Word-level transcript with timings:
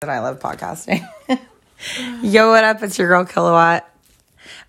that 0.00 0.10
I 0.10 0.20
love 0.20 0.38
podcasting. 0.38 1.04
Yo, 2.22 2.50
what 2.50 2.62
up? 2.62 2.80
It's 2.84 2.96
your 3.00 3.08
girl 3.08 3.24
Kilowatt. 3.24 3.84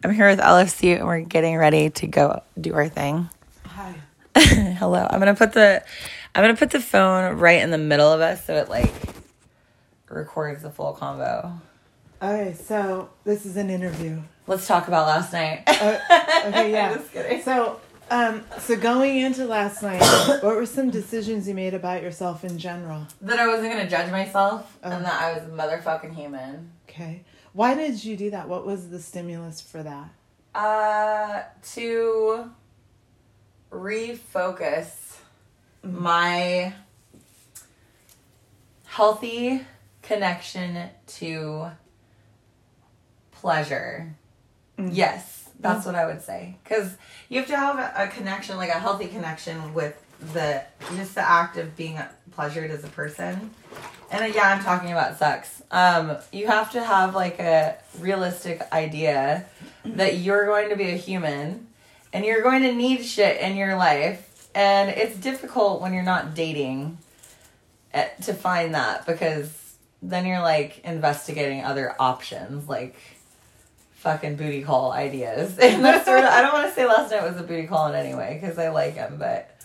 I'm 0.04 0.12
here 0.12 0.28
with 0.28 0.40
LFC 0.40 0.96
and 0.96 1.06
we're 1.06 1.20
getting 1.20 1.56
ready 1.56 1.92
to 1.92 2.08
go 2.08 2.42
do 2.60 2.74
our 2.74 2.90
thing. 2.90 3.30
Hi. 3.64 3.94
Hello. 4.36 5.06
I'm 5.08 5.20
gonna 5.20 5.36
put 5.36 5.54
the 5.54 5.84
I'm 6.34 6.44
gonna 6.44 6.56
put 6.56 6.72
the 6.72 6.80
phone 6.80 7.38
right 7.38 7.62
in 7.62 7.70
the 7.70 7.78
middle 7.78 8.12
of 8.12 8.22
us 8.22 8.44
so 8.44 8.56
it 8.56 8.70
like 8.70 8.92
records 10.10 10.64
the 10.64 10.72
full 10.72 10.94
combo. 10.94 11.62
Okay, 12.24 12.56
so 12.56 13.12
this 13.24 13.46
is 13.46 13.56
an 13.56 13.70
interview. 13.70 14.20
Let's 14.48 14.66
talk 14.66 14.88
about 14.88 15.06
last 15.06 15.32
night. 15.32 15.62
Uh, 15.68 16.00
okay, 16.48 16.72
yeah. 16.72 16.96
Just 16.96 17.14
kidding. 17.14 17.44
So, 17.44 17.80
um, 18.10 18.44
so 18.60 18.76
going 18.76 19.18
into 19.18 19.46
last 19.46 19.82
night, 19.84 20.02
what 20.42 20.56
were 20.56 20.66
some 20.66 20.90
decisions 20.90 21.48
you 21.48 21.54
made 21.54 21.74
about 21.74 22.02
yourself 22.02 22.44
in 22.44 22.58
general? 22.58 23.06
that 23.22 23.40
I 23.40 23.48
wasn't 23.48 23.72
gonna 23.72 23.90
judge 23.90 24.12
myself 24.12 24.78
Oh. 24.84 24.92
and 24.92 25.06
that 25.06 25.22
I 25.22 25.34
was 25.34 25.44
a 25.44 25.48
motherfucking 25.48 26.16
human. 26.16 26.72
Okay. 26.88 27.24
Why 27.54 27.74
did 27.76 28.04
you 28.04 28.16
do 28.18 28.32
that? 28.32 28.48
What 28.48 28.66
was 28.66 28.90
the 28.90 29.00
stimulus 29.00 29.62
for 29.62 29.82
that? 29.84 30.10
Uh, 30.56 31.44
to 31.74 32.50
refocus 33.72 35.18
my 35.84 36.74
healthy 38.86 39.62
connection 40.02 40.90
to 41.08 41.70
pleasure. 43.32 44.16
Yes, 44.78 45.39
that's 45.60 45.86
what 45.86 45.96
I 45.96 46.06
would 46.06 46.22
say. 46.22 46.56
Because 46.64 46.96
you 47.28 47.40
have 47.40 47.48
to 47.48 47.58
have 47.58 47.78
a, 47.78 48.04
a 48.04 48.08
connection, 48.08 48.58
like 48.58 48.70
a 48.70 48.80
healthy 48.80 49.08
connection 49.08 49.74
with 49.74 50.02
the 50.34 50.64
just 50.96 51.16
the 51.16 51.28
act 51.28 51.58
of 51.58 51.76
being 51.76 52.00
pleasured 52.32 52.72
as 52.72 52.84
a 52.84 52.88
person. 52.88 53.52
And 54.12 54.24
uh, 54.24 54.36
yeah, 54.36 54.50
I'm 54.50 54.64
talking 54.64 54.92
about 54.92 55.18
sex. 55.18 55.62
Um, 55.72 56.18
you 56.32 56.48
have 56.48 56.72
to 56.72 56.84
have 56.84 57.14
like 57.14 57.40
a 57.40 57.78
realistic 58.00 58.62
idea 58.72 59.46
that 59.86 60.18
you're 60.18 60.46
going 60.46 60.70
to 60.70 60.76
be 60.76 60.90
a 60.90 60.98
human 60.98 61.68
and 62.12 62.26
you're 62.26 62.42
going 62.42 62.64
to 62.64 62.74
need 62.74 63.04
shit 63.06 63.40
in 63.40 63.56
your 63.56 63.76
life. 63.76 64.50
And 64.56 64.90
it's 64.90 65.16
difficult 65.18 65.82
when 65.82 65.94
you're 65.94 66.04
not 66.04 66.34
dating 66.34 66.98
eh, 67.94 68.08
to 68.24 68.34
find 68.34 68.74
that 68.74 69.06
because 69.06 69.76
then 70.02 70.26
you're 70.26 70.42
like 70.42 70.80
investigating 70.84 71.64
other 71.64 71.96
options, 72.00 72.68
like 72.68 72.96
fucking 74.00 74.36
booty 74.36 74.62
call 74.64 74.92
ideas. 74.92 75.58
And 75.62 75.84
that's 75.84 76.06
sort 76.06 76.20
of, 76.20 76.26
I 76.26 76.42
don't 76.42 76.54
want 76.54 76.68
to 76.68 76.74
say 76.74 76.86
last 76.86 77.12
night 77.12 77.24
was 77.24 77.40
a 77.40 77.44
booty 77.44 77.68
call 77.68 77.88
in 77.88 77.96
any 77.96 78.16
way 78.16 78.40
because 78.42 78.58
I 78.58 78.70
like 78.70 78.96
him, 78.96 79.18
but 79.18 79.56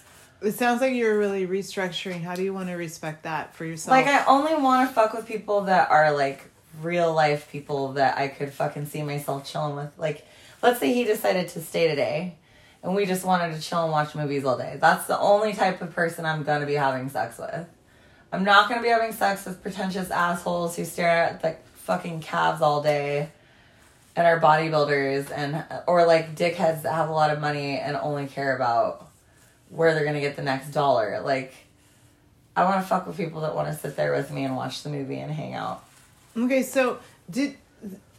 It 0.42 0.52
sounds 0.52 0.80
like 0.80 0.94
you're 0.94 1.18
really 1.18 1.46
restructuring. 1.46 2.22
How 2.22 2.34
do 2.34 2.42
you 2.42 2.52
want 2.52 2.68
to 2.68 2.74
respect 2.74 3.22
that 3.22 3.54
for 3.54 3.64
yourself? 3.64 3.92
Like 3.92 4.06
I 4.06 4.24
only 4.26 4.54
want 4.54 4.88
to 4.88 4.94
fuck 4.94 5.14
with 5.14 5.26
people 5.26 5.62
that 5.62 5.90
are 5.90 6.12
like 6.12 6.50
real 6.82 7.12
life 7.14 7.50
people 7.50 7.92
that 7.92 8.18
I 8.18 8.28
could 8.28 8.52
fucking 8.52 8.86
see 8.86 9.02
myself 9.02 9.48
chilling 9.50 9.76
with. 9.76 9.96
Like, 9.96 10.26
let's 10.62 10.80
say 10.80 10.92
he 10.92 11.04
decided 11.04 11.48
to 11.50 11.60
stay 11.62 11.86
today, 11.88 12.34
and 12.82 12.94
we 12.94 13.06
just 13.06 13.24
wanted 13.24 13.54
to 13.54 13.60
chill 13.62 13.84
and 13.84 13.92
watch 13.92 14.14
movies 14.16 14.44
all 14.44 14.58
day. 14.58 14.76
That's 14.80 15.06
the 15.06 15.18
only 15.18 15.52
type 15.54 15.80
of 15.80 15.94
person 15.94 16.26
I'm 16.26 16.42
gonna 16.42 16.66
be 16.66 16.74
having 16.74 17.08
sex 17.08 17.38
with. 17.38 17.66
I'm 18.32 18.42
not 18.42 18.68
gonna 18.68 18.82
be 18.82 18.88
having 18.88 19.12
sex 19.12 19.46
with 19.46 19.62
pretentious 19.62 20.10
assholes 20.10 20.74
who 20.76 20.84
stare 20.84 21.22
at 21.22 21.40
the 21.40 21.54
fucking 21.74 22.20
calves 22.20 22.60
all 22.60 22.82
day. 22.82 23.30
And 24.16 24.26
are 24.26 24.40
bodybuilders 24.40 25.30
and 25.36 25.64
or 25.88 26.06
like 26.06 26.36
dickheads 26.36 26.82
that 26.82 26.94
have 26.94 27.08
a 27.08 27.12
lot 27.12 27.30
of 27.30 27.40
money 27.40 27.78
and 27.78 27.96
only 27.96 28.26
care 28.26 28.54
about 28.54 29.10
where 29.70 29.92
they're 29.94 30.04
gonna 30.04 30.20
get 30.20 30.36
the 30.36 30.42
next 30.42 30.70
dollar. 30.70 31.20
Like 31.20 31.52
I 32.56 32.64
want 32.64 32.80
to 32.80 32.86
fuck 32.86 33.06
with 33.06 33.16
people 33.16 33.40
that 33.40 33.54
want 33.54 33.68
to 33.68 33.74
sit 33.74 33.96
there 33.96 34.12
with 34.12 34.30
me 34.30 34.44
and 34.44 34.54
watch 34.56 34.82
the 34.84 34.88
movie 34.88 35.18
and 35.18 35.32
hang 35.32 35.54
out. 35.54 35.82
Okay, 36.36 36.62
so 36.62 37.00
did 37.28 37.56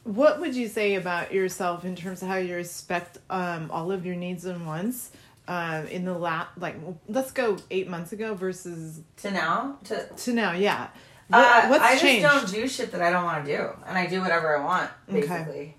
what 0.03 0.39
would 0.39 0.55
you 0.55 0.67
say 0.67 0.95
about 0.95 1.33
yourself 1.33 1.83
in 1.83 1.95
terms 1.95 2.21
of 2.21 2.27
how 2.27 2.35
you 2.35 2.55
respect 2.55 3.17
um, 3.29 3.71
all 3.71 3.91
of 3.91 4.05
your 4.05 4.15
needs 4.15 4.45
and 4.45 4.65
wants 4.65 5.11
um, 5.47 5.87
in 5.87 6.05
the 6.05 6.13
last 6.13 6.49
like 6.57 6.75
let's 7.07 7.31
go 7.31 7.57
eight 7.71 7.87
months 7.87 8.11
ago 8.11 8.35
versus 8.35 9.01
To 9.17 9.31
now, 9.31 9.77
to 9.85 10.07
to 10.07 10.33
now? 10.33 10.51
Yeah, 10.51 10.89
what, 11.27 11.39
uh, 11.39 11.67
what's 11.69 11.83
I 11.83 11.97
just 11.97 12.21
don't 12.21 12.51
do 12.51 12.67
shit 12.67 12.91
that 12.91 13.01
I 13.01 13.09
don't 13.09 13.23
want 13.23 13.45
to 13.45 13.57
do, 13.57 13.69
and 13.87 13.97
I 13.97 14.07
do 14.07 14.21
whatever 14.21 14.57
I 14.57 14.63
want, 14.63 14.91
Okay. 15.11 15.75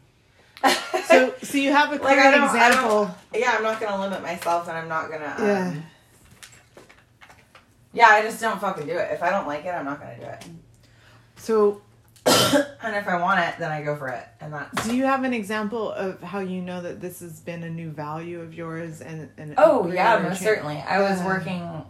So 1.06 1.34
so 1.42 1.58
you 1.58 1.72
have 1.72 1.90
a 1.90 1.92
like 1.92 2.00
clear 2.02 2.20
I 2.20 2.30
don't, 2.32 2.44
example. 2.44 3.14
yeah, 3.34 3.54
I'm 3.56 3.62
not 3.62 3.80
gonna 3.80 4.00
limit 4.02 4.22
myself, 4.22 4.66
and 4.68 4.76
I'm 4.76 4.88
not 4.88 5.08
gonna. 5.10 5.34
Um, 5.38 5.46
Yeah. 5.46 5.74
Yeah, 7.92 8.06
I 8.08 8.22
just 8.22 8.40
don't 8.40 8.60
fucking 8.60 8.86
do 8.86 8.92
it. 8.92 9.12
If 9.12 9.22
I 9.22 9.30
don't 9.30 9.46
like 9.46 9.64
it, 9.64 9.70
I'm 9.70 9.84
not 9.84 10.00
gonna 10.00 10.18
do 10.18 10.26
it. 10.26 10.44
So 11.36 11.80
And 12.26 12.96
if 12.96 13.06
I 13.06 13.20
want 13.20 13.40
it, 13.40 13.54
then 13.58 13.70
I 13.70 13.82
go 13.82 13.94
for 13.96 14.08
it, 14.08 14.26
and 14.40 14.52
that's. 14.52 14.86
do 14.88 14.96
you 14.96 15.04
have 15.04 15.22
an 15.22 15.32
example 15.32 15.92
of 15.92 16.20
how 16.22 16.40
you 16.40 16.60
know 16.60 16.82
that 16.82 17.00
this 17.00 17.20
has 17.20 17.38
been 17.40 17.62
a 17.62 17.70
new 17.70 17.90
value 17.90 18.40
of 18.40 18.52
yours 18.52 19.00
and 19.00 19.30
and 19.38 19.54
Oh 19.58 19.86
yeah, 19.90 20.18
most 20.18 20.42
certainly. 20.42 20.76
I 20.76 21.00
was 21.00 21.22
working. 21.22 21.84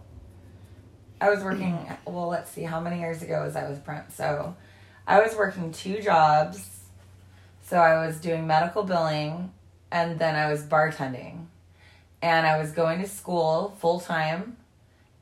I 1.19 1.29
was 1.31 1.43
working. 1.43 1.75
Well, 2.05 2.27
let's 2.27 2.51
see. 2.51 2.61
How 2.61 2.79
many 2.79 2.99
years 2.99 3.23
ago 3.23 3.43
was 3.43 3.55
I 3.55 3.67
with 3.67 3.83
Brent? 3.83 4.13
So, 4.13 4.55
I 5.07 5.19
was 5.21 5.35
working 5.35 5.71
two 5.71 5.99
jobs. 6.01 6.69
So 7.67 7.75
I 7.75 8.07
was 8.07 8.21
doing 8.21 8.47
medical 8.47 8.83
billing, 8.83 9.51
and 9.91 10.17
then 10.17 10.37
I 10.37 10.49
was 10.49 10.63
bartending, 10.63 11.47
and 12.21 12.47
I 12.47 12.57
was 12.57 12.71
going 12.71 13.01
to 13.01 13.07
school 13.09 13.75
full 13.79 13.99
time 13.99 14.55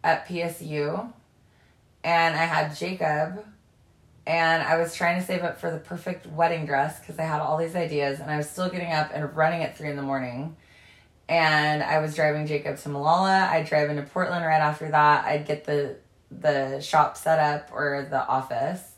at 0.03 0.27
PSU, 0.27 1.11
and 2.03 2.35
I 2.35 2.45
had 2.45 2.75
Jacob, 2.75 3.43
and 4.27 4.61
I 4.61 4.77
was 4.77 4.93
trying 4.93 5.19
to 5.19 5.25
save 5.25 5.41
up 5.41 5.59
for 5.59 5.71
the 5.71 5.79
perfect 5.79 6.27
wedding 6.27 6.67
dress 6.67 6.99
because 6.99 7.17
I 7.17 7.23
had 7.23 7.41
all 7.41 7.57
these 7.57 7.75
ideas, 7.75 8.19
and 8.19 8.29
I 8.29 8.37
was 8.37 8.47
still 8.47 8.69
getting 8.69 8.91
up 8.91 9.09
and 9.11 9.35
running 9.35 9.63
at 9.63 9.75
three 9.75 9.89
in 9.89 9.95
the 9.95 10.03
morning 10.03 10.55
and 11.27 11.81
I 11.81 11.97
was 11.97 12.13
driving 12.13 12.45
Jacob 12.45 12.77
to 12.77 12.89
Molalla. 12.89 13.49
I'd 13.51 13.65
drive 13.65 13.89
into 13.89 14.03
Portland 14.03 14.45
right 14.45 14.61
after 14.61 14.89
that. 14.91 15.25
I'd 15.25 15.47
get 15.47 15.65
the 15.65 15.95
the 16.29 16.79
shop 16.81 17.17
set 17.17 17.39
up 17.39 17.71
or 17.73 18.05
the 18.07 18.23
office. 18.27 18.94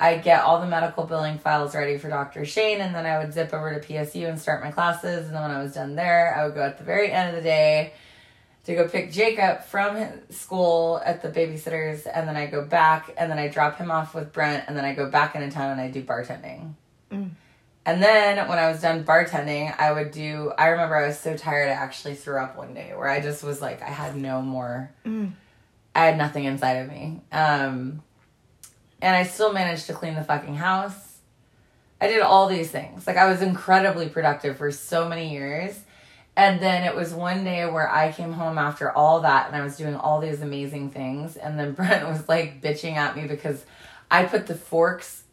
I'd 0.00 0.22
get 0.22 0.42
all 0.42 0.60
the 0.60 0.66
medical 0.66 1.04
billing 1.04 1.38
files 1.38 1.74
ready 1.74 1.98
for 1.98 2.08
Dr. 2.08 2.44
Shane, 2.44 2.80
and 2.80 2.94
then 2.94 3.04
I 3.04 3.18
would 3.18 3.32
zip 3.32 3.52
over 3.52 3.78
to 3.78 3.80
PSU 3.80 4.28
and 4.28 4.40
start 4.40 4.62
my 4.62 4.70
classes. 4.70 5.26
And 5.26 5.34
then 5.34 5.42
when 5.42 5.50
I 5.50 5.60
was 5.62 5.74
done 5.74 5.96
there, 5.96 6.34
I 6.36 6.44
would 6.44 6.54
go 6.54 6.62
at 6.62 6.78
the 6.78 6.84
very 6.84 7.10
end 7.10 7.30
of 7.30 7.34
the 7.34 7.48
day 7.48 7.94
to 8.64 8.74
go 8.74 8.86
pick 8.86 9.10
Jacob 9.10 9.64
from 9.64 10.06
school 10.30 11.00
at 11.04 11.22
the 11.22 11.28
babysitters, 11.28 12.06
and 12.12 12.28
then 12.28 12.36
I 12.36 12.46
go 12.46 12.64
back, 12.64 13.12
and 13.16 13.30
then 13.30 13.38
I 13.38 13.48
drop 13.48 13.78
him 13.78 13.90
off 13.90 14.14
with 14.14 14.32
Brent, 14.32 14.64
and 14.68 14.76
then 14.76 14.84
I 14.84 14.94
go 14.94 15.10
back 15.10 15.34
into 15.34 15.50
town 15.50 15.72
and 15.72 15.80
I 15.80 15.90
do 15.90 16.02
bartending. 16.02 16.74
Mm. 17.10 17.30
And 17.86 18.02
then 18.02 18.46
when 18.48 18.58
I 18.58 18.70
was 18.70 18.82
done 18.82 19.02
bartending, 19.02 19.74
I 19.80 19.90
would 19.92 20.10
do. 20.10 20.52
I 20.58 20.68
remember 20.68 20.94
I 20.94 21.06
was 21.06 21.18
so 21.18 21.34
tired, 21.36 21.70
I 21.70 21.72
actually 21.72 22.14
threw 22.14 22.38
up 22.38 22.56
one 22.56 22.74
day 22.74 22.92
where 22.94 23.08
I 23.08 23.20
just 23.20 23.42
was 23.42 23.62
like, 23.62 23.80
I 23.80 23.88
had 23.88 24.14
no 24.14 24.42
more. 24.42 24.90
Mm. 25.06 25.32
I 25.94 26.04
had 26.04 26.18
nothing 26.18 26.44
inside 26.44 26.74
of 26.74 26.88
me. 26.88 27.22
Um, 27.32 28.02
and 29.00 29.16
I 29.16 29.22
still 29.22 29.52
managed 29.52 29.86
to 29.86 29.92
clean 29.92 30.14
the 30.14 30.24
fucking 30.24 30.56
house. 30.56 31.18
I 32.00 32.08
did 32.08 32.20
all 32.20 32.48
these 32.48 32.70
things. 32.70 33.06
Like, 33.06 33.16
I 33.16 33.28
was 33.28 33.42
incredibly 33.42 34.08
productive 34.08 34.56
for 34.56 34.70
so 34.70 35.08
many 35.08 35.32
years. 35.32 35.78
And 36.36 36.60
then 36.60 36.84
it 36.84 36.94
was 36.94 37.12
one 37.12 37.42
day 37.42 37.66
where 37.66 37.90
I 37.90 38.12
came 38.12 38.32
home 38.32 38.58
after 38.58 38.92
all 38.92 39.22
that 39.22 39.48
and 39.48 39.56
I 39.56 39.62
was 39.64 39.76
doing 39.76 39.96
all 39.96 40.20
these 40.20 40.40
amazing 40.40 40.90
things. 40.90 41.36
And 41.36 41.58
then 41.58 41.72
Brent 41.74 42.08
was 42.08 42.28
like 42.28 42.62
bitching 42.62 42.94
at 42.94 43.16
me 43.16 43.26
because 43.26 43.64
I 44.08 44.24
put 44.24 44.46
the 44.46 44.54
forks 44.54 45.24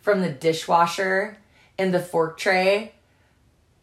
from 0.00 0.22
the 0.22 0.28
dishwasher 0.28 1.36
in 1.78 1.92
the 1.92 2.00
fork 2.00 2.36
tray 2.36 2.94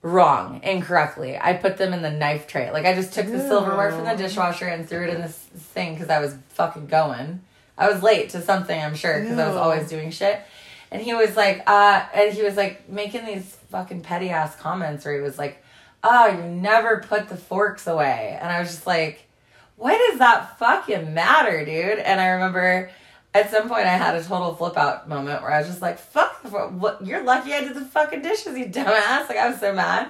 wrong, 0.02 0.62
incorrectly. 0.64 1.38
I 1.40 1.54
put 1.54 1.78
them 1.78 1.94
in 1.94 2.02
the 2.02 2.12
knife 2.12 2.48
tray. 2.48 2.72
Like 2.72 2.86
I 2.86 2.94
just 2.94 3.14
took 3.14 3.28
the 3.28 3.40
silverware 3.40 3.92
from 3.92 4.06
the 4.06 4.16
dishwasher 4.16 4.66
and 4.68 4.88
threw 4.88 5.04
it 5.04 5.14
in 5.14 5.22
this 5.22 5.38
thing 5.38 5.94
because 5.94 6.10
I 6.10 6.20
was 6.20 6.36
fucking 6.50 6.88
going. 6.88 7.42
I 7.78 7.90
was 7.92 8.02
late 8.02 8.30
to 8.32 8.42
something, 8.42 8.80
I'm 8.80 8.96
sure, 8.96 9.22
because 9.22 9.38
I 9.38 9.48
was 9.48 9.58
always 9.58 9.90
doing 9.90 10.12
shit. 10.12 10.42
And 10.90 11.02
he 11.02 11.14
was 11.14 11.36
like, 11.36 11.64
uh, 11.68 12.06
and 12.14 12.34
he 12.34 12.44
was 12.44 12.56
like 12.56 12.90
making 12.90 13.26
these 13.26 13.58
fucking 13.70 14.02
petty 14.02 14.30
ass 14.30 14.56
comments 14.56 15.06
where 15.06 15.16
he 15.16 15.22
was 15.22 15.38
like, 15.38 15.64
oh, 16.04 16.28
you 16.28 16.44
never 16.44 17.04
put 17.08 17.30
the 17.30 17.38
forks 17.38 17.88
away. 17.88 18.38
And 18.42 18.52
I 18.52 18.60
was 18.60 18.70
just 18.70 18.88
like, 18.88 19.28
what 19.76 19.98
does 20.10 20.20
that 20.20 20.58
fucking 20.58 21.14
matter, 21.14 21.66
dude? 21.66 22.00
And 22.00 22.20
I 22.20 22.30
remember 22.30 22.90
at 23.34 23.52
some 23.52 23.68
point 23.68 23.86
I 23.86 23.98
had 23.98 24.16
a 24.16 24.24
total 24.24 24.56
flip 24.56 24.78
out 24.78 25.08
moment 25.08 25.42
where 25.42 25.52
I 25.52 25.60
was 25.60 25.68
just 25.68 25.82
like, 25.82 26.00
fuck, 26.00 26.40
what, 26.44 27.06
you're 27.06 27.24
lucky 27.24 27.54
I 27.54 27.62
did 27.62 27.76
the 27.76 27.82
fucking 27.82 28.22
dishes, 28.22 28.58
you 28.58 28.66
dumbass. 28.66 29.30
Like 29.30 29.38
I 29.38 29.50
was 29.50 29.60
so 29.60 29.74
mad. 29.74 30.10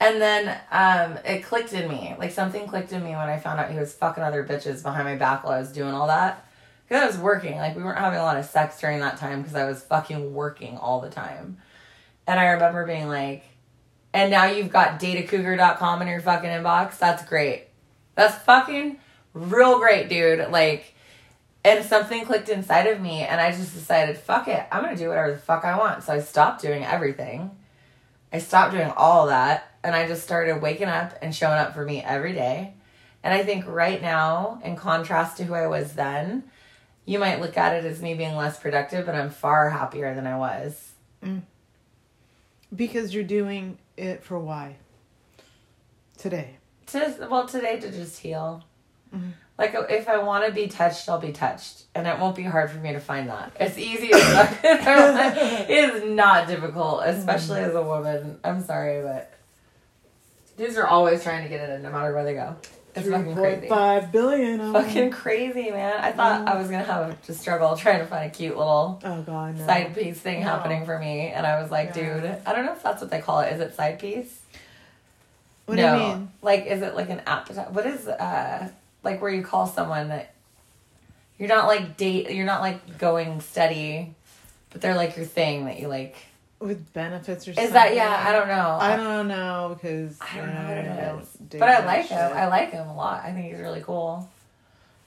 And 0.00 0.20
then 0.20 0.58
um, 0.70 1.18
it 1.24 1.42
clicked 1.42 1.72
in 1.72 1.88
me. 1.88 2.14
Like 2.18 2.32
something 2.32 2.66
clicked 2.66 2.92
in 2.92 3.02
me 3.02 3.10
when 3.10 3.28
I 3.28 3.38
found 3.38 3.60
out 3.60 3.70
he 3.70 3.78
was 3.78 3.94
fucking 3.94 4.22
other 4.22 4.44
bitches 4.44 4.82
behind 4.82 5.04
my 5.04 5.16
back 5.16 5.44
while 5.44 5.54
I 5.54 5.58
was 5.60 5.72
doing 5.72 5.92
all 5.92 6.06
that. 6.08 6.45
Because 6.88 7.02
I 7.02 7.06
was 7.06 7.18
working. 7.18 7.56
Like 7.56 7.76
we 7.76 7.82
weren't 7.82 7.98
having 7.98 8.18
a 8.18 8.22
lot 8.22 8.36
of 8.36 8.44
sex 8.44 8.80
during 8.80 9.00
that 9.00 9.16
time 9.18 9.42
because 9.42 9.56
I 9.56 9.64
was 9.64 9.82
fucking 9.82 10.32
working 10.34 10.76
all 10.78 11.00
the 11.00 11.10
time. 11.10 11.58
And 12.26 12.38
I 12.38 12.46
remember 12.50 12.86
being 12.86 13.08
like, 13.08 13.44
and 14.12 14.30
now 14.30 14.46
you've 14.46 14.70
got 14.70 15.00
datacougar.com 15.00 16.02
in 16.02 16.08
your 16.08 16.20
fucking 16.20 16.48
inbox. 16.48 16.98
That's 16.98 17.24
great. 17.24 17.68
That's 18.14 18.36
fucking 18.44 18.98
real 19.34 19.78
great, 19.78 20.08
dude. 20.08 20.50
Like, 20.50 20.94
And 21.66 21.84
something 21.84 22.24
clicked 22.24 22.48
inside 22.48 22.86
of 22.86 23.00
me, 23.00 23.22
and 23.22 23.40
I 23.40 23.50
just 23.50 23.74
decided, 23.74 24.16
fuck 24.16 24.46
it, 24.46 24.64
I'm 24.70 24.84
gonna 24.84 24.96
do 24.96 25.08
whatever 25.08 25.32
the 25.32 25.38
fuck 25.38 25.64
I 25.64 25.76
want. 25.76 26.04
So 26.04 26.12
I 26.12 26.20
stopped 26.20 26.62
doing 26.62 26.84
everything. 26.84 27.50
I 28.32 28.38
stopped 28.38 28.72
doing 28.72 28.92
all 28.96 29.26
that, 29.26 29.72
and 29.82 29.92
I 29.92 30.06
just 30.06 30.22
started 30.22 30.62
waking 30.62 30.86
up 30.86 31.18
and 31.20 31.34
showing 31.34 31.58
up 31.58 31.74
for 31.74 31.84
me 31.84 32.00
every 32.04 32.34
day. 32.34 32.74
And 33.24 33.34
I 33.34 33.42
think 33.42 33.66
right 33.66 34.00
now, 34.00 34.60
in 34.62 34.76
contrast 34.76 35.38
to 35.38 35.44
who 35.44 35.54
I 35.54 35.66
was 35.66 35.94
then, 35.94 36.44
you 37.06 37.18
might 37.20 37.40
look 37.40 37.56
at 37.56 37.74
it 37.74 37.84
as 37.84 38.02
me 38.02 38.14
being 38.14 38.36
less 38.36 38.58
productive, 38.58 39.06
but 39.06 39.14
I'm 39.14 39.30
far 39.30 39.70
happier 39.70 40.14
than 40.14 40.26
I 40.26 40.36
was. 40.36 40.92
Because 42.74 43.14
you're 43.14 43.24
doing 43.24 43.78
it 43.96 44.22
for 44.22 44.38
why? 44.38 44.76
Today. 46.18 46.56
To, 46.88 47.28
well, 47.30 47.46
today 47.46 47.78
to 47.78 47.90
just 47.90 48.18
heal. 48.18 48.64
Mm-hmm. 49.14 49.30
Like 49.56 49.74
if 49.88 50.08
I 50.08 50.18
want 50.18 50.46
to 50.46 50.52
be 50.52 50.66
touched, 50.66 51.08
I'll 51.08 51.18
be 51.18 51.32
touched, 51.32 51.84
and 51.94 52.06
it 52.06 52.18
won't 52.18 52.36
be 52.36 52.42
hard 52.42 52.70
for 52.70 52.76
me 52.76 52.92
to 52.92 53.00
find 53.00 53.30
that. 53.30 53.56
It's 53.58 53.78
easy 53.78 54.12
as 54.12 54.58
it 54.62 55.70
is 55.70 56.04
not 56.10 56.46
difficult, 56.46 57.04
especially 57.06 57.60
as 57.60 57.74
a 57.74 57.82
woman. 57.82 58.38
I'm 58.44 58.60
sorry, 58.60 59.02
but 59.02 59.32
dudes 60.58 60.76
are 60.76 60.86
always 60.86 61.22
trying 61.22 61.44
to 61.44 61.48
get 61.48 61.66
it 61.70 61.72
in, 61.72 61.82
no 61.82 61.90
matter 61.90 62.12
where 62.14 62.24
they 62.24 62.34
go. 62.34 62.56
It's 62.96 63.08
fucking 63.08 63.34
crazy. 63.34 63.66
3.5 63.68 64.12
billion. 64.12 64.58
them. 64.58 64.72
Fucking 64.72 65.10
crazy, 65.10 65.70
man. 65.70 65.98
I 66.00 66.12
thought 66.12 66.48
I 66.48 66.56
was 66.56 66.68
gonna 66.70 66.84
have 66.84 67.20
to 67.22 67.34
struggle 67.34 67.76
trying 67.76 67.98
to 68.00 68.06
find 68.06 68.30
a 68.30 68.34
cute 68.34 68.56
little 68.56 69.00
Oh 69.04 69.22
god, 69.22 69.58
no. 69.58 69.66
side 69.66 69.94
piece 69.94 70.18
thing 70.18 70.40
No. 70.40 70.46
happening 70.48 70.84
for 70.86 70.98
me, 70.98 71.28
and 71.28 71.46
I 71.46 71.60
was 71.60 71.70
like, 71.70 71.94
Yeah. 71.94 72.20
dude, 72.20 72.38
I 72.46 72.52
don't 72.54 72.64
know 72.66 72.72
if 72.72 72.82
that's 72.82 73.00
what 73.00 73.10
they 73.10 73.20
call 73.20 73.40
it. 73.40 73.52
Is 73.52 73.60
it 73.60 73.74
side 73.74 73.98
piece? 73.98 74.40
What 75.66 75.76
no. 75.76 75.96
do 75.98 76.02
you 76.04 76.08
mean? 76.10 76.30
Like, 76.42 76.66
is 76.66 76.80
it 76.82 76.94
like 76.94 77.10
an 77.10 77.20
appetite? 77.26 77.72
What 77.72 77.86
is 77.86 78.06
uh 78.08 78.68
like 79.02 79.20
where 79.20 79.30
you 79.30 79.42
call 79.42 79.66
someone 79.66 80.08
that 80.08 80.32
you're 81.38 81.48
not 81.48 81.66
like 81.66 81.96
date? 81.96 82.30
You're 82.30 82.46
not 82.46 82.60
like 82.60 82.98
going 82.98 83.40
steady, 83.40 84.14
but 84.70 84.80
they're 84.80 84.94
like 84.94 85.16
your 85.16 85.26
thing 85.26 85.66
that 85.66 85.78
you 85.80 85.88
like. 85.88 86.16
With 86.58 86.92
benefits 86.94 87.46
or 87.46 87.52
something? 87.52 87.64
Is 87.64 87.72
that 87.72 87.94
yeah? 87.94 88.24
I 88.26 88.32
don't 88.32 88.48
know. 88.48 88.78
I 88.80 88.96
don't 88.96 89.28
know 89.28 89.76
because 89.78 90.18
I 90.20 90.38
don't 90.38 90.54
know 90.54 90.62
what 90.68 90.78
it 90.78 91.50
don't 91.50 91.58
but 91.60 91.68
I 91.68 91.84
like 91.84 92.06
him. 92.06 92.32
I 92.32 92.46
like 92.46 92.70
him 92.70 92.88
a 92.88 92.94
lot. 92.94 93.24
I 93.24 93.32
think 93.32 93.50
he's 93.52 93.60
really 93.60 93.82
cool. 93.82 94.28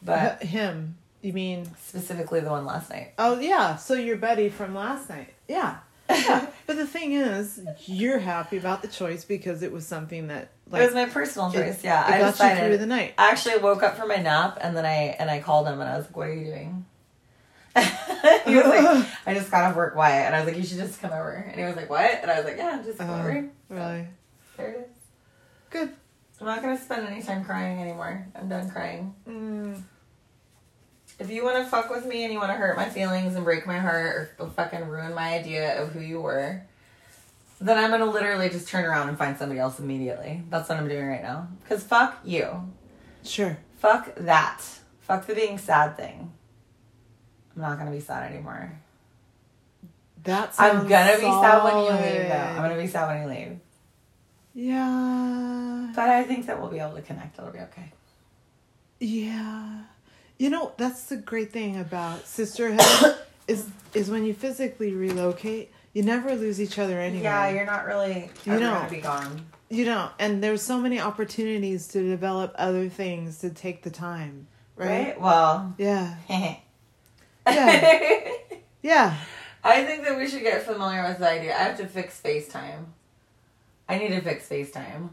But 0.01 0.43
him. 0.43 0.95
You 1.21 1.33
mean? 1.33 1.69
specifically 1.81 2.39
the 2.39 2.49
one 2.49 2.65
last 2.65 2.89
night. 2.89 3.13
Oh 3.17 3.39
yeah. 3.39 3.75
So 3.75 3.93
your 3.95 4.17
buddy 4.17 4.49
from 4.49 4.73
last 4.75 5.09
night. 5.09 5.33
Yeah. 5.47 5.77
Yeah. 6.09 6.47
but 6.67 6.77
the 6.77 6.87
thing 6.87 7.13
is, 7.13 7.61
you're 7.85 8.19
happy 8.19 8.57
about 8.57 8.81
the 8.81 8.87
choice 8.87 9.25
because 9.25 9.61
it 9.61 9.71
was 9.71 9.85
something 9.85 10.27
that 10.27 10.49
like 10.69 10.81
it 10.81 10.85
was 10.85 10.93
my 10.93 11.05
personal 11.05 11.51
choice. 11.51 11.79
it- 11.79 11.83
yeah, 11.83 12.07
it 12.07 12.13
I 12.13 12.19
got 12.19 12.25
you 12.25 12.31
decided. 12.31 12.67
through 12.67 12.77
the 12.77 12.85
night. 12.85 13.15
I 13.17 13.31
actually 13.31 13.57
woke 13.57 13.83
up 13.83 13.97
from 13.97 14.07
my 14.07 14.17
nap 14.17 14.59
and 14.61 14.77
then 14.77 14.85
I 14.85 15.15
and 15.19 15.29
I 15.29 15.39
called 15.39 15.67
him 15.67 15.79
and 15.81 15.89
I 15.89 15.97
was 15.97 16.05
like, 16.05 16.15
"What 16.15 16.27
are 16.27 16.33
you 16.33 16.45
doing?" 16.45 16.85
he 18.45 18.55
was 18.55 18.65
like, 18.65 19.07
"I 19.25 19.33
just 19.33 19.49
got 19.51 19.63
off 19.65 19.75
work, 19.75 19.95
Wyatt," 19.95 20.25
and 20.27 20.35
I 20.35 20.39
was 20.39 20.47
like, 20.47 20.57
"You 20.57 20.63
should 20.67 20.77
just 20.77 21.01
come 21.01 21.11
over." 21.11 21.31
And 21.31 21.59
he 21.59 21.63
was 21.65 21.75
like, 21.75 21.89
"What?" 21.89 22.19
And 22.21 22.29
I 22.31 22.37
was 22.37 22.45
like, 22.45 22.57
"Yeah, 22.57 22.81
just 22.83 22.97
come 22.97 23.09
Oh, 23.09 23.19
over." 23.19 23.49
really 23.69 24.07
There 24.57 24.67
it 24.67 24.79
is. 24.79 24.95
good. 25.69 25.93
I'm 26.39 26.45
not 26.47 26.61
gonna 26.61 26.77
spend 26.79 27.07
any 27.07 27.21
time 27.21 27.43
crying 27.43 27.81
anymore. 27.81 28.25
I'm 28.35 28.47
done 28.49 28.69
crying. 28.69 29.13
Mm, 29.27 29.81
If 31.19 31.29
you 31.29 31.43
want 31.43 31.57
to 31.63 31.69
fuck 31.69 31.89
with 31.89 32.05
me 32.05 32.23
and 32.23 32.31
you 32.31 32.39
want 32.39 32.51
to 32.51 32.55
hurt 32.57 32.77
my 32.77 32.87
feelings 32.87 33.35
and 33.35 33.43
break 33.43 33.67
my 33.67 33.77
heart 33.77 34.35
or 34.39 34.47
fucking 34.49 34.85
ruin 34.87 35.13
my 35.13 35.33
idea 35.33 35.81
of 35.81 35.91
who 35.91 35.99
you 35.99 36.21
were, 36.21 36.61
then 37.59 37.77
I'm 37.77 37.91
gonna 37.91 38.05
literally 38.09 38.49
just 38.49 38.69
turn 38.69 38.85
around 38.85 39.09
and 39.09 39.17
find 39.17 39.37
somebody 39.37 39.59
else 39.59 39.79
immediately. 39.79 40.43
That's 40.49 40.69
what 40.69 40.77
I'm 40.77 40.87
doing 40.87 41.07
right 41.07 41.21
now. 41.21 41.49
Cause 41.67 41.83
fuck 41.83 42.17
you. 42.23 42.71
sure. 43.23 43.57
Fuck 43.79 44.15
that. 44.15 44.61
Fuck 45.01 45.25
the 45.27 45.35
being 45.35 45.57
sad 45.57 45.97
thing. 45.97 46.31
I'm 47.55 47.61
not 47.61 47.77
gonna 47.77 47.91
be 47.91 47.99
sad 47.99 48.31
anymore. 48.31 48.71
That's. 50.23 50.59
I'm 50.59 50.87
gonna 50.87 51.15
be 51.15 51.21
sad 51.21 51.63
when 51.63 51.77
you 51.77 51.89
leave 51.91 52.27
though. 52.29 52.35
I'm 52.35 52.57
gonna 52.57 52.81
be 52.81 52.87
sad 52.87 53.07
when 53.07 53.21
you 53.23 53.35
leave. 53.37 53.59
Yeah. 54.53 55.91
But 55.95 56.09
I 56.09 56.23
think 56.23 56.45
that 56.47 56.59
we'll 56.59 56.69
be 56.69 56.79
able 56.79 56.95
to 56.95 57.01
connect. 57.01 57.37
It'll 57.39 57.51
be 57.51 57.59
okay. 57.59 57.91
Yeah. 58.99 59.81
You 60.37 60.49
know, 60.49 60.73
that's 60.77 61.03
the 61.03 61.17
great 61.17 61.51
thing 61.51 61.79
about 61.79 62.25
sisterhood 62.27 63.15
is 63.47 63.67
is 63.93 64.09
when 64.09 64.25
you 64.25 64.33
physically 64.33 64.93
relocate, 64.93 65.71
you 65.93 66.03
never 66.03 66.35
lose 66.35 66.61
each 66.61 66.77
other 66.79 66.99
anyway. 66.99 67.23
Yeah, 67.23 67.49
you're 67.49 67.65
not 67.65 67.85
really 67.85 68.29
You 68.45 68.53
ever 68.53 68.59
know. 68.61 68.73
gonna 68.73 68.89
be 68.89 69.01
gone. 69.01 69.45
You 69.69 69.85
know, 69.85 70.09
and 70.17 70.43
there's 70.43 70.61
so 70.63 70.79
many 70.79 70.99
opportunities 70.99 71.87
to 71.89 72.01
develop 72.01 72.53
other 72.57 72.89
things 72.89 73.37
to 73.39 73.49
take 73.51 73.83
the 73.83 73.91
time, 73.91 74.47
right? 74.75 74.87
Right? 75.09 75.21
Well 75.21 75.75
Yeah. 75.77 76.15
Yeah. 77.55 78.33
Yeah. 78.81 79.17
I 79.63 79.83
think 79.83 80.05
that 80.05 80.17
we 80.17 80.27
should 80.27 80.41
get 80.41 80.63
familiar 80.63 81.03
with 81.03 81.19
the 81.19 81.29
idea. 81.29 81.53
I 81.53 81.63
have 81.63 81.77
to 81.77 81.85
fix 81.87 82.19
FaceTime. 82.23 82.85
I 83.89 83.97
need 83.97 84.09
to 84.09 84.21
fix 84.21 84.47
FaceTime. 84.47 85.09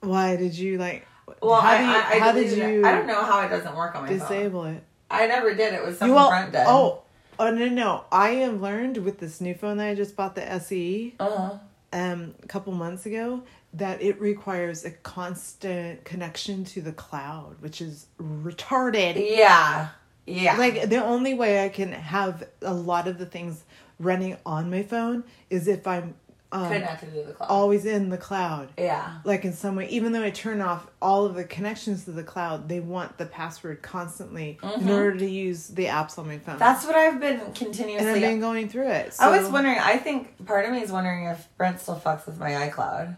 Why 0.00 0.36
did 0.36 0.56
you 0.58 0.76
like 0.78 1.06
Well, 1.40 1.60
how 1.60 1.68
I, 1.70 1.78
do 1.78 1.84
you, 1.84 1.90
I, 1.90 1.96
I 1.96 2.18
how 2.18 2.32
did 2.32 2.44
deleted 2.50 2.58
it. 2.58 2.72
you 2.74 2.86
I 2.86 2.92
don't 2.92 3.06
know 3.06 3.22
how 3.24 3.40
it 3.42 3.48
doesn't 3.48 3.74
work 3.76 3.94
on 3.94 4.02
my 4.02 4.08
phone. 4.08 4.18
disable 4.18 4.64
it? 4.64 4.82
I 5.10 5.26
never 5.26 5.54
did. 5.54 5.72
It 5.74 5.84
was 5.84 5.98
something 5.98 6.14
You 6.14 6.18
all, 6.18 6.30
Brent 6.30 6.52
did. 6.52 6.64
oh, 6.66 7.02
oh 7.38 7.50
no 7.50 7.68
no! 7.68 8.04
I 8.10 8.30
have 8.30 8.60
learned 8.60 8.98
with 8.98 9.18
this 9.20 9.40
new 9.40 9.54
phone 9.54 9.76
that 9.76 9.88
I 9.88 9.94
just 9.94 10.16
bought, 10.16 10.34
the 10.34 10.50
SE, 10.54 11.14
Uh-huh. 11.20 11.58
um, 11.92 12.34
a 12.42 12.46
couple 12.48 12.72
months 12.72 13.06
ago, 13.06 13.42
that 13.74 14.02
it 14.02 14.20
requires 14.20 14.84
a 14.84 14.90
constant 14.90 16.04
connection 16.04 16.64
to 16.64 16.82
the 16.82 16.92
cloud, 16.92 17.56
which 17.60 17.80
is 17.80 18.06
retarded. 18.20 19.14
Yeah. 19.36 19.88
Yeah. 20.26 20.56
Like 20.56 20.88
the 20.88 21.02
only 21.04 21.34
way 21.34 21.64
I 21.64 21.68
can 21.68 21.92
have 21.92 22.44
a 22.62 22.72
lot 22.74 23.08
of 23.08 23.18
the 23.18 23.26
things 23.26 23.64
running 23.98 24.36
on 24.46 24.70
my 24.70 24.82
phone 24.82 25.24
is 25.50 25.68
if 25.68 25.86
I'm 25.86 26.14
um, 26.52 26.68
connected 26.72 27.12
to 27.14 27.22
the 27.24 27.32
cloud. 27.32 27.46
always 27.50 27.84
in 27.84 28.10
the 28.10 28.16
cloud. 28.16 28.68
yeah. 28.78 29.18
Like 29.24 29.44
in 29.44 29.52
some 29.52 29.74
way, 29.76 29.88
even 29.88 30.12
though 30.12 30.22
I 30.22 30.30
turn 30.30 30.60
off 30.60 30.86
all 31.02 31.26
of 31.26 31.34
the 31.34 31.42
connections 31.44 32.04
to 32.04 32.12
the 32.12 32.22
cloud, 32.22 32.68
they 32.68 32.78
want 32.80 33.18
the 33.18 33.26
password 33.26 33.82
constantly 33.82 34.58
in 34.80 34.88
order 34.88 35.16
to 35.18 35.26
use 35.28 35.66
the 35.68 35.86
apps 35.86 36.16
on 36.18 36.28
my 36.28 36.38
phone. 36.38 36.54
Mm-hmm. 36.54 36.58
That's 36.60 36.86
what 36.86 36.94
I've 36.94 37.20
been 37.20 37.40
continuously. 37.54 38.06
and 38.06 38.16
I've 38.16 38.20
been 38.22 38.40
going 38.40 38.68
through 38.68 38.88
it. 38.88 39.14
I 39.18 39.36
was 39.36 39.48
wondering. 39.50 39.78
I 39.80 39.96
think 39.96 40.46
part 40.46 40.64
of 40.64 40.70
me 40.70 40.80
is 40.80 40.92
wondering 40.92 41.24
if 41.26 41.48
Brent 41.56 41.80
still 41.80 41.96
fucks 41.98 42.24
with 42.26 42.38
my 42.38 42.50
iCloud. 42.68 43.16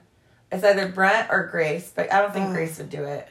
It's 0.50 0.64
either 0.64 0.88
Brent 0.88 1.28
or 1.30 1.46
Grace, 1.48 1.92
but 1.94 2.10
I 2.12 2.22
don't 2.22 2.32
think 2.32 2.48
Oh. 2.48 2.52
Grace 2.52 2.78
would 2.78 2.88
do 2.90 3.04
it. 3.04 3.28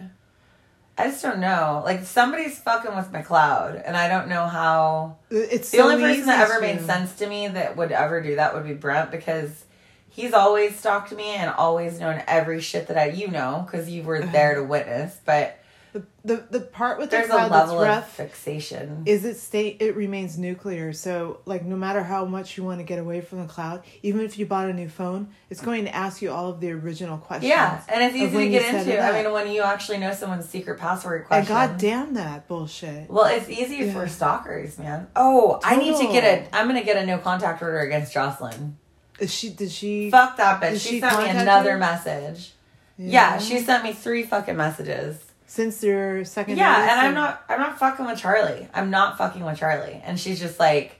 I 0.97 1.09
just 1.09 1.21
don't 1.21 1.39
know. 1.39 1.81
Like 1.83 2.03
somebody's 2.03 2.57
fucking 2.59 2.95
with 2.95 3.11
my 3.11 3.21
cloud, 3.21 3.75
and 3.75 3.97
I 3.97 4.07
don't 4.07 4.29
know 4.29 4.45
how. 4.47 5.17
It's 5.29 5.71
The 5.71 5.77
so 5.77 5.91
only 5.91 6.03
person 6.03 6.27
that 6.27 6.49
ever 6.49 6.61
made 6.61 6.81
sense 6.81 7.15
to 7.15 7.27
me 7.27 7.47
that 7.49 7.75
would 7.75 7.91
ever 7.91 8.21
do 8.21 8.35
that 8.35 8.53
would 8.53 8.63
be 8.63 8.73
Brent 8.73 9.11
because 9.11 9.65
he's 10.09 10.33
always 10.33 10.77
stalked 10.79 11.11
me 11.11 11.35
and 11.35 11.49
always 11.51 11.99
known 11.99 12.23
every 12.27 12.61
shit 12.61 12.87
that 12.87 12.97
I 12.97 13.07
you 13.09 13.27
know 13.27 13.65
because 13.65 13.89
you 13.89 14.03
were 14.03 14.21
there 14.25 14.55
to 14.55 14.63
witness. 14.63 15.17
But 15.25 15.59
The, 15.95 16.03
the 16.25 16.43
the 16.51 16.59
part 16.59 16.97
with 16.99 17.09
there's 17.09 17.27
the 17.27 17.31
cloud 17.33 17.51
that's 17.53 17.69
level 17.69 17.81
of 17.81 17.87
rough 17.87 18.11
fixation. 18.17 19.03
is 19.05 19.23
it 19.23 19.37
state 19.37 19.77
it 19.79 19.95
remains 19.95 20.37
nuclear. 20.37 20.91
So 20.91 21.39
like 21.45 21.63
no 21.63 21.77
matter 21.77 22.03
how 22.03 22.25
much 22.25 22.57
you 22.57 22.65
want 22.65 22.79
to 22.79 22.83
get 22.83 22.99
away 22.99 23.21
from 23.21 23.39
the 23.39 23.47
cloud, 23.47 23.81
even 24.03 24.19
if 24.19 24.37
you 24.37 24.45
bought 24.45 24.67
a 24.69 24.73
new 24.73 24.89
phone, 24.89 25.29
it's 25.49 25.61
going 25.61 25.85
to 25.85 25.95
ask 25.95 26.21
you 26.21 26.31
all 26.31 26.49
of 26.49 26.59
the 26.59 26.71
original 26.71 27.17
questions. 27.17 27.47
Yeah, 27.49 27.81
and 27.87 28.03
it's 28.03 28.13
easy 28.13 28.37
to 28.37 28.49
get 28.49 28.75
into. 28.75 29.01
I 29.01 29.23
mean, 29.23 29.31
when 29.31 29.49
you 29.49 29.61
actually 29.61 29.99
know 29.99 30.11
someone's 30.11 30.49
secret 30.49 30.79
password 30.79 31.21
And 31.21 31.27
question. 31.27 31.47
god 31.47 31.77
damn 31.77 32.13
that 32.15 32.49
bullshit. 32.49 33.09
Well, 33.09 33.25
it's 33.33 33.47
easy 33.47 33.77
Yeah. 33.85 33.93
for 33.93 34.09
stalkers, 34.09 34.77
man. 34.77 35.07
Oh, 35.15 35.61
I 35.63 35.77
need 35.77 35.93
to 35.93 35.99
Total. 35.99 36.11
get 36.11 36.23
a. 36.51 36.55
I'm 36.57 36.67
gonna 36.67 36.83
get 36.83 36.97
a 36.97 37.05
no 37.05 37.19
contact 37.19 37.61
order 37.61 37.79
against 37.79 38.11
Jocelyn. 38.13 38.75
Is 39.17 39.33
she 39.33 39.49
did 39.51 39.71
she 39.71 40.11
Fuck 40.11 40.35
that 40.35 40.61
bitch. 40.61 40.73
She, 40.81 40.89
she 40.95 40.99
sent 40.99 41.17
me 41.23 41.29
another 41.29 41.71
you? 41.71 41.77
message. 41.77 42.51
Yeah. 42.97 43.37
she 43.37 43.59
sent 43.59 43.85
me 43.85 43.93
three 43.93 44.23
fucking 44.23 44.57
messages. 44.57 45.21
Since 45.47 45.81
your 45.83 46.25
second 46.25 46.57
Yeah, 46.57 46.81
and 46.91 46.99
I'm 47.07 47.13
not. 47.13 47.43
I'm 47.49 47.59
not 47.59 47.77
fucking 47.79 48.05
with 48.05 48.19
Charlie. 48.19 48.67
I'm 48.73 48.89
not 48.89 49.17
fucking 49.17 49.43
with 49.43 49.57
Charlie. 49.59 50.01
And 50.03 50.19
she's 50.19 50.39
just 50.39 50.59
like, 50.59 50.99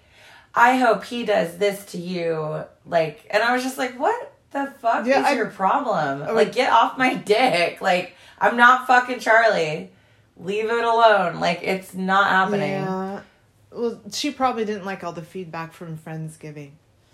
I 0.54 0.78
hope 0.78 1.04
he 1.04 1.26
does 1.26 1.58
this 1.58 1.86
to 1.88 1.98
you. 1.98 2.64
Like, 2.86 3.28
and 3.32 3.42
I 3.44 3.54
was 3.54 3.64
just 3.64 3.78
like, 3.78 4.00
what 4.00 4.34
the 4.52 4.68
fuck 4.80 5.06
Yeah, 5.06 5.20
is 5.22 5.26
I- 5.28 5.34
your 5.36 5.48
problem? 5.48 6.24
I 6.24 6.32
like, 6.32 6.54
get 6.54 6.72
off 6.72 6.98
my 6.98 7.16
dick. 7.16 7.82
Like, 7.82 8.16
I'm 8.40 8.56
not 8.58 8.88
fucking 8.88 9.20
Charlie. 9.20 9.92
Leave 10.38 10.66
it 10.66 10.84
alone. 10.84 11.40
Like, 11.40 11.62
it's 11.64 11.94
not 11.94 12.30
happening. 12.30 12.72
Yeah. 12.72 13.22
Well, 13.72 14.02
she 14.12 14.32
probably 14.32 14.64
didn't 14.66 14.86
like 14.86 15.04
all 15.04 15.12
the 15.14 15.22
feedback 15.22 15.74
from 15.74 15.98
Friendsgiving, 15.98 16.72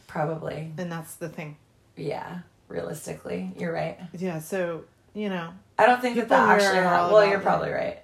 Probably. 0.07 0.71
and 0.77 0.91
that's 0.91 1.15
the 1.15 1.29
thing. 1.29 1.57
Yeah. 1.95 2.39
Realistically, 2.67 3.51
you're 3.57 3.73
right. 3.73 3.99
Yeah, 4.13 4.39
so 4.39 4.83
you 5.13 5.27
know, 5.29 5.53
I 5.81 5.85
don't 5.87 6.01
think 6.01 6.15
that 6.15 6.23
People 6.25 6.37
that 6.37 6.59
here 6.61 6.67
actually. 6.69 6.79
are 6.79 6.83
ha- 6.89 7.01
all 7.07 7.13
well, 7.13 7.25
you're 7.25 7.37
that. 7.37 7.43
probably 7.43 7.71
right. 7.71 7.99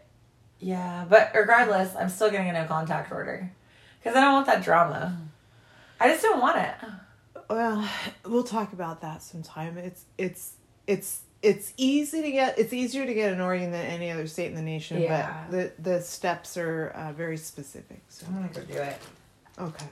Yeah, 0.59 1.05
but 1.07 1.31
regardless, 1.35 1.95
I'm 1.95 2.09
still 2.09 2.31
getting 2.31 2.49
a 2.49 2.53
no 2.53 2.65
contact 2.65 3.11
order 3.11 3.51
because 3.99 4.15
I 4.17 4.21
don't 4.21 4.33
want 4.33 4.47
that 4.47 4.63
drama. 4.63 5.17
I 5.99 6.09
just 6.09 6.23
don't 6.23 6.39
want 6.41 6.57
it. 6.57 6.73
well, 7.49 7.87
we'll 8.25 8.43
talk 8.43 8.73
about 8.73 9.01
that 9.01 9.21
sometime. 9.21 9.77
It's 9.77 10.05
it's 10.17 10.53
it's 10.87 11.21
it's 11.43 11.73
easy 11.77 12.23
to 12.23 12.31
get. 12.31 12.57
It's 12.57 12.73
easier 12.73 13.05
to 13.05 13.13
get 13.13 13.31
in 13.33 13.39
Oregon 13.41 13.71
than 13.71 13.85
any 13.85 14.09
other 14.09 14.25
state 14.27 14.47
in 14.47 14.55
the 14.55 14.61
nation. 14.63 14.99
Yeah. 15.01 15.43
But 15.49 15.51
the 15.51 15.71
the 15.91 16.01
steps 16.01 16.57
are 16.57 16.89
uh, 16.89 17.11
very 17.13 17.37
specific. 17.37 18.01
So 18.09 18.25
I'm 18.27 18.33
gonna 18.35 18.47
go 18.47 18.61
do 18.61 18.79
it. 18.79 18.97
okay. 19.59 19.85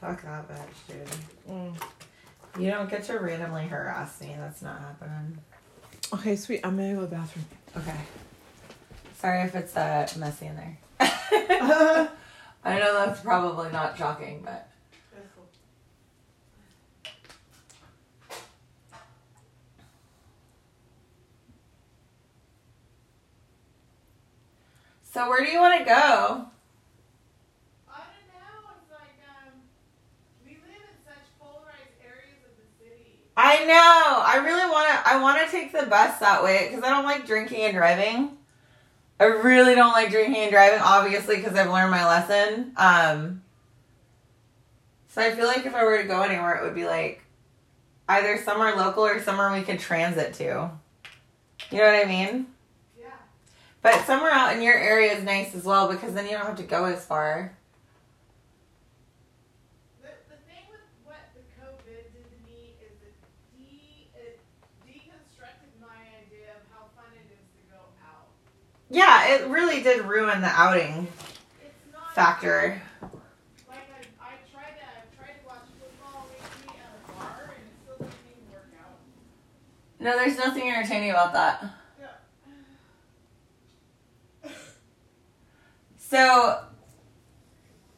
Fuck 0.00 0.22
that 0.22 0.48
bitch, 0.48 0.88
dude. 0.88 1.08
Mm. 1.48 1.74
You 2.60 2.70
don't 2.70 2.90
get 2.90 3.04
to 3.04 3.18
randomly 3.18 3.66
harass 3.66 4.20
me. 4.20 4.34
That's 4.38 4.60
not 4.60 4.78
happening. 4.80 5.38
Okay, 6.14 6.36
sweet. 6.36 6.60
I'm 6.62 6.76
gonna 6.76 6.92
go 6.94 7.00
to 7.00 7.06
the 7.06 7.16
bathroom. 7.16 7.46
Okay. 7.76 7.96
Sorry 9.14 9.42
if 9.42 9.54
it's 9.54 9.74
uh, 9.76 10.06
messy 10.18 10.46
in 10.46 10.56
there. 10.56 10.78
I 12.64 12.78
know 12.78 12.94
that's 13.06 13.20
probably 13.20 13.72
not 13.72 13.96
shocking, 13.96 14.42
but 14.44 14.68
so 25.12 25.28
where 25.30 25.44
do 25.44 25.50
you 25.50 25.60
want 25.60 25.78
to 25.78 25.84
go? 25.84 25.94
I 25.94 25.98
don't 25.98 26.46
know. 28.28 28.68
It's 28.76 28.90
like 28.92 29.16
um, 29.26 29.52
we 30.44 30.52
live 30.52 30.60
in 30.62 30.98
such 31.06 31.24
polarized 31.40 31.96
areas 32.04 32.38
of 32.44 32.52
the 32.58 32.84
city. 32.84 33.20
I 33.44 33.64
know. 33.64 34.22
I 34.24 34.36
really 34.44 34.70
want 34.70 34.88
to. 34.88 35.08
I 35.10 35.20
want 35.20 35.44
to 35.44 35.50
take 35.50 35.72
the 35.72 35.86
bus 35.86 36.18
that 36.20 36.44
way 36.44 36.68
because 36.68 36.84
I 36.84 36.90
don't 36.90 37.04
like 37.04 37.26
drinking 37.26 37.62
and 37.62 37.74
driving. 37.74 38.36
I 39.18 39.24
really 39.24 39.74
don't 39.74 39.92
like 39.92 40.10
drinking 40.10 40.36
and 40.36 40.50
driving, 40.50 40.80
obviously, 40.80 41.36
because 41.36 41.56
I've 41.56 41.70
learned 41.70 41.90
my 41.90 42.06
lesson. 42.06 42.72
Um, 42.76 43.42
so 45.08 45.20
I 45.22 45.32
feel 45.32 45.46
like 45.46 45.66
if 45.66 45.74
I 45.74 45.84
were 45.84 46.00
to 46.00 46.08
go 46.08 46.22
anywhere, 46.22 46.54
it 46.56 46.64
would 46.64 46.74
be 46.74 46.86
like 46.86 47.22
either 48.08 48.38
somewhere 48.38 48.74
local 48.76 49.04
or 49.04 49.20
somewhere 49.20 49.52
we 49.52 49.62
could 49.62 49.78
transit 49.78 50.34
to. 50.34 50.70
You 51.70 51.78
know 51.78 51.84
what 51.84 52.04
I 52.04 52.08
mean? 52.08 52.46
Yeah. 52.98 53.06
But 53.82 54.04
somewhere 54.06 54.30
out 54.30 54.54
in 54.56 54.62
your 54.62 54.74
area 54.76 55.12
is 55.12 55.22
nice 55.22 55.54
as 55.54 55.64
well 55.64 55.88
because 55.88 56.14
then 56.14 56.26
you 56.26 56.32
don't 56.32 56.46
have 56.46 56.56
to 56.56 56.62
go 56.62 56.84
as 56.84 57.04
far. 57.04 57.56
The, 60.00 60.08
the 60.28 60.36
thing 60.48 60.64
with 60.70 60.80
what 61.04 61.20
the 61.34 61.40
COVID 61.60 61.84
did 62.12 62.24
to 62.24 62.36
me 62.48 62.76
is 62.80 62.92
it, 63.00 63.14
de- 63.56 64.08
it 64.18 64.40
deconstructed 64.86 65.72
my 65.80 66.00
idea 66.24 66.56
of 66.56 66.62
how 66.72 66.88
fun 66.96 67.12
it 67.14 67.28
is 67.32 67.46
to 67.56 67.62
go 67.70 67.80
out. 68.04 68.28
Yeah, 68.92 69.26
it 69.28 69.48
really 69.48 69.82
did 69.82 70.04
ruin 70.04 70.42
the 70.42 70.48
outing 70.48 71.08
factor. 72.14 72.82
like 73.00 73.10
I, 73.70 74.04
I 74.20 74.34
tried 74.52 74.76
to 74.76 74.84
I 74.84 75.16
tried 75.16 75.40
to 75.40 75.46
watch 75.46 75.62
football 75.80 76.26
lately 76.28 76.78
at 76.78 77.08
a 77.08 77.12
bar 77.18 77.54
and 77.56 77.64
it 77.64 77.72
still 77.82 77.96
doesn't 77.96 78.20
even 78.30 78.52
work 78.52 78.68
out. 78.78 78.98
No, 79.98 80.14
there's 80.18 80.36
nothing 80.36 80.68
entertaining 80.68 81.10
about 81.10 81.32
that. 81.32 81.64
Yeah. 84.44 84.50
So, 85.96 86.64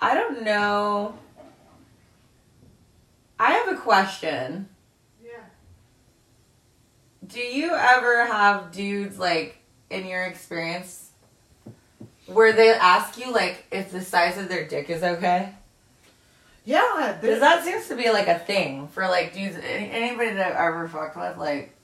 I 0.01 0.15
don't 0.15 0.45
know. 0.45 1.19
I 3.41 3.51
have 3.51 3.77
a 3.77 3.81
question. 3.81 4.69
Yeah. 5.21 5.41
Do 7.27 7.41
you 7.41 7.75
ever 7.75 8.27
have 8.27 8.71
dudes 8.71 9.19
like 9.19 9.63
in 9.95 10.07
your 10.07 10.25
experience 10.25 11.11
where 12.27 12.53
they 12.53 12.71
ask 12.71 13.19
you 13.19 13.33
like 13.33 13.67
if 13.71 13.93
the 13.93 14.01
size 14.01 14.37
of 14.39 14.49
their 14.49 14.67
dick 14.67 14.91
is 14.91 15.03
okay? 15.03 15.55
Yeah. 16.65 17.19
Because 17.21 17.41
that 17.41 17.65
seems 17.65 17.89
to 17.89 17.97
be 17.97 18.11
like 18.11 18.27
a 18.29 18.39
thing 18.39 18.89
for 18.89 19.07
like 19.09 19.35
dudes. 19.35 19.57
any- 19.57 19.91
Anybody 19.91 20.31
that 20.35 20.53
I've 20.53 20.69
ever 20.75 20.89
fucked 20.89 21.17
with, 21.17 21.37
like, 21.37 21.75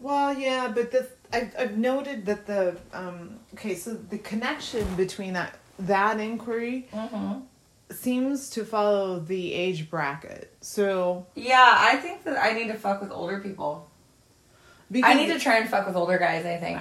Well, 0.00 0.32
yeah, 0.38 0.68
but 0.74 0.90
the 0.92 1.08
I've, 1.32 1.52
I've 1.58 1.76
noted 1.76 2.26
that 2.26 2.46
the 2.46 2.76
um 2.92 3.40
okay, 3.54 3.74
so 3.74 3.94
the 3.94 4.18
connection 4.18 4.86
between 4.94 5.32
that 5.34 5.58
that 5.80 6.20
inquiry 6.20 6.88
seems 7.90 8.50
to 8.50 8.64
follow 8.64 9.18
the 9.18 9.52
age 9.52 9.90
bracket. 9.90 10.52
So 10.60 11.26
yeah, 11.34 11.74
I 11.76 11.96
think 11.96 12.22
that 12.24 12.36
I 12.38 12.52
need 12.52 12.68
to 12.68 12.74
fuck 12.74 13.00
with 13.02 13.10
older 13.10 13.40
people. 13.40 13.88
because 14.90 15.10
I 15.10 15.14
need 15.14 15.32
to 15.32 15.40
try 15.40 15.58
and 15.58 15.68
fuck 15.68 15.86
with 15.86 15.96
older 15.96 16.18
guys. 16.18 16.46
I 16.46 16.56
think. 16.58 16.78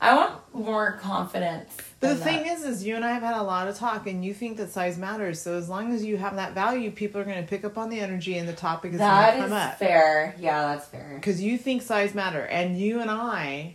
I 0.00 0.14
want 0.14 0.54
more 0.54 0.92
confidence. 0.92 1.76
But 2.00 2.10
the 2.10 2.16
thing 2.16 2.44
that. 2.44 2.58
is, 2.58 2.64
is 2.64 2.84
you 2.86 2.94
and 2.94 3.04
I 3.04 3.10
have 3.12 3.22
had 3.22 3.34
a 3.36 3.42
lot 3.42 3.66
of 3.66 3.76
talk, 3.76 4.06
and 4.06 4.24
you 4.24 4.32
think 4.32 4.56
that 4.58 4.70
size 4.70 4.96
matters. 4.96 5.40
So 5.42 5.54
as 5.54 5.68
long 5.68 5.92
as 5.92 6.04
you 6.04 6.16
have 6.16 6.36
that 6.36 6.54
value, 6.54 6.90
people 6.92 7.20
are 7.20 7.24
going 7.24 7.42
to 7.42 7.48
pick 7.48 7.64
up 7.64 7.76
on 7.76 7.90
the 7.90 7.98
energy, 7.98 8.38
and 8.38 8.48
the 8.48 8.52
topic 8.52 8.92
is 8.92 8.98
going 8.98 9.10
to 9.10 9.32
come 9.38 9.46
is 9.46 9.52
up 9.52 9.78
fair. 9.78 10.36
Yeah, 10.38 10.62
that's 10.74 10.86
fair. 10.86 11.14
because 11.16 11.42
you 11.42 11.58
think 11.58 11.82
size 11.82 12.14
matter, 12.14 12.42
and 12.42 12.78
you 12.78 13.00
and 13.00 13.10
I 13.10 13.74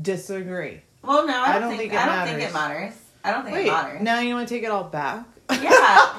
disagree. 0.00 0.82
Well, 1.02 1.26
no, 1.26 1.32
I 1.34 1.44
I 1.46 1.52
don't, 1.54 1.62
don't 1.62 1.70
think, 1.70 1.80
think 1.80 1.92
it 1.94 1.98
I 1.98 2.16
don't 2.16 2.34
think 2.34 2.48
it 2.48 2.52
matters. 2.52 2.94
I 3.24 3.30
don't 3.32 3.44
think 3.44 3.56
Wait, 3.56 3.66
it 3.66 3.70
matters. 3.72 4.02
now 4.02 4.20
you 4.20 4.34
want 4.34 4.48
to 4.48 4.54
take 4.54 4.64
it 4.64 4.70
all 4.70 4.84
back? 4.84 5.24
Yeah, 5.50 5.60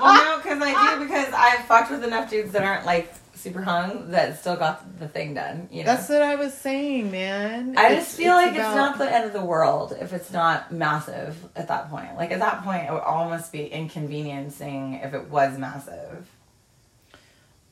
well, 0.02 0.14
no, 0.14 0.38
because 0.42 0.60
I 0.62 0.96
do 0.98 1.04
because 1.08 1.34
I've 1.34 1.66
fucked 1.66 1.92
with 1.92 2.04
enough 2.04 2.30
dudes 2.30 2.52
that 2.52 2.64
aren't 2.64 2.86
like 2.86 3.12
super 3.46 3.62
hung 3.62 4.10
that 4.12 4.40
still 4.40 4.56
got 4.56 5.00
the 5.00 5.08
thing 5.08 5.34
done. 5.36 5.70
You 5.72 5.84
know, 5.84 5.96
That's 5.96 6.10
what 6.10 6.22
I 6.24 6.36
was 6.36 6.54
saying, 6.54 7.12
man. 7.12 7.78
I 7.78 7.86
It's- 7.88 8.06
just 8.06 8.18
feel 8.18 8.34
like 8.34 8.50
it's 8.52 8.58
not 8.60 8.98
the 8.98 9.10
end 9.12 9.25
of 9.25 9.34
the 9.34 9.46
world 9.46 9.96
if 10.02 10.12
it's 10.14 10.32
not 10.32 10.72
massive 10.72 11.38
at 11.56 11.68
that 11.68 11.90
point. 11.90 12.16
Like 12.18 12.32
at 12.32 12.40
that 12.40 12.64
point, 12.64 12.88
it 12.88 12.92
would 12.92 13.04
almost 13.04 13.52
be 13.52 13.68
inconveniencing 13.68 14.96
if 15.04 15.14
it 15.14 15.30
was 15.30 15.58
massive. 15.58 16.28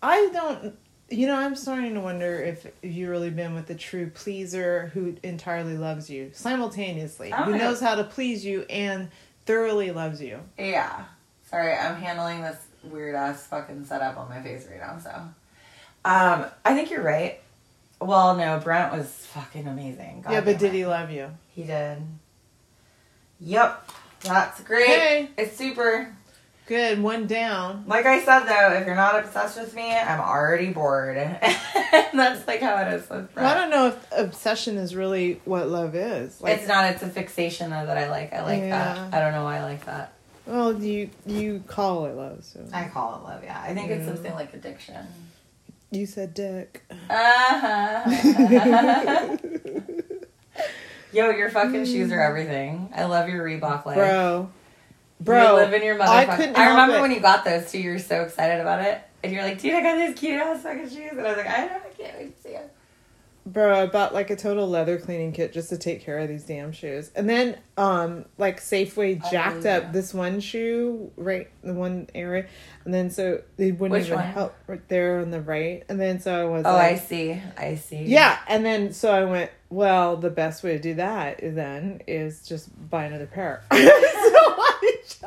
I 0.01 0.29
don't. 0.31 0.77
You 1.09 1.27
know, 1.27 1.35
I'm 1.35 1.55
starting 1.55 1.93
to 1.95 1.99
wonder 1.99 2.41
if 2.41 2.65
you've 2.81 3.09
really 3.09 3.29
been 3.29 3.53
with 3.53 3.69
a 3.69 3.75
true 3.75 4.09
pleaser 4.09 4.89
who 4.93 5.15
entirely 5.21 5.77
loves 5.77 6.09
you 6.09 6.31
simultaneously, 6.33 7.31
Oh, 7.33 7.43
who 7.43 7.51
yeah. 7.51 7.57
knows 7.57 7.79
how 7.79 7.95
to 7.95 8.03
please 8.03 8.43
you 8.45 8.65
and 8.69 9.09
thoroughly 9.45 9.91
loves 9.91 10.21
you. 10.21 10.39
Yeah. 10.57 11.05
Sorry, 11.49 11.73
I'm 11.73 11.95
handling 11.97 12.41
this 12.41 12.57
weird 12.83 13.15
ass 13.15 13.45
fucking 13.45 13.85
setup 13.85 14.17
on 14.17 14.27
my 14.29 14.41
face 14.41 14.65
right 14.69 14.79
now. 14.79 14.97
So, 14.97 15.11
um, 16.05 16.45
I 16.65 16.73
think 16.73 16.91
you're 16.91 17.03
right. 17.03 17.39
Well, 18.01 18.35
no, 18.35 18.59
Brent 18.63 18.91
was 18.93 19.07
fucking 19.33 19.67
amazing. 19.67 20.21
God 20.23 20.33
yeah, 20.33 20.41
but 20.41 20.59
did 20.59 20.73
it. 20.73 20.77
he 20.77 20.85
love 20.85 21.09
you? 21.11 21.29
He 21.55 21.63
did. 21.63 21.99
Yep. 23.39 23.91
That's 24.21 24.61
great. 24.61 24.87
Hey. 24.87 25.29
It's 25.37 25.55
super. 25.57 26.13
Good, 26.65 27.01
one 27.01 27.27
down. 27.27 27.83
Like 27.87 28.05
I 28.05 28.23
said 28.23 28.45
though, 28.45 28.73
if 28.77 28.85
you're 28.85 28.95
not 28.95 29.21
obsessed 29.23 29.59
with 29.59 29.75
me, 29.75 29.91
I'm 29.93 30.21
already 30.21 30.69
bored. 30.71 31.17
That's 32.13 32.47
like 32.47 32.61
how 32.61 32.77
it 32.77 32.93
is 32.93 33.01
with 33.09 33.33
Brent. 33.33 33.35
Well, 33.35 33.47
I 33.47 33.53
don't 33.53 33.69
know 33.69 33.87
if 33.87 34.07
obsession 34.17 34.77
is 34.77 34.95
really 34.95 35.41
what 35.43 35.67
love 35.67 35.93
is. 35.93 36.39
Like, 36.39 36.59
it's 36.59 36.67
not. 36.67 36.85
It's 36.85 37.03
a 37.03 37.09
fixation 37.09 37.69
though 37.69 37.85
that 37.85 37.97
I 37.97 38.09
like. 38.09 38.31
I 38.31 38.43
like 38.43 38.61
Yeah. 38.61 38.69
that. 39.09 39.13
I 39.13 39.19
don't 39.19 39.33
know 39.33 39.43
why 39.43 39.57
I 39.57 39.63
like 39.63 39.85
that. 39.87 40.13
well, 40.45 40.81
you 40.81 41.09
you 41.25 41.61
call 41.67 42.05
it 42.05 42.15
love, 42.15 42.45
so 42.45 42.61
I 42.71 42.87
call 42.87 43.17
it 43.17 43.27
love. 43.29 43.43
Yeah, 43.43 43.61
I 43.61 43.73
think 43.73 43.91
it's 43.91 44.05
something 44.05 44.33
like 44.33 44.53
addiction. 44.53 45.05
You 45.95 46.05
said 46.05 46.33
dick. 46.33 46.83
Uh-huh. 47.09 48.09
Yo, 51.13 51.29
your 51.29 51.49
fucking 51.49 51.85
shoes 51.85 52.11
are 52.11 52.19
everything. 52.19 52.89
I 52.95 53.03
love 53.05 53.29
your 53.29 53.45
Reebok 53.45 53.85
life. 53.85 53.95
Bro, 53.95 54.49
you 55.19 55.25
bro, 55.25 55.55
live 55.55 55.73
in 55.73 55.83
your 55.83 56.01
I 56.01 56.25
I, 56.25 56.69
remember 56.69 56.99
when 57.01 57.11
you 57.11 57.19
got 57.19 57.45
those 57.45 57.71
too. 57.71 57.79
You 57.79 57.91
were 57.91 57.99
so 57.99 58.23
excited 58.23 58.59
about 58.59 58.81
it, 58.81 58.99
and 59.23 59.31
you're 59.31 59.43
like, 59.43 59.61
"Dude, 59.61 59.75
I 59.75 59.81
got 59.83 59.95
these 59.95 60.17
cute 60.17 60.41
ass 60.41 60.63
fucking 60.63 60.89
shoes," 60.89 61.11
and 61.11 61.21
I 61.21 61.29
was 61.29 61.37
like, 61.37 61.47
"I 61.47 61.65
know, 61.67 61.75
I 61.75 62.01
can't 62.01 62.17
wait 62.17 62.35
to 62.35 62.41
see 62.41 62.53
them." 62.53 62.67
Bro, 63.45 63.77
I 63.77 63.85
bought 63.87 64.13
like 64.13 64.29
a 64.29 64.35
total 64.37 64.69
leather 64.69 64.97
cleaning 64.97 65.33
kit 65.33 65.51
just 65.51 65.69
to 65.69 65.77
take 65.77 66.01
care 66.01 66.17
of 66.19 66.29
these 66.29 66.43
damn 66.45 66.71
shoes. 66.71 67.11
And 67.15 67.29
then 67.29 67.57
um 67.77 68.25
like 68.37 68.61
Safeway 68.61 69.21
I 69.23 69.29
jacked 69.31 69.63
believe 69.63 69.83
up 69.83 69.91
this 69.93 70.13
one 70.13 70.39
shoe 70.39 71.11
right 71.17 71.49
the 71.61 71.73
one 71.73 72.07
area 72.15 72.45
and 72.85 72.93
then 72.93 73.09
so 73.09 73.41
they 73.57 73.71
wouldn't 73.71 73.91
Which 73.99 74.05
even 74.07 74.19
one? 74.19 74.27
help 74.27 74.55
right 74.67 74.87
there 74.87 75.19
on 75.19 75.31
the 75.31 75.41
right. 75.41 75.83
And 75.89 75.99
then 75.99 76.19
so 76.21 76.33
I 76.41 76.45
was 76.45 76.63
Oh, 76.65 76.75
I 76.75 76.95
see. 76.95 77.41
I 77.57 77.75
see. 77.75 78.03
Yeah, 78.03 78.39
and 78.47 78.65
then 78.65 78.93
so 78.93 79.11
I 79.11 79.25
went, 79.25 79.51
well, 79.69 80.15
the 80.17 80.29
best 80.29 80.63
way 80.63 80.73
to 80.73 80.79
do 80.79 80.93
that 80.95 81.39
then 81.41 82.01
is 82.07 82.47
just 82.47 82.69
buy 82.89 83.05
another 83.05 83.27
pair. 83.27 83.63
so 83.71 83.77
I 83.79 84.93
just 85.03 85.23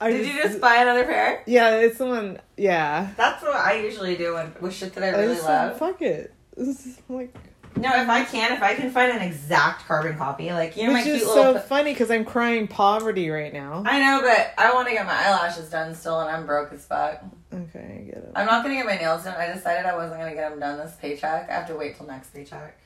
I 0.00 0.10
Did 0.10 0.26
you 0.26 0.42
just 0.42 0.60
buy 0.60 0.76
another 0.76 1.04
pair? 1.04 1.42
Yeah, 1.46 1.76
it's 1.76 1.98
the 1.98 2.06
one 2.06 2.40
yeah. 2.56 3.10
That's 3.16 3.42
what 3.42 3.54
I 3.56 3.74
usually 3.78 4.16
do 4.16 4.34
when, 4.34 4.52
with 4.60 4.74
shit 4.74 4.94
that 4.94 5.04
I 5.04 5.08
I 5.08 5.10
really 5.20 5.34
just 5.34 5.46
said, 5.46 5.68
love. 5.68 5.78
fuck 5.78 6.02
it. 6.02 6.33
This 6.56 6.86
is 6.86 7.00
like 7.08 7.34
No, 7.76 7.90
if 8.00 8.08
I 8.08 8.24
can, 8.24 8.52
if 8.52 8.62
I 8.62 8.74
can 8.74 8.90
find 8.90 9.12
an 9.12 9.22
exact 9.22 9.86
carbon 9.86 10.16
copy, 10.16 10.52
like 10.52 10.76
you 10.76 10.86
know 10.86 10.92
my 10.92 11.00
Which 11.00 11.04
cute 11.04 11.16
is 11.16 11.22
so 11.24 11.58
funny 11.58 11.92
because 11.92 12.10
I'm 12.10 12.24
crying 12.24 12.68
poverty 12.68 13.28
right 13.30 13.52
now. 13.52 13.82
I 13.84 13.98
know, 13.98 14.20
but 14.22 14.54
I 14.56 14.72
want 14.72 14.86
to 14.88 14.94
get 14.94 15.06
my 15.06 15.12
eyelashes 15.12 15.70
done 15.70 15.94
still, 15.94 16.20
and 16.20 16.30
I'm 16.30 16.46
broke 16.46 16.72
as 16.72 16.86
fuck. 16.86 17.24
Okay, 17.52 18.00
I 18.00 18.04
get 18.04 18.18
it. 18.18 18.32
I'm 18.36 18.46
not 18.46 18.62
gonna 18.62 18.76
get 18.76 18.86
my 18.86 18.96
nails 18.96 19.24
done. 19.24 19.34
I 19.36 19.52
decided 19.52 19.86
I 19.86 19.96
wasn't 19.96 20.20
gonna 20.20 20.34
get 20.34 20.50
them 20.50 20.60
done 20.60 20.78
this 20.78 20.94
paycheck. 21.00 21.50
I 21.50 21.54
have 21.54 21.66
to 21.68 21.74
wait 21.74 21.96
till 21.96 22.06
next 22.06 22.32
paycheck. 22.32 22.78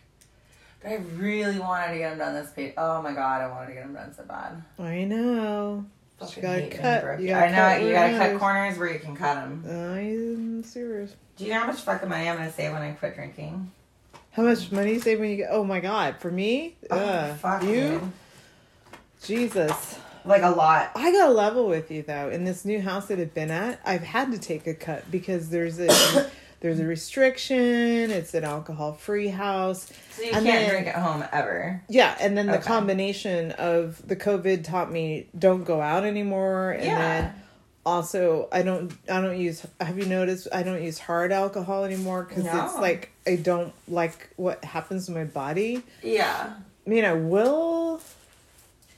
But 0.82 0.92
I 0.92 0.96
really 1.16 1.58
wanted 1.58 1.92
to 1.92 1.98
get 1.98 2.10
them 2.10 2.18
done 2.18 2.34
this 2.34 2.50
pay. 2.52 2.72
Oh 2.76 3.02
my 3.02 3.12
god, 3.12 3.42
I 3.42 3.48
wanted 3.48 3.68
to 3.68 3.72
get 3.74 3.84
them 3.84 3.94
done 3.94 4.14
so 4.14 4.24
bad. 4.24 4.62
I 4.78 5.04
know. 5.04 5.84
Fucking 6.20 6.36
You 6.36 6.42
gotta 6.42 6.58
being 6.60 6.70
cut. 6.72 7.02
broke. 7.02 7.20
You 7.20 7.28
gotta 7.28 7.46
I 7.46 7.50
know 7.50 7.56
cut 7.56 7.82
you 7.82 7.92
gotta 7.92 8.18
cut 8.32 8.38
corners 8.40 8.78
where 8.78 8.92
you 8.92 8.98
can 8.98 9.14
cut 9.16 9.34
them. 9.34 9.64
I'm 9.68 10.64
serious. 10.64 11.14
Do 11.36 11.44
you 11.44 11.50
know 11.52 11.60
how 11.60 11.66
much 11.66 11.80
fucking 11.80 12.08
money 12.08 12.28
I'm 12.28 12.36
gonna 12.36 12.52
save 12.52 12.72
when 12.72 12.82
I 12.82 12.90
quit 12.92 13.14
drinking? 13.14 13.70
How 14.32 14.42
much 14.42 14.70
money 14.72 14.94
you 14.94 15.00
save 15.00 15.20
when 15.20 15.30
you 15.30 15.36
get? 15.36 15.48
Oh 15.50 15.64
my 15.64 15.80
god, 15.80 16.16
for 16.20 16.30
me, 16.30 16.76
Oh, 16.90 16.96
Ugh, 16.98 17.36
fuck, 17.38 17.62
you, 17.62 17.68
dude. 17.70 18.12
Jesus. 19.22 19.98
Like 20.24 20.42
a 20.42 20.50
lot. 20.50 20.90
I 20.94 21.10
got 21.10 21.26
to 21.26 21.32
level 21.32 21.66
with 21.68 21.90
you 21.90 22.02
though. 22.02 22.28
In 22.28 22.44
this 22.44 22.64
new 22.64 22.82
house 22.82 23.06
that 23.06 23.18
I've 23.18 23.32
been 23.32 23.50
at, 23.50 23.80
I've 23.84 24.02
had 24.02 24.30
to 24.32 24.38
take 24.38 24.66
a 24.66 24.74
cut 24.74 25.10
because 25.10 25.48
there's 25.48 25.78
a 25.80 25.86
there's 26.60 26.80
a 26.80 26.84
restriction. 26.84 28.10
It's 28.10 28.34
an 28.34 28.44
alcohol 28.44 28.92
free 28.92 29.28
house. 29.28 29.90
So 30.12 30.22
you 30.22 30.32
And 30.32 30.44
can't 30.44 30.60
then- 30.60 30.70
drink 30.70 30.86
at 30.88 30.96
home 30.96 31.24
ever. 31.32 31.82
Yeah, 31.88 32.16
and 32.20 32.36
then 32.36 32.46
the 32.46 32.58
combination 32.58 33.52
of 33.52 34.06
the 34.06 34.16
COVID 34.16 34.64
taught 34.64 34.90
me 34.90 35.28
don't 35.38 35.64
go 35.64 35.80
out 35.80 36.04
anymore, 36.04 36.72
and 36.72 36.84
Yeah. 36.84 36.98
then 36.98 37.34
also 37.86 38.48
I 38.52 38.62
don't 38.62 38.92
I 39.08 39.20
don't 39.20 39.38
use. 39.38 39.64
Have 39.80 39.98
you 39.98 40.06
noticed 40.06 40.48
I 40.52 40.62
don't 40.62 40.82
use 40.82 40.98
hard 40.98 41.32
alcohol 41.32 41.84
anymore 41.84 42.24
because 42.28 42.44
it's 42.44 42.74
like 42.76 43.10
I 43.26 43.36
don't 43.36 43.72
like 43.88 44.30
what 44.36 44.64
happens 44.64 45.06
to 45.06 45.12
my 45.12 45.24
body. 45.24 45.82
Yeah. 46.02 46.54
I 46.86 46.90
mean, 46.90 47.04
I 47.04 47.12
will, 47.12 48.00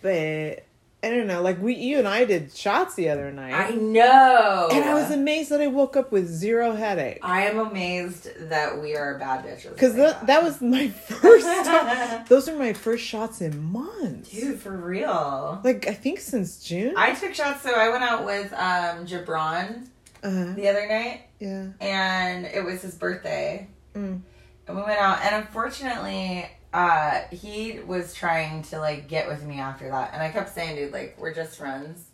but 0.03 0.65
I 1.03 1.09
don't 1.09 1.27
know. 1.27 1.41
Like 1.41 1.61
we, 1.63 1.75
you 1.77 1.99
and 1.99 2.07
I 2.07 2.27
did 2.27 2.55
shots 2.55 2.95
the 2.95 3.09
other 3.09 3.33
night. 3.33 3.55
I 3.55 3.71
know. 3.71 4.69
And 4.71 4.85
I 4.85 4.95
was 4.95 5.11
amazed 5.11 5.51
that 5.51 5.61
I 5.61 5.67
woke 5.67 5.97
up 5.97 6.13
with 6.13 6.29
zero 6.29 6.73
headache. 6.73 7.21
I 7.23 7.47
am 7.47 7.59
amazed 7.59 8.29
that 8.51 8.81
we 8.81 8.97
are 8.97 9.17
a 9.17 9.19
bad 9.19 9.45
bitches. 9.45 9.73
Because 9.73 9.95
that, 9.95 10.27
that 10.27 10.43
was 10.43 10.61
my 10.61 10.89
first 11.09 11.47
time. 11.47 12.25
Those 12.29 12.49
are 12.49 12.57
my 12.57 12.75
first 12.75 13.05
shots 13.05 13.41
in 13.41 13.73
months. 13.73 14.31
Dude, 14.31 14.61
for 14.61 14.77
real. 14.77 15.61
Like, 15.65 15.89
I 15.89 15.95
think 15.95 16.21
since 16.21 16.63
June. 16.63 16.95
I 16.97 17.15
took 17.15 17.35
shots, 17.35 17.63
so 17.63 17.73
I 17.73 17.89
went 17.89 18.05
out 18.05 18.27
with 18.27 18.53
um 18.53 19.07
Jabron 19.07 19.87
uh, 20.23 20.55
the 20.55 20.69
other 20.69 20.87
night, 20.87 21.23
yeah. 21.39 21.69
and 21.81 22.45
it 22.45 22.63
was 22.63 22.83
his 22.83 22.95
birthday. 22.95 23.69
Mm. 23.95 24.21
And 24.69 24.77
we 24.77 24.83
went 24.83 25.01
out, 25.01 25.21
and 25.23 25.45
unfortunately, 25.45 26.47
uh, 26.73 27.23
he 27.31 27.81
was 27.85 28.15
trying 28.15 28.63
to 28.63 28.79
like 28.79 29.09
get 29.09 29.29
with 29.29 29.45
me 29.45 29.59
after 29.59 29.89
that, 29.89 30.13
and 30.13 30.23
I 30.23 30.31
kept 30.31 30.55
saying, 30.55 30.77
"Dude, 30.77 30.93
like 30.93 31.17
we're 31.19 31.35
just 31.35 31.57
friends." 31.57 32.07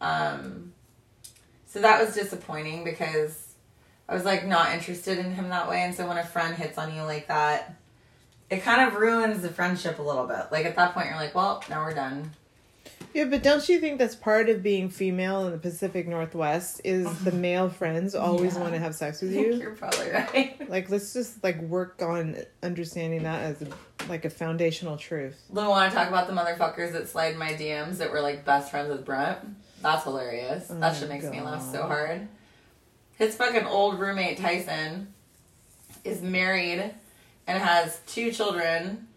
Um, 0.00 0.72
so 1.66 1.80
that 1.80 2.04
was 2.04 2.14
disappointing 2.14 2.84
because 2.84 3.54
I 4.08 4.14
was 4.14 4.24
like 4.24 4.46
not 4.46 4.72
interested 4.72 5.18
in 5.18 5.34
him 5.34 5.50
that 5.50 5.68
way, 5.68 5.82
and 5.82 5.94
so 5.94 6.06
when 6.08 6.18
a 6.18 6.24
friend 6.24 6.56
hits 6.56 6.78
on 6.78 6.94
you 6.94 7.02
like 7.02 7.28
that, 7.28 7.76
it 8.50 8.62
kind 8.62 8.88
of 8.88 8.94
ruins 8.96 9.42
the 9.42 9.50
friendship 9.50 9.98
a 9.98 10.02
little 10.02 10.26
bit. 10.26 10.46
Like 10.50 10.66
at 10.66 10.76
that 10.76 10.92
point, 10.92 11.06
you're 11.06 11.16
like, 11.16 11.34
"Well, 11.34 11.62
now 11.70 11.84
we're 11.84 11.94
done." 11.94 12.32
Yeah, 13.16 13.24
but 13.24 13.42
don't 13.42 13.66
you 13.66 13.80
think 13.80 13.98
that's 13.98 14.14
part 14.14 14.50
of 14.50 14.62
being 14.62 14.90
female 14.90 15.46
in 15.46 15.52
the 15.52 15.56
Pacific 15.58 16.06
Northwest 16.06 16.82
is 16.84 17.06
oh. 17.06 17.10
the 17.24 17.32
male 17.32 17.70
friends 17.70 18.14
always 18.14 18.56
Yeah. 18.56 18.60
want 18.60 18.74
to 18.74 18.78
have 18.78 18.94
sex 18.94 19.22
with 19.22 19.32
you? 19.34 19.54
you're 19.54 19.70
probably 19.74 20.10
right. 20.10 20.68
Like, 20.68 20.90
let's 20.90 21.14
just 21.14 21.42
like 21.42 21.58
work 21.62 22.02
on 22.02 22.36
understanding 22.62 23.22
that 23.22 23.40
as 23.40 23.62
a, 23.62 23.68
like 24.10 24.26
a 24.26 24.30
foundational 24.30 24.98
truth. 24.98 25.40
Then 25.50 25.66
want 25.66 25.90
to 25.90 25.96
talk 25.96 26.08
about 26.08 26.26
the 26.26 26.34
motherfuckers 26.34 26.92
that 26.92 27.08
slide 27.08 27.38
my 27.38 27.54
DMs 27.54 27.96
that 27.96 28.12
were 28.12 28.20
like 28.20 28.44
best 28.44 28.70
friends 28.70 28.90
with 28.90 29.06
Brent? 29.06 29.38
That's 29.80 30.04
hilarious. 30.04 30.66
Oh 30.68 30.78
that 30.78 30.94
Oh 30.94 30.98
shit 31.00 31.08
makes 31.08 31.24
me 31.24 31.40
laugh 31.40 31.62
so 31.62 31.78
God. 31.78 31.88
hard. 31.88 32.28
His 33.16 33.34
fucking 33.34 33.64
old 33.64 33.98
roommate 33.98 34.36
Tyson 34.36 35.14
is 36.04 36.20
married 36.20 36.92
and 37.46 37.62
has 37.62 37.98
two 38.06 38.30
children. 38.30 39.08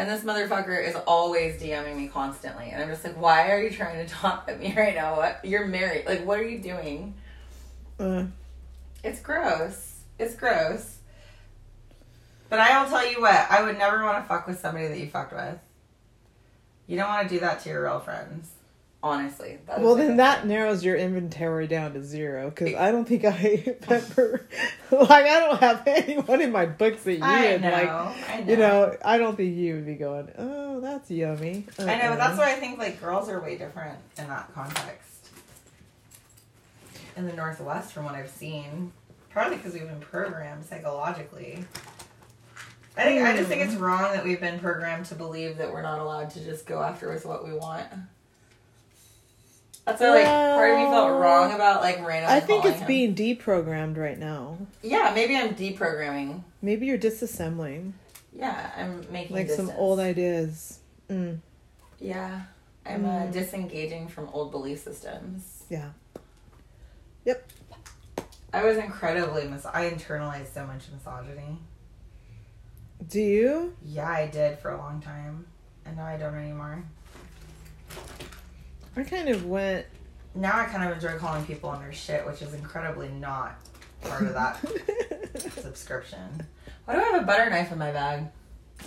And 0.00 0.08
this 0.08 0.22
motherfucker 0.22 0.82
is 0.82 0.96
always 1.06 1.60
DMing 1.60 1.94
me 1.94 2.08
constantly. 2.08 2.70
And 2.70 2.82
I'm 2.82 2.88
just 2.88 3.04
like, 3.04 3.20
why 3.20 3.50
are 3.50 3.60
you 3.62 3.68
trying 3.68 4.06
to 4.06 4.10
talk 4.10 4.46
at 4.48 4.58
me 4.58 4.72
right 4.76 4.94
now? 4.94 5.14
What? 5.16 5.44
You're 5.44 5.66
married. 5.66 6.06
Like, 6.06 6.24
what 6.24 6.38
are 6.38 6.48
you 6.48 6.58
doing? 6.58 7.12
Uh, 7.98 8.24
It's 9.04 9.20
gross. 9.20 9.98
It's 10.18 10.34
gross. 10.34 11.00
But 12.48 12.60
I'll 12.60 12.88
tell 12.88 13.06
you 13.06 13.20
what, 13.20 13.46
I 13.50 13.62
would 13.62 13.76
never 13.76 14.02
want 14.02 14.24
to 14.24 14.26
fuck 14.26 14.46
with 14.46 14.58
somebody 14.58 14.88
that 14.88 14.98
you 14.98 15.06
fucked 15.10 15.34
with. 15.34 15.58
You 16.86 16.96
don't 16.96 17.08
want 17.08 17.28
to 17.28 17.34
do 17.34 17.40
that 17.40 17.60
to 17.64 17.68
your 17.68 17.82
real 17.82 18.00
friends. 18.00 18.52
Honestly. 19.02 19.58
Well, 19.78 19.94
then 19.94 20.18
that 20.18 20.46
narrows 20.46 20.84
your 20.84 20.94
inventory 20.94 21.66
down 21.66 21.94
to 21.94 22.02
zero 22.02 22.50
because 22.50 22.74
I 22.74 22.90
don't 22.90 23.06
think 23.06 23.24
I 23.24 23.76
ever 23.88 24.46
like 24.90 25.24
I 25.24 25.40
don't 25.40 25.58
have 25.60 25.82
anyone 25.86 26.42
in 26.42 26.52
my 26.52 26.66
books 26.66 27.04
that 27.04 27.14
you 27.14 27.22
I 27.22 27.52
would 27.52 27.62
know. 27.62 27.70
like. 27.70 27.88
I 27.88 28.40
know. 28.40 28.50
You 28.50 28.56
know, 28.58 28.96
I 29.02 29.16
don't 29.16 29.36
think 29.36 29.56
you 29.56 29.76
would 29.76 29.86
be 29.86 29.94
going. 29.94 30.30
Oh, 30.36 30.80
that's 30.80 31.10
yummy. 31.10 31.64
I 31.78 31.82
know, 31.84 31.86
but 31.86 32.02
Uh-uh. 32.02 32.16
that's 32.16 32.38
why 32.38 32.52
I 32.52 32.56
think 32.56 32.78
like 32.78 33.00
girls 33.00 33.30
are 33.30 33.40
way 33.40 33.56
different 33.56 33.98
in 34.18 34.28
that 34.28 34.52
context. 34.54 35.28
In 37.16 37.26
the 37.26 37.32
Northwest, 37.32 37.92
from 37.92 38.04
what 38.04 38.14
I've 38.14 38.30
seen, 38.30 38.92
probably 39.30 39.56
because 39.56 39.72
we've 39.72 39.88
been 39.88 40.00
programmed 40.00 40.66
psychologically. 40.66 41.64
I 42.98 43.04
think 43.04 43.22
I 43.22 43.34
just 43.34 43.48
think 43.48 43.62
it's 43.62 43.74
mm. 43.74 43.80
wrong 43.80 44.12
that 44.12 44.24
we've 44.24 44.40
been 44.40 44.58
programmed 44.58 45.06
to 45.06 45.14
believe 45.14 45.56
that 45.56 45.72
we're 45.72 45.80
not 45.80 46.00
allowed 46.00 46.30
to 46.30 46.44
just 46.44 46.66
go 46.66 46.82
after 46.82 47.10
with 47.10 47.24
what 47.24 47.46
we 47.46 47.54
want. 47.54 47.86
That's 49.86 50.00
why, 50.00 50.08
like, 50.10 50.26
part 50.26 50.70
of 50.70 50.76
me 50.78 50.84
felt 50.84 51.20
wrong 51.20 51.52
about 51.52 51.80
like 51.80 51.96
randomly. 52.06 52.36
I 52.36 52.40
think 52.40 52.64
it's 52.64 52.78
him. 52.78 52.86
being 52.86 53.14
deprogrammed 53.14 53.96
right 53.96 54.18
now. 54.18 54.58
Yeah, 54.82 55.12
maybe 55.14 55.36
I'm 55.36 55.54
deprogramming. 55.54 56.42
Maybe 56.62 56.86
you're 56.86 56.98
disassembling 56.98 57.92
Yeah, 58.32 58.70
I'm 58.76 59.04
making 59.10 59.34
like 59.34 59.50
some 59.50 59.70
old 59.70 59.98
ideas. 59.98 60.78
Mm, 61.08 61.38
Yeah, 61.98 62.42
I'm 62.86 63.04
uh, 63.04 63.08
Mm. 63.26 63.32
disengaging 63.32 64.08
from 64.08 64.28
old 64.28 64.50
belief 64.52 64.78
systems. 64.80 65.64
yeah. 65.68 65.90
Yep. 67.24 67.46
I 68.52 68.64
was 68.64 68.76
incredibly 68.78 69.46
mis. 69.48 69.64
I 69.66 69.90
internalized 69.90 70.52
so 70.54 70.66
much 70.66 70.84
misogyny. 70.92 71.58
Do 73.08 73.20
you? 73.20 73.74
Yeah, 73.84 74.08
I 74.08 74.26
did 74.26 74.58
for 74.58 74.70
a 74.72 74.78
long 74.78 75.00
time, 75.00 75.46
and 75.84 75.96
now 75.96 76.04
I 76.04 76.16
don't 76.16 76.34
anymore. 76.34 76.84
I 78.96 79.02
kind 79.02 79.28
of 79.28 79.46
went. 79.46 79.86
Now 80.34 80.58
I 80.58 80.64
kind 80.66 80.88
of 80.88 80.96
enjoy 80.96 81.18
calling 81.18 81.44
people 81.44 81.70
on 81.70 81.80
their 81.80 81.92
shit, 81.92 82.24
which 82.26 82.42
is 82.42 82.54
incredibly 82.54 83.08
not 83.08 83.58
part 84.02 84.22
of 84.22 84.34
that 84.34 85.52
subscription. 85.60 86.46
Why 86.84 86.94
do 86.94 87.00
I 87.00 87.04
have 87.04 87.22
a 87.22 87.26
butter 87.26 87.50
knife 87.50 87.72
in 87.72 87.78
my 87.78 87.92
bag? 87.92 88.26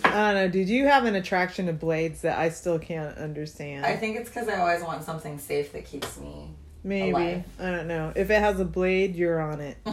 I 0.04 0.10
don't 0.10 0.34
know. 0.36 0.48
Did 0.50 0.70
you 0.70 0.86
have 0.88 1.06
an 1.06 1.16
attraction 1.16 1.68
to 1.68 1.74
blades 1.74 2.22
that 2.22 2.40
I 2.40 2.50
still 2.50 2.80
can't 2.80 3.16
understand? 3.18 3.86
I 3.86 3.96
think 3.96 4.18
it's 4.18 4.30
because 4.30 4.48
I 4.48 4.60
always 4.60 4.82
want 4.82 5.04
something 5.04 5.38
safe 5.38 5.72
that 5.74 5.86
keeps 5.86 6.18
me. 6.20 6.50
Maybe. 6.84 7.12
alive. 7.12 7.44
I 7.60 7.72
don't 7.72 7.88
know. 7.88 8.12
If 8.16 8.30
it 8.30 8.40
has 8.40 8.60
a 8.60 8.66
blade, 8.66 9.16
you're 9.16 9.40
on 9.40 9.62
it. 9.62 9.78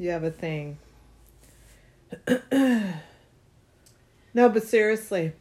You 0.00 0.10
have 0.10 0.22
a 0.22 0.30
thing. 0.30 0.78
no, 2.52 2.88
but 4.48 4.62
seriously, 4.62 5.32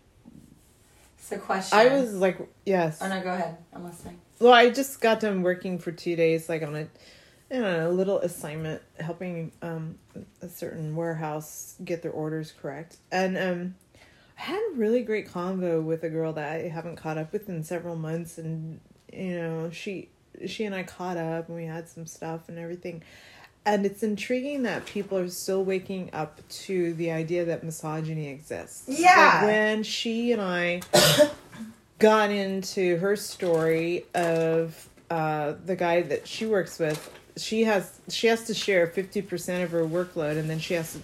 so, 1.29 1.37
question. 1.37 1.77
I 1.77 1.99
was 1.99 2.13
like, 2.13 2.39
yes. 2.65 2.99
Oh 3.01 3.07
no, 3.07 3.21
go 3.21 3.33
ahead. 3.33 3.57
I'm 3.73 3.83
listening. 3.83 4.19
Well, 4.39 4.53
I 4.53 4.69
just 4.69 5.01
got 5.01 5.19
done 5.19 5.41
working 5.41 5.79
for 5.79 5.91
two 5.91 6.15
days, 6.15 6.47
like 6.47 6.61
on 6.63 6.75
a, 6.75 6.87
you 7.53 7.61
know, 7.61 7.89
a 7.89 7.91
little 7.91 8.19
assignment, 8.19 8.81
helping 8.99 9.51
um 9.61 9.97
a 10.41 10.47
certain 10.47 10.95
warehouse 10.95 11.75
get 11.83 12.01
their 12.01 12.11
orders 12.11 12.53
correct, 12.59 12.97
and 13.11 13.37
um, 13.37 13.75
I 14.37 14.41
had 14.43 14.61
a 14.71 14.75
really 14.75 15.01
great 15.01 15.27
convo 15.27 15.83
with 15.83 16.03
a 16.03 16.09
girl 16.09 16.33
that 16.33 16.51
I 16.51 16.67
haven't 16.67 16.97
caught 16.97 17.17
up 17.17 17.33
with 17.33 17.49
in 17.49 17.63
several 17.63 17.95
months, 17.95 18.37
and 18.37 18.79
you 19.11 19.35
know, 19.35 19.69
she 19.71 20.09
she 20.45 20.65
and 20.65 20.75
I 20.75 20.83
caught 20.83 21.17
up, 21.17 21.47
and 21.47 21.57
we 21.57 21.65
had 21.65 21.89
some 21.89 22.05
stuff 22.05 22.47
and 22.47 22.59
everything. 22.59 23.03
And 23.67 23.85
it's 23.85 24.01
intriguing 24.01 24.63
that 24.63 24.85
people 24.85 25.17
are 25.17 25.27
still 25.27 25.63
waking 25.63 26.09
up 26.13 26.39
to 26.49 26.93
the 26.93 27.11
idea 27.11 27.43
that 27.45 27.65
misogyny 27.65 28.29
exists. 28.29 28.85
Yeah. 28.87 29.39
Like 29.39 29.43
when 29.43 29.83
she 29.83 30.31
and 30.31 30.41
I 30.41 30.81
got 31.99 32.31
into 32.31 32.97
her 32.97 33.17
story 33.17 34.05
of 34.15 34.87
uh, 35.09 35.55
the 35.65 35.75
guy 35.75 36.01
that 36.03 36.27
she 36.27 36.45
works 36.45 36.79
with. 36.79 37.11
She 37.37 37.63
has 37.65 37.99
she 38.09 38.27
has 38.27 38.45
to 38.45 38.53
share 38.53 38.87
fifty 38.87 39.21
percent 39.21 39.63
of 39.63 39.71
her 39.71 39.83
workload, 39.83 40.37
and 40.37 40.49
then 40.49 40.59
she 40.59 40.73
has 40.73 40.93
to 40.93 40.99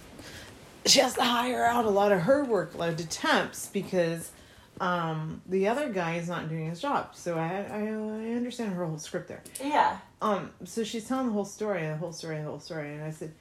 she 0.86 1.00
has 1.00 1.14
to 1.14 1.22
hire 1.22 1.64
out 1.64 1.84
a 1.84 1.90
lot 1.90 2.12
of 2.12 2.20
her 2.22 2.44
workload 2.44 2.96
to 2.98 3.06
temps 3.06 3.70
because 3.72 4.30
um, 4.80 5.40
the 5.46 5.68
other 5.68 5.88
guy 5.88 6.16
is 6.16 6.28
not 6.28 6.48
doing 6.48 6.68
his 6.68 6.80
job. 6.80 7.14
So 7.14 7.38
I, 7.38 7.66
I 7.70 7.80
I 7.80 8.34
understand 8.34 8.74
her 8.74 8.84
whole 8.84 8.98
script 8.98 9.28
there. 9.28 9.42
Yeah. 9.62 9.98
Um, 10.24 10.50
so 10.64 10.84
she's 10.84 11.06
telling 11.06 11.26
the 11.26 11.32
whole 11.34 11.44
story, 11.44 11.86
the 11.86 11.96
whole 11.96 12.12
story, 12.12 12.38
the 12.38 12.44
whole 12.44 12.58
story, 12.58 12.94
and 12.94 13.04
I 13.04 13.10
said, 13.10 13.32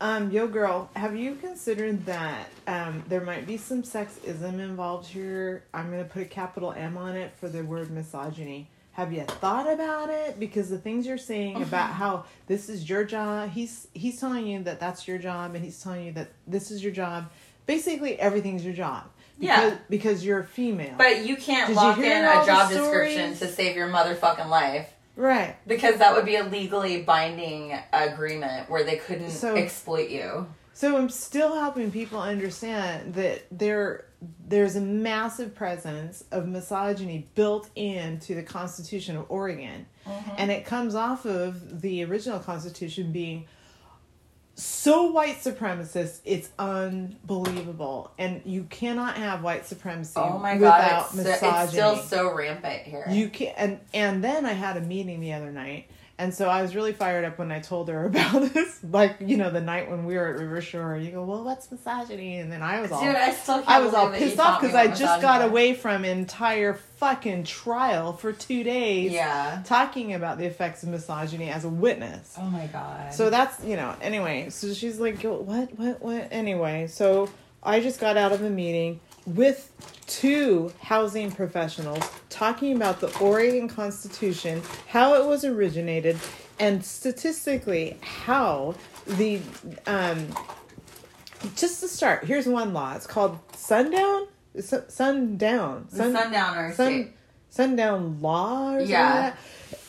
um, 0.00 0.32
"Yo, 0.32 0.48
girl, 0.48 0.90
have 0.96 1.14
you 1.14 1.36
considered 1.36 2.04
that 2.06 2.48
um, 2.66 3.04
there 3.08 3.20
might 3.20 3.46
be 3.46 3.56
some 3.56 3.84
sexism 3.84 4.58
involved 4.58 5.06
here? 5.06 5.62
I'm 5.72 5.92
gonna 5.92 6.02
put 6.02 6.22
a 6.22 6.24
capital 6.26 6.72
M 6.72 6.98
on 6.98 7.14
it 7.14 7.30
for 7.38 7.48
the 7.48 7.62
word 7.62 7.92
misogyny. 7.92 8.68
Have 8.94 9.12
you 9.12 9.22
thought 9.22 9.72
about 9.72 10.10
it? 10.10 10.40
Because 10.40 10.70
the 10.70 10.78
things 10.78 11.06
you're 11.06 11.18
saying 11.18 11.62
about 11.62 11.90
how 11.90 12.24
this 12.48 12.68
is 12.68 12.88
your 12.88 13.04
job, 13.04 13.50
he's 13.50 13.86
he's 13.94 14.18
telling 14.18 14.48
you 14.48 14.60
that 14.64 14.80
that's 14.80 15.06
your 15.06 15.18
job, 15.18 15.54
and 15.54 15.64
he's 15.64 15.80
telling 15.80 16.04
you 16.04 16.12
that 16.14 16.30
this 16.48 16.72
is 16.72 16.82
your 16.82 16.92
job. 16.92 17.30
Basically, 17.66 18.18
everything's 18.18 18.64
your 18.64 18.74
job. 18.74 19.04
Yeah. 19.38 19.64
Because, 19.64 19.78
because 19.88 20.24
you're 20.24 20.40
a 20.40 20.44
female. 20.44 20.94
But 20.98 21.24
you 21.24 21.36
can't 21.36 21.68
Did 21.68 21.76
lock 21.76 21.96
hear 21.96 22.18
in 22.18 22.24
a 22.24 22.46
job 22.46 22.70
stories? 22.70 23.14
description 23.14 23.48
to 23.48 23.54
save 23.54 23.76
your 23.76 23.88
motherfucking 23.88 24.48
life. 24.48 24.93
Right. 25.16 25.56
Because 25.66 25.98
that 25.98 26.14
would 26.14 26.26
be 26.26 26.36
a 26.36 26.44
legally 26.44 27.02
binding 27.02 27.78
agreement 27.92 28.68
where 28.70 28.84
they 28.84 28.96
couldn't 28.96 29.30
So- 29.30 29.56
exploit 29.56 30.10
you. 30.10 30.46
So 30.76 30.96
I'm 30.96 31.08
still 31.08 31.54
helping 31.54 31.92
people 31.92 32.20
understand 32.20 33.14
that 33.14 33.44
there 33.50 34.06
there's 34.46 34.74
a 34.74 34.80
massive 34.80 35.54
presence 35.54 36.24
of 36.30 36.48
misogyny 36.48 37.28
built 37.34 37.68
into 37.76 38.34
the 38.34 38.42
Constitution 38.42 39.16
of 39.16 39.26
Oregon. 39.28 39.86
Mm-hmm. 40.06 40.30
And 40.38 40.50
it 40.50 40.64
comes 40.64 40.94
off 40.94 41.26
of 41.26 41.82
the 41.82 42.04
original 42.04 42.38
Constitution 42.38 43.12
being 43.12 43.46
so 44.56 45.10
white 45.10 45.38
supremacist, 45.38 46.20
it's 46.24 46.50
unbelievable. 46.58 48.10
And 48.18 48.42
you 48.44 48.64
cannot 48.64 49.16
have 49.16 49.42
white 49.42 49.66
supremacy 49.66 50.12
Oh 50.16 50.38
my 50.38 50.54
without 50.54 50.80
god, 50.80 51.02
it's, 51.02 51.10
so- 51.14 51.22
misogyny. 51.22 51.62
it's 51.62 51.72
still 51.72 51.96
so 51.96 52.34
rampant 52.34 52.82
here. 52.82 53.04
You 53.10 53.28
can 53.28 53.54
and 53.56 53.80
and 53.92 54.22
then 54.22 54.46
I 54.46 54.52
had 54.52 54.76
a 54.76 54.80
meeting 54.80 55.20
the 55.20 55.32
other 55.32 55.50
night, 55.50 55.88
and 56.18 56.32
so 56.32 56.48
I 56.48 56.62
was 56.62 56.74
really 56.76 56.92
fired 56.92 57.24
up 57.24 57.38
when 57.38 57.50
I 57.50 57.60
told 57.60 57.88
her 57.88 58.04
about 58.06 58.52
this. 58.52 58.80
Like 58.82 59.16
you 59.20 59.36
know, 59.36 59.50
the 59.50 59.60
night 59.60 59.90
when 59.90 60.04
we 60.04 60.14
were 60.16 60.28
at 60.28 60.38
River 60.38 60.60
Shore, 60.60 60.96
you 60.96 61.10
go, 61.10 61.24
"Well, 61.24 61.44
what's 61.44 61.70
misogyny?" 61.70 62.38
And 62.38 62.50
then 62.52 62.62
I 62.62 62.80
was 62.80 62.92
all, 62.92 63.00
Dude, 63.00 63.14
I 63.16 63.34
I 63.66 63.80
was 63.80 63.94
all 63.94 64.06
believe 64.06 64.20
that 64.20 64.20
you 64.20 64.26
pissed 64.30 64.38
off 64.40 64.60
because 64.60 64.74
I 64.74 64.86
just 64.88 65.20
got 65.22 65.42
away 65.42 65.74
from 65.74 66.04
entire 66.04 66.74
fucking 66.74 67.44
trial 67.44 68.12
for 68.12 68.32
two 68.32 68.62
days, 68.64 69.12
Yeah. 69.12 69.62
talking 69.64 70.14
about 70.14 70.38
the 70.38 70.44
effects 70.46 70.82
of 70.82 70.88
misogyny 70.90 71.50
as 71.50 71.64
a 71.64 71.68
witness. 71.68 72.36
Oh 72.38 72.44
my 72.44 72.66
god. 72.68 73.12
So 73.12 73.30
that's 73.30 73.64
you 73.64 73.76
know 73.76 73.94
anyway. 74.00 74.50
So 74.50 74.72
she's 74.74 75.00
like, 75.00 75.22
what, 75.22 75.76
what, 75.78 76.00
what? 76.02 76.28
Anyway, 76.30 76.86
so 76.86 77.28
I 77.62 77.80
just 77.80 77.98
got 78.00 78.16
out 78.16 78.32
of 78.32 78.42
a 78.42 78.50
meeting 78.50 79.00
with 79.26 79.70
two 80.06 80.72
housing 80.80 81.30
professionals 81.30 82.02
talking 82.28 82.76
about 82.76 83.00
the 83.00 83.16
Oregon 83.18 83.68
Constitution, 83.68 84.62
how 84.88 85.14
it 85.14 85.26
was 85.26 85.44
originated, 85.44 86.18
and 86.60 86.84
statistically 86.84 87.96
how 88.02 88.74
the 89.06 89.40
um. 89.86 90.28
Just 91.56 91.80
to 91.82 91.88
start, 91.88 92.24
here's 92.24 92.46
one 92.46 92.72
law. 92.72 92.94
It's 92.96 93.06
called 93.06 93.38
sundown. 93.54 94.28
Sun- 94.58 94.88
Sundown. 94.88 95.86
the 95.90 95.96
Sun- 95.96 96.12
sundowner 96.14 96.72
sun, 96.74 97.12
sundown 97.50 98.20
law 98.22 98.72
or 98.74 98.80
Yeah. 98.80 99.34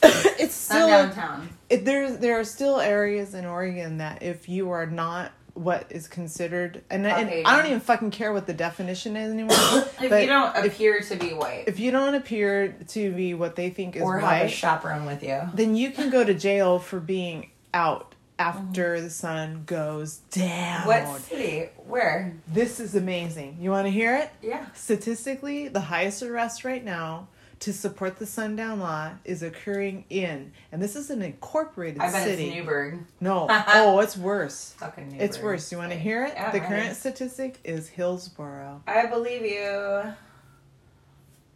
like 0.02 0.13
it's 0.39 0.54
still 0.56 0.88
Sundown 0.89 1.13
town. 1.13 1.50
it, 1.69 1.86
there's 1.86 2.17
there 2.17 2.39
are 2.39 2.43
still 2.43 2.80
areas 2.82 3.34
in 3.36 3.45
Oregon 3.45 4.00
that 4.00 4.21
if 4.24 4.50
you 4.50 4.69
are 4.71 4.86
not 4.88 5.32
what 5.56 5.88
is 5.89 6.08
considered 6.08 6.84
and, 6.89 7.08
and 7.08 7.48
I 7.48 7.56
don't 7.56 7.65
even 7.65 7.80
fucking 7.80 8.12
care 8.12 8.32
what 8.34 8.46
the 8.46 8.54
definition 8.54 9.15
is 9.15 9.32
anymore. 9.32 9.56
If 10.02 10.10
but 10.10 10.22
you 10.22 10.28
don't 10.28 10.56
if, 10.58 10.65
appear 10.65 11.00
to 11.00 11.15
be 11.15 11.34
white 11.34 11.63
if 11.68 11.80
you 11.80 11.91
don't 11.91 12.13
appear 12.13 12.76
to 12.89 13.12
be 13.13 13.34
what 13.34 13.56
they 13.56 13.70
think 13.70 13.96
is 13.96 14.04
white, 14.04 14.10
or 14.10 14.20
have 14.20 14.46
a 14.46 14.50
chaperone 14.50 15.06
with 15.06 15.24
you. 15.24 15.41
then 15.54 15.76
you 15.76 15.91
can 15.91 16.10
go 16.10 16.24
to 16.24 16.34
jail 16.34 16.80
for 16.80 17.00
being 17.00 17.50
out 17.74 18.12
mm-hmm. 18.12 18.50
after 18.50 19.00
the 19.02 19.10
sun 19.10 19.63
goes 19.65 20.18
down. 20.32 20.86
What 20.86 21.22
city? 21.22 21.70
Where? 21.88 22.36
This 22.48 22.80
is 22.80 22.96
amazing. 22.96 23.58
You 23.62 23.70
want 23.70 23.88
to 23.88 23.91
hear 23.91 24.15
it? 24.15 24.32
Yeah. 24.41 24.65
Statistically, 24.74 25.70
the 25.70 25.80
highest 25.80 26.22
arrest 26.22 26.65
right 26.65 26.84
now 26.84 27.28
to 27.65 27.73
support 27.73 28.17
the 28.19 28.28
sundown 28.28 28.80
law 28.80 29.10
is 29.23 29.41
occurring 29.41 30.06
in, 30.12 30.51
and 30.71 30.80
this 30.80 30.95
is 30.95 31.10
an 31.10 31.23
incorporated 31.23 31.99
city. 31.99 32.08
I 32.08 32.12
bet 32.12 32.28
city. 32.28 32.47
it's 32.49 32.56
Newberg. 32.58 32.99
No. 33.19 33.47
Oh, 33.67 33.99
it's 34.01 34.15
worse. 34.15 34.75
Fucking 34.78 35.06
Newberg. 35.10 35.21
It's 35.21 35.39
worse. 35.39 35.71
You 35.71 35.80
want 35.80 35.91
to 35.91 35.97
hear 35.97 36.23
it? 36.25 36.34
Yeah, 36.36 36.51
the 36.51 36.60
right. 36.60 36.67
current 36.67 36.95
statistic 36.95 37.60
is 37.63 37.89
Hillsboro. 37.89 38.84
I 38.86 39.08
believe 39.08 39.41
you. 39.41 40.13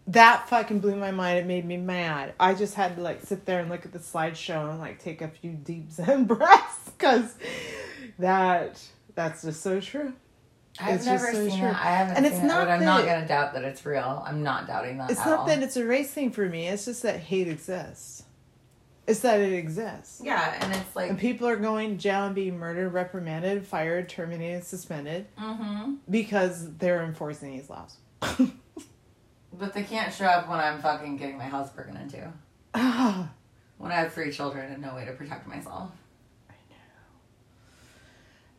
That 0.08 0.50
fucking 0.50 0.80
blew 0.80 0.96
my 0.96 1.12
mind. 1.12 1.38
It 1.38 1.46
made 1.46 1.64
me 1.66 1.78
mad. 1.78 2.34
I 2.40 2.56
just 2.56 2.74
had 2.74 2.96
to 2.96 3.04
like 3.04 3.22
sit 3.24 3.46
there 3.46 3.60
and 3.60 3.70
look 3.70 3.86
at 3.86 3.94
the 3.94 4.00
slideshow 4.00 4.72
and 4.72 4.80
like 4.80 4.98
take 4.98 5.22
a 5.22 5.28
few 5.28 5.52
deep 5.52 5.92
Zen 5.92 6.26
breaths 6.26 6.90
because 6.90 7.36
that 8.18 8.82
that's 9.14 9.44
just 9.44 9.62
so 9.62 9.80
true. 9.80 10.14
I've 10.80 10.96
It's 10.96 11.06
never 11.06 11.32
so 11.32 11.48
seen 11.48 11.60
true. 11.60 11.68
it. 11.68 11.76
I 11.76 11.92
haven't 11.96 12.18
And 12.18 12.26
seen 12.26 12.34
it's 12.36 12.44
it, 12.44 12.48
not 12.48 12.68
but 12.68 12.72
I'm 12.72 12.86
not 12.86 13.06
gonna 13.06 13.28
doubt 13.28 13.54
that 13.54 13.64
it's 13.64 13.86
real. 13.86 14.24
I'm 14.26 14.44
not 14.44 14.68
doubting 14.68 14.98
that. 15.00 15.12
It's 15.12 15.26
not 15.26 15.40
all. 15.40 15.46
that 15.48 15.62
it's 15.62 15.78
a 15.78 15.86
race 15.86 16.12
thing 16.12 16.32
for 16.32 16.48
me. 16.48 16.68
It's 16.68 16.86
just 16.86 17.04
that 17.04 17.20
hate 17.20 17.48
exists. 17.48 18.24
It's 19.08 19.22
that 19.22 19.40
it 19.40 19.54
exists. 19.54 20.22
Yeah, 20.24 20.56
and 20.62 20.74
it's 20.74 20.96
like. 20.96 21.10
And 21.10 21.18
people 21.18 21.48
are 21.48 21.56
going 21.56 21.92
to 21.92 21.96
jail 21.98 22.26
and 22.26 22.36
being 22.36 22.58
murdered, 22.60 22.94
reprimanded, 22.94 23.66
fired, 23.66 24.08
terminated, 24.08 24.64
suspended 24.64 25.26
mm-hmm. 25.38 25.96
because 26.10 26.76
they're 26.78 27.04
enforcing 27.04 27.52
these 27.52 27.70
laws. 27.70 27.98
But 29.52 29.74
they 29.74 29.84
can't 29.84 30.14
show 30.14 30.26
up 30.26 30.48
when 30.48 30.60
I'm 30.60 30.82
fucking 30.82 31.18
getting 31.18 31.38
my 31.38 31.46
house 31.46 31.70
broken 31.72 31.98
into. 31.98 32.32
Ah. 32.74 33.30
When 33.78 33.92
I 33.92 33.96
have 33.96 34.14
three 34.14 34.32
children 34.32 34.72
and 34.72 34.82
no 34.82 34.96
way 34.96 35.06
to 35.06 35.12
protect 35.12 35.48
myself. 35.48 35.92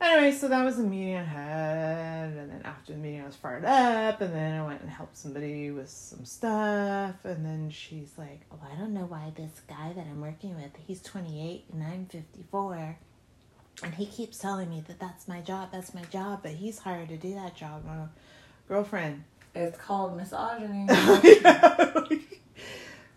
Anyway, 0.00 0.32
so 0.32 0.48
that 0.48 0.64
was 0.64 0.76
the 0.78 0.82
meeting 0.82 1.14
I 1.16 1.22
had, 1.22 2.28
and 2.30 2.50
then 2.50 2.62
after 2.64 2.92
the 2.94 2.98
meeting, 2.98 3.20
I 3.20 3.26
was 3.26 3.36
fired 3.36 3.66
up, 3.66 4.22
and 4.22 4.34
then 4.34 4.58
I 4.58 4.64
went 4.66 4.80
and 4.80 4.88
helped 4.88 5.18
somebody 5.18 5.70
with 5.70 5.90
some 5.90 6.24
stuff, 6.24 7.16
and 7.24 7.44
then 7.44 7.68
she's 7.70 8.12
like, 8.16 8.40
"Oh, 8.50 8.58
I 8.72 8.76
don't 8.78 8.94
know 8.94 9.04
why 9.04 9.30
this 9.36 9.60
guy 9.68 9.92
that 9.92 10.06
I'm 10.06 10.22
working 10.22 10.56
with, 10.56 10.70
he's 10.86 11.02
28 11.02 11.64
and 11.72 11.82
I'm 11.82 12.06
54, 12.06 12.96
and 13.82 13.94
he 13.94 14.06
keeps 14.06 14.38
telling 14.38 14.70
me 14.70 14.82
that 14.88 14.98
that's 14.98 15.28
my 15.28 15.42
job, 15.42 15.68
that's 15.70 15.92
my 15.92 16.02
job, 16.04 16.40
but 16.42 16.52
he's 16.52 16.78
hired 16.78 17.08
to 17.10 17.18
do 17.18 17.34
that 17.34 17.54
job." 17.54 17.84
I'm 17.86 18.08
girlfriend. 18.68 19.24
It's 19.54 19.76
called 19.76 20.16
misogyny. 20.16 20.86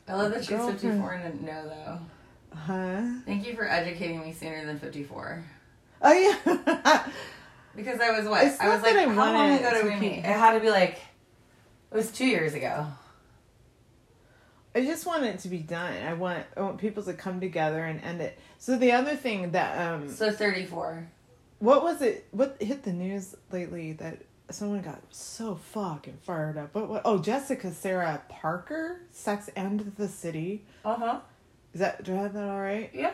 I 0.05 0.15
love 0.15 0.31
that 0.31 0.39
she's 0.41 0.49
Girlfriend. 0.49 0.79
54 0.81 1.11
and 1.13 1.23
didn't 1.23 1.45
know 1.45 1.69
though. 1.69 1.99
Huh? 2.57 3.01
Thank 3.25 3.47
you 3.47 3.55
for 3.55 3.67
educating 3.69 4.21
me 4.21 4.33
sooner 4.33 4.65
than 4.65 4.79
54. 4.79 5.43
Oh 6.03 6.11
yeah. 6.13 7.07
Because 7.75 7.99
I 7.99 8.11
was 8.11 8.27
what? 8.27 8.45
It's 8.45 8.59
I 8.59 8.69
was 8.69 8.83
like, 8.83 8.95
I 8.95 9.05
how 9.05 9.33
long 9.33 9.51
ago 9.57 9.71
did 9.71 9.85
we 9.85 9.95
meet? 9.95 10.19
It 10.19 10.25
had 10.25 10.53
to 10.53 10.59
be 10.59 10.69
like, 10.69 10.99
it 11.91 11.95
was 11.95 12.11
two 12.11 12.27
years 12.27 12.53
ago. 12.53 12.85
I 14.75 14.81
just 14.81 15.05
want 15.05 15.23
it 15.23 15.39
to 15.39 15.47
be 15.49 15.59
done. 15.59 15.93
I 16.03 16.13
want 16.13 16.45
I 16.55 16.61
want 16.61 16.77
people 16.77 17.03
to 17.03 17.13
come 17.13 17.39
together 17.39 17.83
and 17.83 17.99
end 18.01 18.21
it. 18.21 18.37
So 18.57 18.77
the 18.77 18.91
other 18.91 19.15
thing 19.15 19.51
that 19.51 19.79
um 19.79 20.09
So 20.09 20.31
34. 20.31 21.07
what 21.59 21.83
was 21.83 22.01
it 22.01 22.27
what 22.31 22.61
hit 22.61 22.83
the 22.83 22.93
news 22.93 23.35
lately 23.51 23.93
that 23.93 24.21
someone 24.49 24.81
got 24.81 25.01
so 25.09 25.55
fucking 25.55 26.17
fired 26.21 26.57
up. 26.57 26.75
What 26.75 26.89
what 26.89 27.01
oh 27.05 27.17
Jessica 27.17 27.71
Sarah 27.71 28.21
Parker, 28.29 29.01
Sex 29.11 29.49
and 29.55 29.93
the 29.97 30.07
City. 30.07 30.65
Uh 30.85 30.95
huh. 30.95 31.19
Is 31.73 31.79
that 31.79 32.03
do 32.03 32.15
I 32.15 32.23
have 32.23 32.33
that 32.33 32.49
all 32.49 32.61
right? 32.61 32.91
Yeah. 32.93 33.13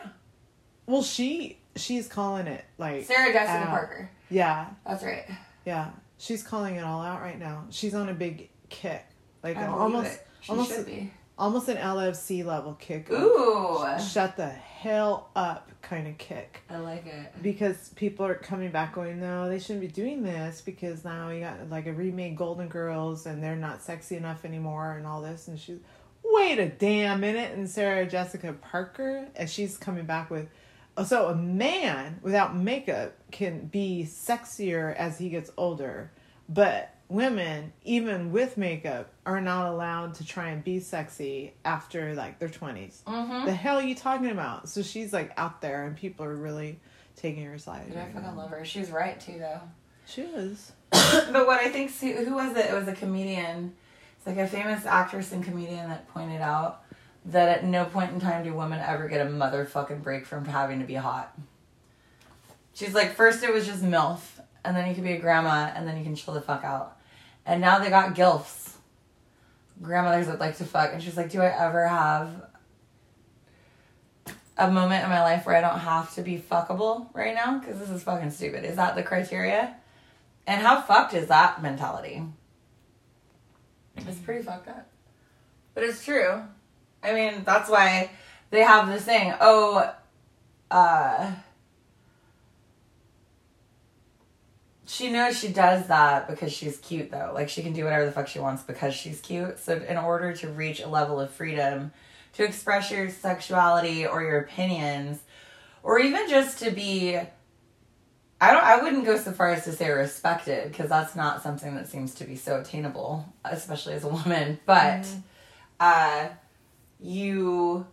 Well 0.90 1.02
she 1.02 1.58
she's 1.76 2.08
calling 2.08 2.46
it 2.46 2.64
like 2.78 3.04
Sarah 3.04 3.32
Jessica 3.32 3.58
out. 3.58 3.68
Parker. 3.68 4.10
Yeah. 4.28 4.66
That's 4.86 5.02
right. 5.04 5.24
Yeah. 5.64 5.90
She's 6.18 6.42
calling 6.42 6.76
it 6.76 6.84
all 6.84 7.02
out 7.02 7.20
right 7.22 7.38
now. 7.38 7.64
She's 7.70 7.94
on 7.94 8.08
a 8.08 8.14
big 8.14 8.50
kick. 8.68 9.04
Like 9.42 9.56
an 9.56 9.68
almost 9.70 10.20
almost 10.48 10.74
should 10.74 10.86
be. 10.86 11.12
almost 11.38 11.68
an 11.68 11.76
LFC 11.78 12.44
level 12.44 12.74
kick. 12.74 13.10
Ooh. 13.10 13.84
shut 13.98 14.36
the 14.36 14.48
hell 14.48 15.30
up 15.34 15.70
kind 15.82 16.06
of 16.06 16.16
kick 16.18 16.60
I 16.68 16.76
like 16.78 17.06
it. 17.06 17.42
because 17.42 17.88
people 17.96 18.26
are 18.26 18.34
coming 18.34 18.70
back 18.70 18.94
going 18.94 19.18
no 19.18 19.48
they 19.48 19.58
shouldn't 19.58 19.80
be 19.80 19.88
doing 19.88 20.22
this 20.22 20.60
because 20.60 21.04
now 21.04 21.30
we 21.30 21.40
got 21.40 21.70
like 21.70 21.86
a 21.86 21.92
remade 21.92 22.36
golden 22.36 22.68
girls 22.68 23.24
and 23.26 23.42
they're 23.42 23.56
not 23.56 23.82
sexy 23.82 24.16
enough 24.16 24.44
anymore 24.44 24.92
and 24.98 25.06
all 25.06 25.22
this 25.22 25.48
and 25.48 25.58
she's 25.58 25.78
wait 26.22 26.58
a 26.58 26.68
damn 26.68 27.20
minute 27.20 27.52
and 27.56 27.68
sarah 27.68 28.06
jessica 28.06 28.52
parker 28.52 29.26
and 29.36 29.48
she's 29.48 29.78
coming 29.78 30.04
back 30.04 30.30
with 30.30 30.48
so 31.04 31.28
a 31.28 31.34
man 31.34 32.18
without 32.22 32.54
makeup 32.56 33.14
can 33.30 33.66
be 33.66 34.06
sexier 34.08 34.94
as 34.96 35.18
he 35.18 35.28
gets 35.28 35.50
older 35.56 36.10
but 36.48 36.94
women 37.08 37.72
even 37.84 38.30
with 38.32 38.56
makeup 38.56 39.10
are 39.26 39.40
not 39.40 39.66
allowed 39.72 40.14
to 40.14 40.24
try 40.24 40.50
and 40.50 40.62
be 40.62 40.78
sexy 40.78 41.52
after 41.64 42.14
like 42.14 42.38
their 42.38 42.48
20s 42.48 43.02
Mm-hmm. 43.04 43.46
the 43.46 43.52
hell 43.54 43.76
are 43.78 43.82
you 43.82 43.94
talking 43.94 44.30
about? 44.30 44.68
So 44.68 44.82
she's 44.82 45.12
like 45.12 45.32
out 45.36 45.60
there, 45.60 45.86
and 45.86 45.96
people 45.96 46.24
are 46.26 46.34
really 46.36 46.78
taking 47.16 47.44
her 47.46 47.58
side. 47.58 47.88
Dude, 47.88 47.96
I 47.98 48.06
fucking 48.06 48.22
now. 48.22 48.36
love 48.36 48.50
her. 48.50 48.64
She's 48.64 48.90
right 48.90 49.18
too, 49.18 49.38
though. 49.38 49.60
She 50.06 50.22
is. 50.22 50.72
but 50.90 51.46
what 51.46 51.60
I 51.60 51.68
think, 51.68 51.90
who 51.98 52.34
was 52.34 52.56
it? 52.56 52.66
It 52.66 52.74
was 52.74 52.86
a 52.88 52.92
comedian. 52.92 53.74
It's 54.16 54.26
like 54.26 54.36
a 54.38 54.46
famous 54.46 54.86
actress 54.86 55.32
and 55.32 55.42
comedian 55.42 55.88
that 55.88 56.08
pointed 56.08 56.40
out 56.40 56.82
that 57.26 57.48
at 57.48 57.64
no 57.64 57.84
point 57.84 58.12
in 58.12 58.20
time 58.20 58.44
do 58.44 58.54
women 58.54 58.80
ever 58.80 59.08
get 59.08 59.26
a 59.26 59.28
motherfucking 59.28 60.02
break 60.02 60.26
from 60.26 60.44
having 60.46 60.80
to 60.80 60.86
be 60.86 60.94
hot. 60.94 61.36
She's 62.74 62.94
like, 62.94 63.14
first 63.14 63.42
it 63.42 63.52
was 63.52 63.66
just 63.66 63.82
MILF, 63.82 64.20
and 64.64 64.76
then 64.76 64.88
you 64.88 64.94
could 64.94 65.04
be 65.04 65.12
a 65.12 65.18
grandma, 65.18 65.70
and 65.74 65.86
then 65.86 65.98
you 65.98 66.04
can 66.04 66.14
chill 66.14 66.34
the 66.34 66.40
fuck 66.40 66.64
out. 66.64 66.96
And 67.44 67.60
now 67.60 67.78
they 67.78 67.90
got 67.90 68.14
GILFs. 68.14 68.74
Grandmothers 69.82 70.26
that 70.26 70.38
like 70.40 70.56
to 70.58 70.64
fuck. 70.64 70.92
And 70.92 71.02
she's 71.02 71.16
like, 71.16 71.30
do 71.30 71.40
I 71.40 71.46
ever 71.46 71.86
have 71.86 72.46
a 74.58 74.70
moment 74.70 75.04
in 75.04 75.10
my 75.10 75.22
life 75.22 75.46
where 75.46 75.56
I 75.56 75.62
don't 75.62 75.78
have 75.78 76.14
to 76.14 76.22
be 76.22 76.38
fuckable 76.38 77.06
right 77.14 77.34
now? 77.34 77.58
Because 77.58 77.78
this 77.78 77.88
is 77.88 78.02
fucking 78.02 78.30
stupid. 78.30 78.64
Is 78.64 78.76
that 78.76 78.94
the 78.94 79.02
criteria? 79.02 79.74
And 80.46 80.60
how 80.60 80.82
fucked 80.82 81.14
is 81.14 81.28
that 81.28 81.62
mentality? 81.62 82.22
Mm-hmm. 83.96 84.08
It's 84.08 84.18
pretty 84.18 84.42
fucked 84.42 84.68
up. 84.68 84.86
But 85.74 85.84
it's 85.84 86.04
true. 86.04 86.42
I 87.02 87.12
mean, 87.12 87.42
that's 87.44 87.70
why 87.70 88.10
they 88.50 88.60
have 88.60 88.88
this 88.88 89.04
thing. 89.04 89.34
Oh, 89.40 89.92
uh, 90.70 91.32
she 94.90 95.08
knows 95.10 95.38
she 95.38 95.48
does 95.48 95.86
that 95.86 96.28
because 96.28 96.52
she's 96.52 96.78
cute 96.78 97.10
though. 97.12 97.30
Like 97.32 97.48
she 97.48 97.62
can 97.62 97.72
do 97.72 97.84
whatever 97.84 98.04
the 98.04 98.12
fuck 98.12 98.26
she 98.26 98.40
wants 98.40 98.64
because 98.64 98.92
she's 98.92 99.20
cute. 99.20 99.58
So 99.60 99.76
in 99.76 99.96
order 99.96 100.32
to 100.34 100.48
reach 100.48 100.80
a 100.80 100.88
level 100.88 101.20
of 101.20 101.30
freedom 101.30 101.92
to 102.34 102.44
express 102.44 102.90
your 102.90 103.08
sexuality 103.08 104.04
or 104.04 104.22
your 104.22 104.40
opinions 104.40 105.20
or 105.84 106.00
even 106.00 106.28
just 106.28 106.58
to 106.60 106.72
be 106.72 107.16
I 108.40 108.52
don't 108.52 108.64
I 108.64 108.82
wouldn't 108.82 109.04
go 109.04 109.16
so 109.16 109.30
far 109.30 109.50
as 109.50 109.64
to 109.64 109.72
say 109.72 109.90
respected 109.90 110.72
because 110.72 110.88
that's 110.88 111.14
not 111.14 111.42
something 111.42 111.74
that 111.76 111.88
seems 111.88 112.14
to 112.16 112.24
be 112.24 112.34
so 112.34 112.60
attainable, 112.60 113.32
especially 113.44 113.94
as 113.94 114.02
a 114.02 114.08
woman, 114.08 114.58
but 114.66 115.06
uh 115.78 116.28
you 117.02 117.86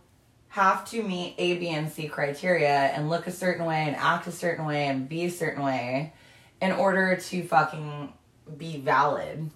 have 0.48 0.88
to 0.90 1.02
meet 1.02 1.34
A, 1.38 1.58
B, 1.58 1.68
and 1.68 1.90
C 1.90 2.08
criteria 2.08 2.68
and 2.68 3.08
look 3.08 3.26
a 3.26 3.30
certain 3.30 3.66
way 3.66 3.84
and 3.86 3.96
act 3.96 4.26
a 4.26 4.32
certain 4.32 4.64
way 4.64 4.86
and 4.86 5.08
be 5.08 5.24
a 5.24 5.30
certain 5.30 5.62
way 5.62 6.12
in 6.60 6.72
order 6.72 7.16
to 7.16 7.42
fucking 7.44 8.12
be 8.56 8.78
valid. 8.78 9.50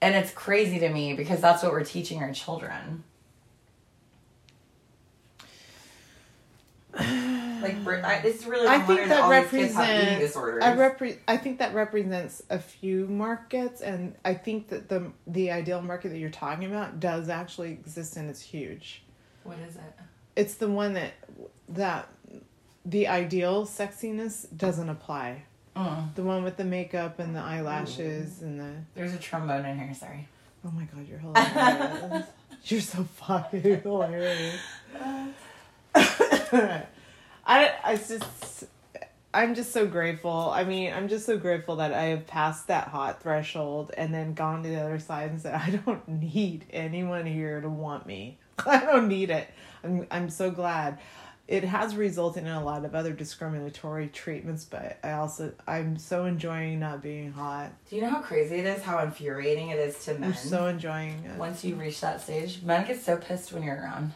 And 0.00 0.14
it's 0.14 0.32
crazy 0.32 0.80
to 0.80 0.88
me 0.88 1.14
because 1.14 1.40
that's 1.40 1.62
what 1.62 1.72
we're 1.72 1.84
teaching 1.84 2.22
our 2.22 2.32
children. 2.32 3.04
Like, 7.62 7.84
Brit- 7.84 8.04
I- 8.04 8.16
it's 8.24 8.44
really 8.46 8.66
I 8.66 8.80
think 8.80 9.08
that 9.08 9.20
all 9.22 9.30
these 9.30 9.50
kids 9.50 9.74
have 9.74 9.88
eating 9.88 10.20
represents. 10.20 10.36
I 10.36 10.76
repre- 10.76 11.18
I 11.28 11.36
think 11.36 11.58
that 11.60 11.74
represents 11.74 12.42
a 12.50 12.58
few 12.58 13.06
markets, 13.06 13.80
and 13.80 14.14
I 14.24 14.34
think 14.34 14.68
that 14.68 14.88
the 14.88 15.10
the 15.26 15.50
ideal 15.50 15.80
market 15.82 16.10
that 16.10 16.18
you're 16.18 16.30
talking 16.30 16.64
about 16.66 17.00
does 17.00 17.28
actually 17.28 17.70
exist, 17.72 18.16
and 18.16 18.28
it's 18.28 18.42
huge. 18.42 19.02
what 19.44 19.58
is 19.68 19.76
it? 19.76 19.82
It's 20.36 20.54
the 20.54 20.68
one 20.68 20.94
that 20.94 21.12
that 21.68 22.08
the 22.84 23.06
ideal 23.08 23.64
sexiness 23.66 24.46
doesn't 24.56 24.88
apply. 24.88 25.44
Mm. 25.76 26.14
The 26.16 26.22
one 26.22 26.42
with 26.44 26.56
the 26.58 26.64
makeup 26.64 27.18
and 27.18 27.34
the 27.34 27.40
eyelashes 27.40 28.42
and 28.42 28.60
the 28.60 28.72
There's 28.94 29.14
a 29.14 29.18
trombone 29.18 29.64
in 29.64 29.78
here, 29.78 29.94
sorry. 29.94 30.28
oh 30.66 30.70
my 30.70 30.84
god, 30.84 31.06
you're 31.08 31.18
hilarious. 31.26 32.26
you're 32.64 32.80
so 32.80 33.04
fucking 33.04 33.80
hilarious. 33.82 34.60
I 37.46 37.72
I 37.84 37.96
just 37.96 38.64
I'm 39.34 39.54
just 39.54 39.72
so 39.72 39.86
grateful. 39.86 40.50
I 40.54 40.64
mean, 40.64 40.92
I'm 40.92 41.08
just 41.08 41.24
so 41.24 41.38
grateful 41.38 41.76
that 41.76 41.92
I 41.94 42.04
have 42.04 42.26
passed 42.26 42.66
that 42.66 42.88
hot 42.88 43.22
threshold 43.22 43.90
and 43.96 44.12
then 44.12 44.34
gone 44.34 44.62
to 44.62 44.68
the 44.68 44.80
other 44.80 44.98
side 44.98 45.30
and 45.30 45.40
said 45.40 45.54
I 45.66 45.70
don't 45.84 46.06
need 46.08 46.66
anyone 46.70 47.26
here 47.26 47.60
to 47.60 47.68
want 47.68 48.06
me. 48.06 48.38
I 48.66 48.80
don't 48.84 49.08
need 49.08 49.30
it. 49.30 49.48
I'm 49.82 50.06
I'm 50.10 50.30
so 50.30 50.50
glad. 50.50 50.98
It 51.48 51.64
has 51.64 51.96
resulted 51.96 52.44
in 52.44 52.50
a 52.50 52.64
lot 52.64 52.84
of 52.84 52.94
other 52.94 53.12
discriminatory 53.12 54.08
treatments, 54.08 54.64
but 54.64 54.98
I 55.02 55.12
also 55.12 55.52
I'm 55.66 55.98
so 55.98 56.24
enjoying 56.24 56.78
not 56.78 57.02
being 57.02 57.32
hot. 57.32 57.72
Do 57.90 57.96
you 57.96 58.02
know 58.02 58.10
how 58.10 58.20
crazy 58.20 58.56
it 58.56 58.66
is? 58.66 58.82
How 58.82 59.00
infuriating 59.00 59.70
it 59.70 59.78
is 59.78 60.04
to 60.04 60.14
men. 60.14 60.30
I'm 60.30 60.34
so 60.34 60.66
enjoying 60.66 61.24
it. 61.24 61.38
Once 61.38 61.64
you 61.64 61.74
reach 61.74 62.00
that 62.02 62.20
stage, 62.20 62.62
men 62.62 62.86
get 62.86 63.00
so 63.00 63.16
pissed 63.16 63.52
when 63.52 63.62
you're 63.64 63.76
around 63.76 64.12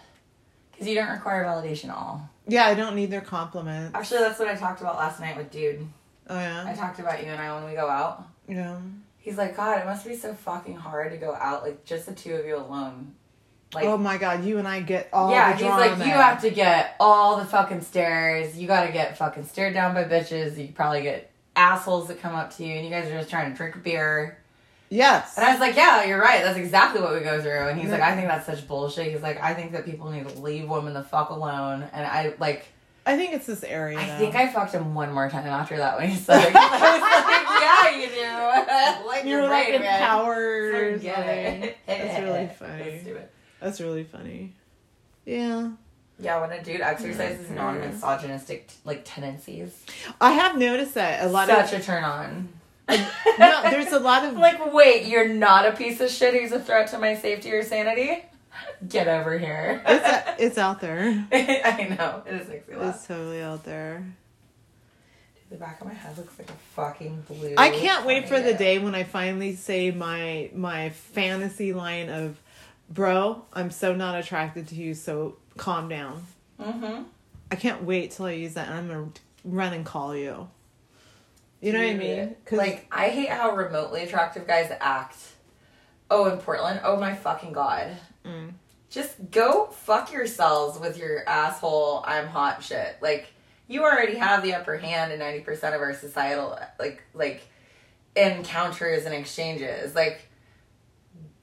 because 0.76 0.88
you 0.88 0.94
don't 0.94 1.08
require 1.08 1.44
validation 1.44 1.88
at 1.88 1.96
all. 1.96 2.28
Yeah, 2.46 2.66
I 2.66 2.74
don't 2.74 2.94
need 2.94 3.10
their 3.10 3.22
compliments. 3.22 3.94
Actually, 3.94 4.20
that's 4.20 4.38
what 4.38 4.48
I 4.48 4.54
talked 4.54 4.82
about 4.82 4.96
last 4.96 5.20
night 5.20 5.36
with 5.36 5.50
dude. 5.50 5.86
Oh 6.28 6.38
yeah. 6.38 6.64
I 6.66 6.74
talked 6.74 6.98
about 6.98 7.24
you 7.24 7.30
and 7.30 7.40
I 7.40 7.54
when 7.54 7.68
we 7.68 7.74
go 7.74 7.88
out. 7.88 8.26
yeah. 8.48 8.78
He's 9.18 9.36
like, 9.36 9.56
God, 9.56 9.80
it 9.80 9.86
must 9.86 10.06
be 10.06 10.14
so 10.14 10.34
fucking 10.34 10.76
hard 10.76 11.10
to 11.10 11.18
go 11.18 11.34
out, 11.34 11.64
like 11.64 11.84
just 11.84 12.06
the 12.06 12.14
two 12.14 12.34
of 12.34 12.46
you 12.46 12.56
alone. 12.56 13.12
Like, 13.74 13.84
oh 13.84 13.96
my 13.96 14.18
god, 14.18 14.44
you 14.44 14.58
and 14.58 14.68
I 14.68 14.80
get 14.80 15.08
all 15.12 15.32
yeah, 15.32 15.50
the 15.50 15.64
he's 15.64 15.66
like, 15.66 15.98
you 15.98 16.12
have 16.12 16.40
to 16.42 16.50
get 16.50 16.94
all 17.00 17.36
the 17.36 17.44
fucking 17.44 17.80
stares. 17.80 18.56
You 18.56 18.68
got 18.68 18.86
to 18.86 18.92
get 18.92 19.18
fucking 19.18 19.46
stared 19.46 19.74
down 19.74 19.94
by 19.94 20.04
bitches. 20.04 20.56
You 20.56 20.68
probably 20.68 21.02
get 21.02 21.32
assholes 21.56 22.06
that 22.06 22.20
come 22.20 22.36
up 22.36 22.54
to 22.56 22.64
you, 22.64 22.74
and 22.74 22.84
you 22.84 22.90
guys 22.90 23.08
are 23.08 23.18
just 23.18 23.28
trying 23.28 23.50
to 23.50 23.56
drink 23.56 23.82
beer. 23.82 24.38
Yes. 24.88 25.36
And 25.36 25.44
I 25.46 25.50
was 25.52 25.60
like, 25.60 25.74
yeah, 25.76 26.04
you're 26.04 26.20
right. 26.20 26.42
That's 26.42 26.58
exactly 26.58 27.00
what 27.02 27.12
we 27.14 27.20
go 27.20 27.40
through. 27.42 27.68
And 27.68 27.80
he's 27.80 27.90
like, 27.90 28.00
I 28.00 28.14
think 28.14 28.28
that's 28.28 28.46
such 28.46 28.66
bullshit. 28.68 29.10
He's 29.12 29.22
like, 29.22 29.40
I 29.42 29.52
think 29.54 29.72
that 29.72 29.84
people 29.84 30.10
need 30.10 30.28
to 30.28 30.38
leave 30.38 30.68
women 30.68 30.94
the 30.94 31.02
fuck 31.02 31.30
alone. 31.30 31.84
And 31.92 32.06
I 32.06 32.34
like, 32.38 32.66
I 33.04 33.16
think 33.16 33.34
it's 33.34 33.46
this 33.46 33.62
area. 33.64 33.98
I 33.98 34.04
think 34.18 34.34
I 34.34 34.48
fucked 34.48 34.72
him 34.72 34.94
one 34.94 35.12
more 35.12 35.28
time 35.28 35.46
after 35.46 35.76
that 35.78 35.98
when 35.98 36.08
he 36.08 36.16
said, 36.16 36.40
it. 36.48 36.52
I 36.56 36.92
was 36.92 37.02
like, 37.02 37.46
yeah, 37.62 38.00
you 38.00 39.02
do. 39.02 39.06
like 39.08 39.24
You're 39.24 39.40
you're 39.40 39.48
like 39.48 39.68
right, 39.68 39.80
man. 39.80 40.00
empowered. 40.02 40.74
or 40.74 40.92
Forget 40.98 41.26
it. 41.26 41.76
That's 41.86 42.20
really 42.22 42.46
That's 42.46 42.58
funny. 42.58 42.98
stupid. 43.00 43.28
That's 43.60 43.80
really 43.80 44.04
funny. 44.04 44.54
Yeah. 45.24 45.70
Yeah, 46.18 46.40
when 46.40 46.50
a 46.50 46.62
dude 46.62 46.80
exercises 46.80 47.50
non-misogynistic 47.50 48.70
like 48.84 49.02
tendencies, 49.04 49.84
I 50.20 50.32
have 50.32 50.56
noticed 50.56 50.94
that 50.94 51.24
a 51.24 51.28
lot 51.28 51.48
such 51.48 51.64
of 51.64 51.70
such 51.70 51.80
a 51.80 51.84
turn 51.84 52.04
on. 52.04 52.48
No, 52.88 53.62
there's 53.70 53.92
a 53.92 53.98
lot 53.98 54.24
of 54.24 54.34
like, 54.38 54.72
wait, 54.72 55.06
you're 55.06 55.28
not 55.28 55.66
a 55.66 55.72
piece 55.72 56.00
of 56.00 56.10
shit 56.10 56.34
who's 56.34 56.52
a 56.52 56.60
threat 56.60 56.88
to 56.88 56.98
my 56.98 57.16
safety 57.16 57.52
or 57.52 57.62
sanity? 57.62 58.24
Get 58.88 59.08
over 59.08 59.38
here. 59.38 59.82
it's, 59.86 60.30
it's 60.38 60.58
out 60.58 60.80
there. 60.80 61.26
I 61.32 61.96
know. 61.98 62.22
It 62.26 62.34
is 62.42 62.48
makes 62.48 62.68
me 62.68 62.76
laugh. 62.76 62.96
It's 62.96 63.06
totally 63.06 63.42
out 63.42 63.64
there. 63.64 64.04
The 65.50 65.56
back 65.56 65.80
of 65.80 65.86
my 65.86 65.94
head 65.94 66.16
looks 66.18 66.38
like 66.38 66.50
a 66.50 66.54
fucking 66.74 67.24
blue. 67.28 67.54
I 67.56 67.70
can't 67.70 68.04
wait 68.04 68.28
for 68.28 68.40
the 68.40 68.54
day 68.54 68.78
when 68.78 68.94
I 68.94 69.04
finally 69.04 69.54
say 69.54 69.92
my 69.92 70.50
my 70.52 70.90
fantasy 70.90 71.72
line 71.72 72.08
of, 72.08 72.40
"Bro, 72.90 73.44
I'm 73.52 73.70
so 73.70 73.94
not 73.94 74.18
attracted 74.18 74.66
to 74.68 74.74
you, 74.74 74.94
so 74.94 75.36
calm 75.56 75.88
down." 75.88 76.26
Mm-hmm. 76.60 77.04
I 77.52 77.54
can't 77.54 77.84
wait 77.84 78.10
till 78.10 78.26
I 78.26 78.32
use 78.32 78.54
that, 78.54 78.68
and 78.68 78.76
I'm 78.76 78.88
gonna 78.88 79.10
run 79.44 79.72
and 79.72 79.86
call 79.86 80.16
you. 80.16 80.48
You 81.66 81.72
know 81.72 81.80
what 81.80 81.88
I 81.88 81.94
mean? 81.94 82.36
Like, 82.52 82.86
I 82.92 83.08
hate 83.08 83.28
how 83.28 83.56
remotely 83.56 84.04
attractive 84.04 84.46
guys 84.46 84.70
act. 84.80 85.16
Oh, 86.08 86.30
in 86.30 86.38
Portland? 86.38 86.80
Oh 86.84 86.96
my 86.96 87.16
fucking 87.16 87.52
god. 87.52 87.96
Mm. 88.24 88.52
Just 88.88 89.32
go 89.32 89.66
fuck 89.66 90.12
yourselves 90.12 90.78
with 90.78 90.96
your 90.96 91.28
asshole, 91.28 92.04
I'm 92.06 92.28
hot 92.28 92.62
shit. 92.62 92.98
Like, 93.02 93.32
you 93.66 93.82
already 93.82 94.14
have 94.14 94.44
the 94.44 94.54
upper 94.54 94.76
hand 94.76 95.12
in 95.12 95.18
90% 95.18 95.74
of 95.74 95.80
our 95.80 95.92
societal, 95.92 96.56
like, 96.78 97.02
like, 97.14 97.42
encounters 98.14 99.04
and 99.04 99.12
exchanges. 99.12 99.92
Like, 99.96 100.28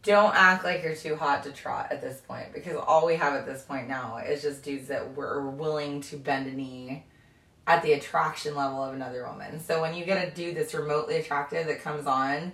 don't 0.03 0.33
act 0.33 0.63
like 0.63 0.83
you're 0.83 0.95
too 0.95 1.17
hot 1.17 1.43
to 1.43 1.51
trot 1.51 1.91
at 1.91 2.01
this 2.01 2.21
point 2.21 2.53
because 2.53 2.77
all 2.77 3.05
we 3.05 3.15
have 3.15 3.33
at 3.33 3.45
this 3.45 3.63
point 3.63 3.89
now 3.89 4.19
is 4.25 4.41
just 4.41 4.63
dudes 4.63 4.87
that 4.87 5.17
were 5.17 5.49
willing 5.49 5.99
to 5.99 6.15
bend 6.15 6.47
a 6.47 6.55
knee 6.55 7.03
at 7.65 7.81
the 7.83 7.93
attraction 7.93 8.55
level 8.55 8.83
of 8.83 8.93
another 8.93 9.25
woman. 9.27 9.59
So 9.59 9.81
when 9.81 9.93
you 9.93 10.03
get 10.05 10.27
a 10.27 10.31
dude 10.31 10.55
that's 10.57 10.73
remotely 10.73 11.15
attractive 11.17 11.67
that 11.67 11.81
comes 11.81 12.05
on 12.07 12.51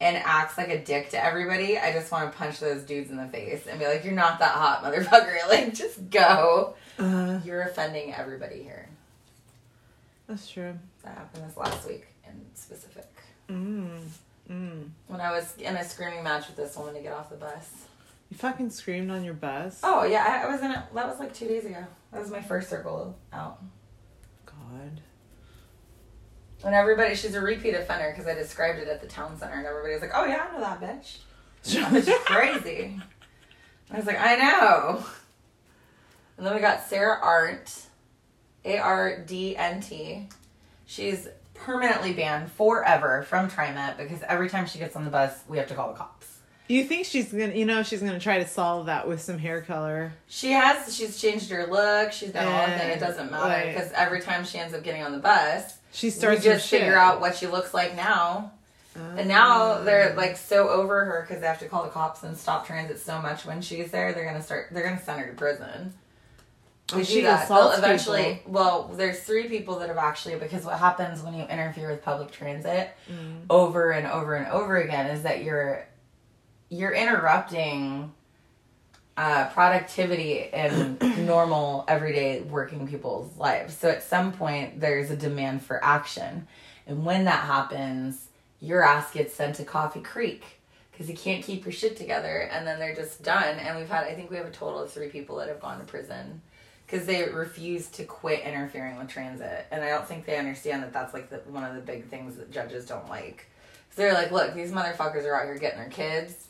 and 0.00 0.16
acts 0.16 0.56
like 0.58 0.68
a 0.70 0.82
dick 0.82 1.10
to 1.10 1.22
everybody, 1.22 1.78
I 1.78 1.92
just 1.92 2.10
want 2.12 2.30
to 2.32 2.36
punch 2.38 2.60
those 2.60 2.82
dudes 2.82 3.10
in 3.10 3.16
the 3.16 3.26
face 3.28 3.66
and 3.66 3.78
be 3.78 3.86
like, 3.86 4.04
"You're 4.04 4.14
not 4.14 4.38
that 4.38 4.52
hot, 4.52 4.82
motherfucker! 4.84 5.36
Like, 5.48 5.74
just 5.74 6.10
go. 6.10 6.74
uh, 6.98 7.40
You're 7.44 7.62
offending 7.62 8.14
everybody 8.14 8.62
here." 8.62 8.88
that's 10.28 10.48
true. 10.48 10.76
That 11.04 11.14
happened 11.16 11.44
this 11.48 11.56
last 11.56 11.86
week 11.86 12.06
in 12.26 12.32
specific. 12.54 13.06
Mm. 13.48 14.00
Mm. 14.50 14.88
When 15.06 15.20
I 15.20 15.30
was 15.30 15.54
in 15.58 15.76
a 15.76 15.84
screaming 15.84 16.24
match 16.24 16.48
with 16.48 16.56
this 16.56 16.76
woman 16.76 16.94
to 16.94 17.00
get 17.00 17.12
off 17.12 17.30
the 17.30 17.36
bus. 17.36 17.70
You 18.30 18.36
fucking 18.36 18.70
screamed 18.70 19.10
on 19.12 19.22
your 19.24 19.34
bus. 19.34 19.80
Oh 19.84 20.02
yeah, 20.04 20.24
I, 20.26 20.46
I 20.48 20.52
was 20.52 20.60
in 20.62 20.72
it. 20.72 20.80
That 20.94 21.06
was 21.06 21.20
like 21.20 21.32
two 21.32 21.46
days 21.46 21.64
ago. 21.64 21.84
That 22.12 22.20
was 22.20 22.30
my 22.30 22.40
first 22.42 22.68
circle 22.68 23.16
out. 23.32 23.62
God. 24.46 25.00
And 26.64 26.74
everybody, 26.74 27.14
she's 27.14 27.34
a 27.34 27.40
repeat 27.40 27.74
offender 27.74 28.10
because 28.10 28.26
I 28.26 28.34
described 28.34 28.78
it 28.78 28.88
at 28.88 29.00
the 29.00 29.06
town 29.06 29.38
center, 29.38 29.54
and 29.54 29.66
everybody 29.66 29.92
was 29.92 30.02
like, 30.02 30.12
"Oh 30.14 30.24
yeah, 30.24 30.48
I 30.48 30.52
know 30.52 30.60
that 30.60 30.80
bitch. 30.80 31.18
That 31.74 31.92
bitch 31.92 32.08
is 32.08 32.18
crazy." 32.24 32.98
I 33.90 33.96
was 33.96 34.06
like, 34.06 34.20
"I 34.20 34.36
know." 34.36 35.04
And 36.36 36.46
then 36.46 36.54
we 36.54 36.60
got 36.60 36.82
Sarah 36.86 37.18
Arndt, 37.22 37.86
A 38.64 38.78
R 38.78 39.18
D 39.18 39.56
N 39.56 39.80
T. 39.80 40.28
She's 40.86 41.28
permanently 41.54 42.12
banned 42.12 42.50
forever 42.52 43.22
from 43.22 43.50
TriMet 43.50 43.96
because 43.96 44.22
every 44.28 44.48
time 44.48 44.66
she 44.66 44.78
gets 44.78 44.96
on 44.96 45.04
the 45.04 45.10
bus, 45.10 45.40
we 45.48 45.58
have 45.58 45.68
to 45.68 45.74
call 45.74 45.88
the 45.88 45.98
cops. 45.98 46.35
You 46.68 46.84
think 46.84 47.06
she's 47.06 47.30
gonna? 47.32 47.52
You 47.54 47.64
know, 47.64 47.82
she's 47.82 48.00
gonna 48.00 48.18
try 48.20 48.38
to 48.38 48.46
solve 48.48 48.86
that 48.86 49.06
with 49.06 49.20
some 49.20 49.38
hair 49.38 49.62
color. 49.62 50.12
She 50.28 50.50
has. 50.52 50.94
She's 50.94 51.20
changed 51.20 51.50
her 51.50 51.66
look. 51.66 52.12
She's 52.12 52.30
done 52.32 52.46
all 52.46 52.66
thing. 52.78 52.90
It 52.90 52.98
doesn't 53.00 53.30
matter 53.30 53.48
like- 53.48 53.74
because 53.74 53.92
every 53.92 54.20
time 54.20 54.44
she 54.44 54.58
ends 54.58 54.74
up 54.74 54.82
getting 54.82 55.02
on 55.02 55.12
the 55.12 55.18
bus, 55.18 55.78
She 55.92 56.08
we 56.08 56.10
starts. 56.10 56.42
just 56.42 56.68
her 56.70 56.78
figure 56.78 56.92
shit. 56.92 56.98
out 56.98 57.20
what 57.20 57.36
she 57.36 57.46
looks 57.46 57.72
like 57.72 57.94
now. 57.94 58.52
Oh. 58.96 59.16
And 59.16 59.28
now 59.28 59.82
they're 59.82 60.14
like 60.16 60.36
so 60.36 60.68
over 60.68 61.04
her 61.04 61.24
because 61.28 61.40
they 61.42 61.46
have 61.46 61.58
to 61.60 61.68
call 61.68 61.84
the 61.84 61.90
cops 61.90 62.22
and 62.22 62.36
stop 62.36 62.66
transit 62.66 62.98
so 62.98 63.20
much 63.20 63.44
when 63.44 63.60
she's 63.62 63.90
there. 63.90 64.12
They're 64.12 64.24
gonna 64.24 64.42
start. 64.42 64.68
They're 64.72 64.84
gonna 64.88 65.02
send 65.02 65.20
her 65.20 65.26
to 65.28 65.34
prison. 65.36 65.92
Oh, 66.92 66.96
They 66.98 67.04
she 67.04 67.14
do 67.16 67.22
that. 67.22 67.46
They'll 67.48 67.72
eventually. 67.72 68.36
people. 68.36 68.52
Well, 68.52 68.90
there's 68.94 69.20
three 69.20 69.48
people 69.48 69.78
that 69.80 69.88
have 69.88 69.98
actually 69.98 70.36
because 70.36 70.64
what 70.64 70.78
happens 70.78 71.20
when 71.22 71.34
you 71.34 71.44
interfere 71.44 71.90
with 71.90 72.02
public 72.04 72.30
transit 72.32 72.90
Mm. 73.10 73.42
over 73.50 73.90
and 73.90 74.06
over 74.06 74.34
and 74.34 74.46
over 74.52 74.76
again 74.78 75.06
is 75.08 75.22
that 75.24 75.42
you're 75.44 75.84
you're 76.68 76.92
interrupting 76.92 78.12
uh, 79.16 79.48
productivity 79.48 80.50
in 80.52 80.98
normal 81.26 81.84
everyday 81.88 82.42
working 82.42 82.86
people's 82.86 83.36
lives. 83.38 83.76
So 83.76 83.88
at 83.88 84.02
some 84.02 84.32
point 84.32 84.80
there's 84.80 85.10
a 85.10 85.16
demand 85.16 85.62
for 85.62 85.82
action. 85.82 86.46
And 86.86 87.04
when 87.04 87.24
that 87.24 87.44
happens, 87.44 88.28
your 88.60 88.82
ass 88.82 89.12
gets 89.12 89.34
sent 89.34 89.56
to 89.56 89.64
Coffee 89.64 90.00
Creek 90.00 90.44
because 90.92 91.08
you 91.08 91.16
can't 91.16 91.44
keep 91.44 91.64
your 91.64 91.72
shit 91.72 91.96
together. 91.96 92.48
And 92.52 92.66
then 92.66 92.78
they're 92.78 92.94
just 92.94 93.22
done. 93.22 93.58
And 93.58 93.78
we've 93.78 93.88
had, 93.88 94.04
I 94.04 94.14
think 94.14 94.30
we 94.30 94.36
have 94.36 94.46
a 94.46 94.50
total 94.50 94.80
of 94.80 94.90
three 94.90 95.08
people 95.08 95.36
that 95.36 95.48
have 95.48 95.60
gone 95.60 95.78
to 95.78 95.84
prison 95.84 96.42
because 96.86 97.06
they 97.06 97.24
refuse 97.28 97.88
to 97.88 98.04
quit 98.04 98.44
interfering 98.44 98.96
with 98.96 99.08
transit. 99.08 99.66
And 99.70 99.82
I 99.82 99.88
don't 99.88 100.06
think 100.06 100.24
they 100.24 100.38
understand 100.38 100.82
that 100.82 100.92
that's 100.92 101.12
like 101.12 101.30
the, 101.30 101.38
one 101.50 101.64
of 101.64 101.74
the 101.74 101.80
big 101.80 102.06
things 102.06 102.36
that 102.36 102.50
judges 102.50 102.86
don't 102.86 103.08
like. 103.08 103.46
So 103.90 104.02
they're 104.02 104.14
like, 104.14 104.30
look, 104.30 104.54
these 104.54 104.72
motherfuckers 104.72 105.24
are 105.24 105.34
out 105.34 105.46
here 105.46 105.58
getting 105.58 105.80
their 105.80 105.88
kids. 105.88 106.45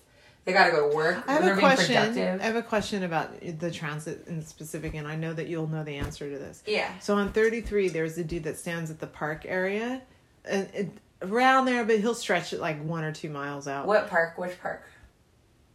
They 0.46 0.52
got 0.52 0.66
to 0.66 0.70
go 0.70 0.88
to 0.88 0.96
work. 0.96 1.24
I 1.26 1.32
have 1.34 1.44
a 1.44 1.60
question. 1.60 1.96
I 2.40 2.44
have 2.44 2.54
a 2.54 2.62
question 2.62 3.02
about 3.02 3.40
the 3.58 3.70
transit 3.70 4.26
in 4.28 4.42
specific, 4.46 4.94
and 4.94 5.06
I 5.06 5.16
know 5.16 5.34
that 5.34 5.48
you'll 5.48 5.66
know 5.66 5.82
the 5.82 5.96
answer 5.96 6.30
to 6.30 6.38
this. 6.38 6.62
Yeah. 6.66 6.88
So 7.00 7.16
on 7.16 7.32
33, 7.32 7.88
there's 7.88 8.16
a 8.16 8.22
dude 8.24 8.44
that 8.44 8.56
stands 8.56 8.88
at 8.90 9.00
the 9.00 9.08
park 9.08 9.44
area, 9.44 10.00
and 10.44 10.68
it, 10.72 10.88
around 11.20 11.64
there, 11.64 11.84
but 11.84 11.98
he'll 11.98 12.14
stretch 12.14 12.52
it 12.52 12.60
like 12.60 12.80
one 12.84 13.02
or 13.02 13.10
two 13.12 13.28
miles 13.28 13.66
out. 13.66 13.86
What 13.88 14.08
park? 14.08 14.38
Which 14.38 14.58
park? 14.62 14.84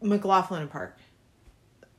McLoughlin 0.02 0.70
Park, 0.70 0.98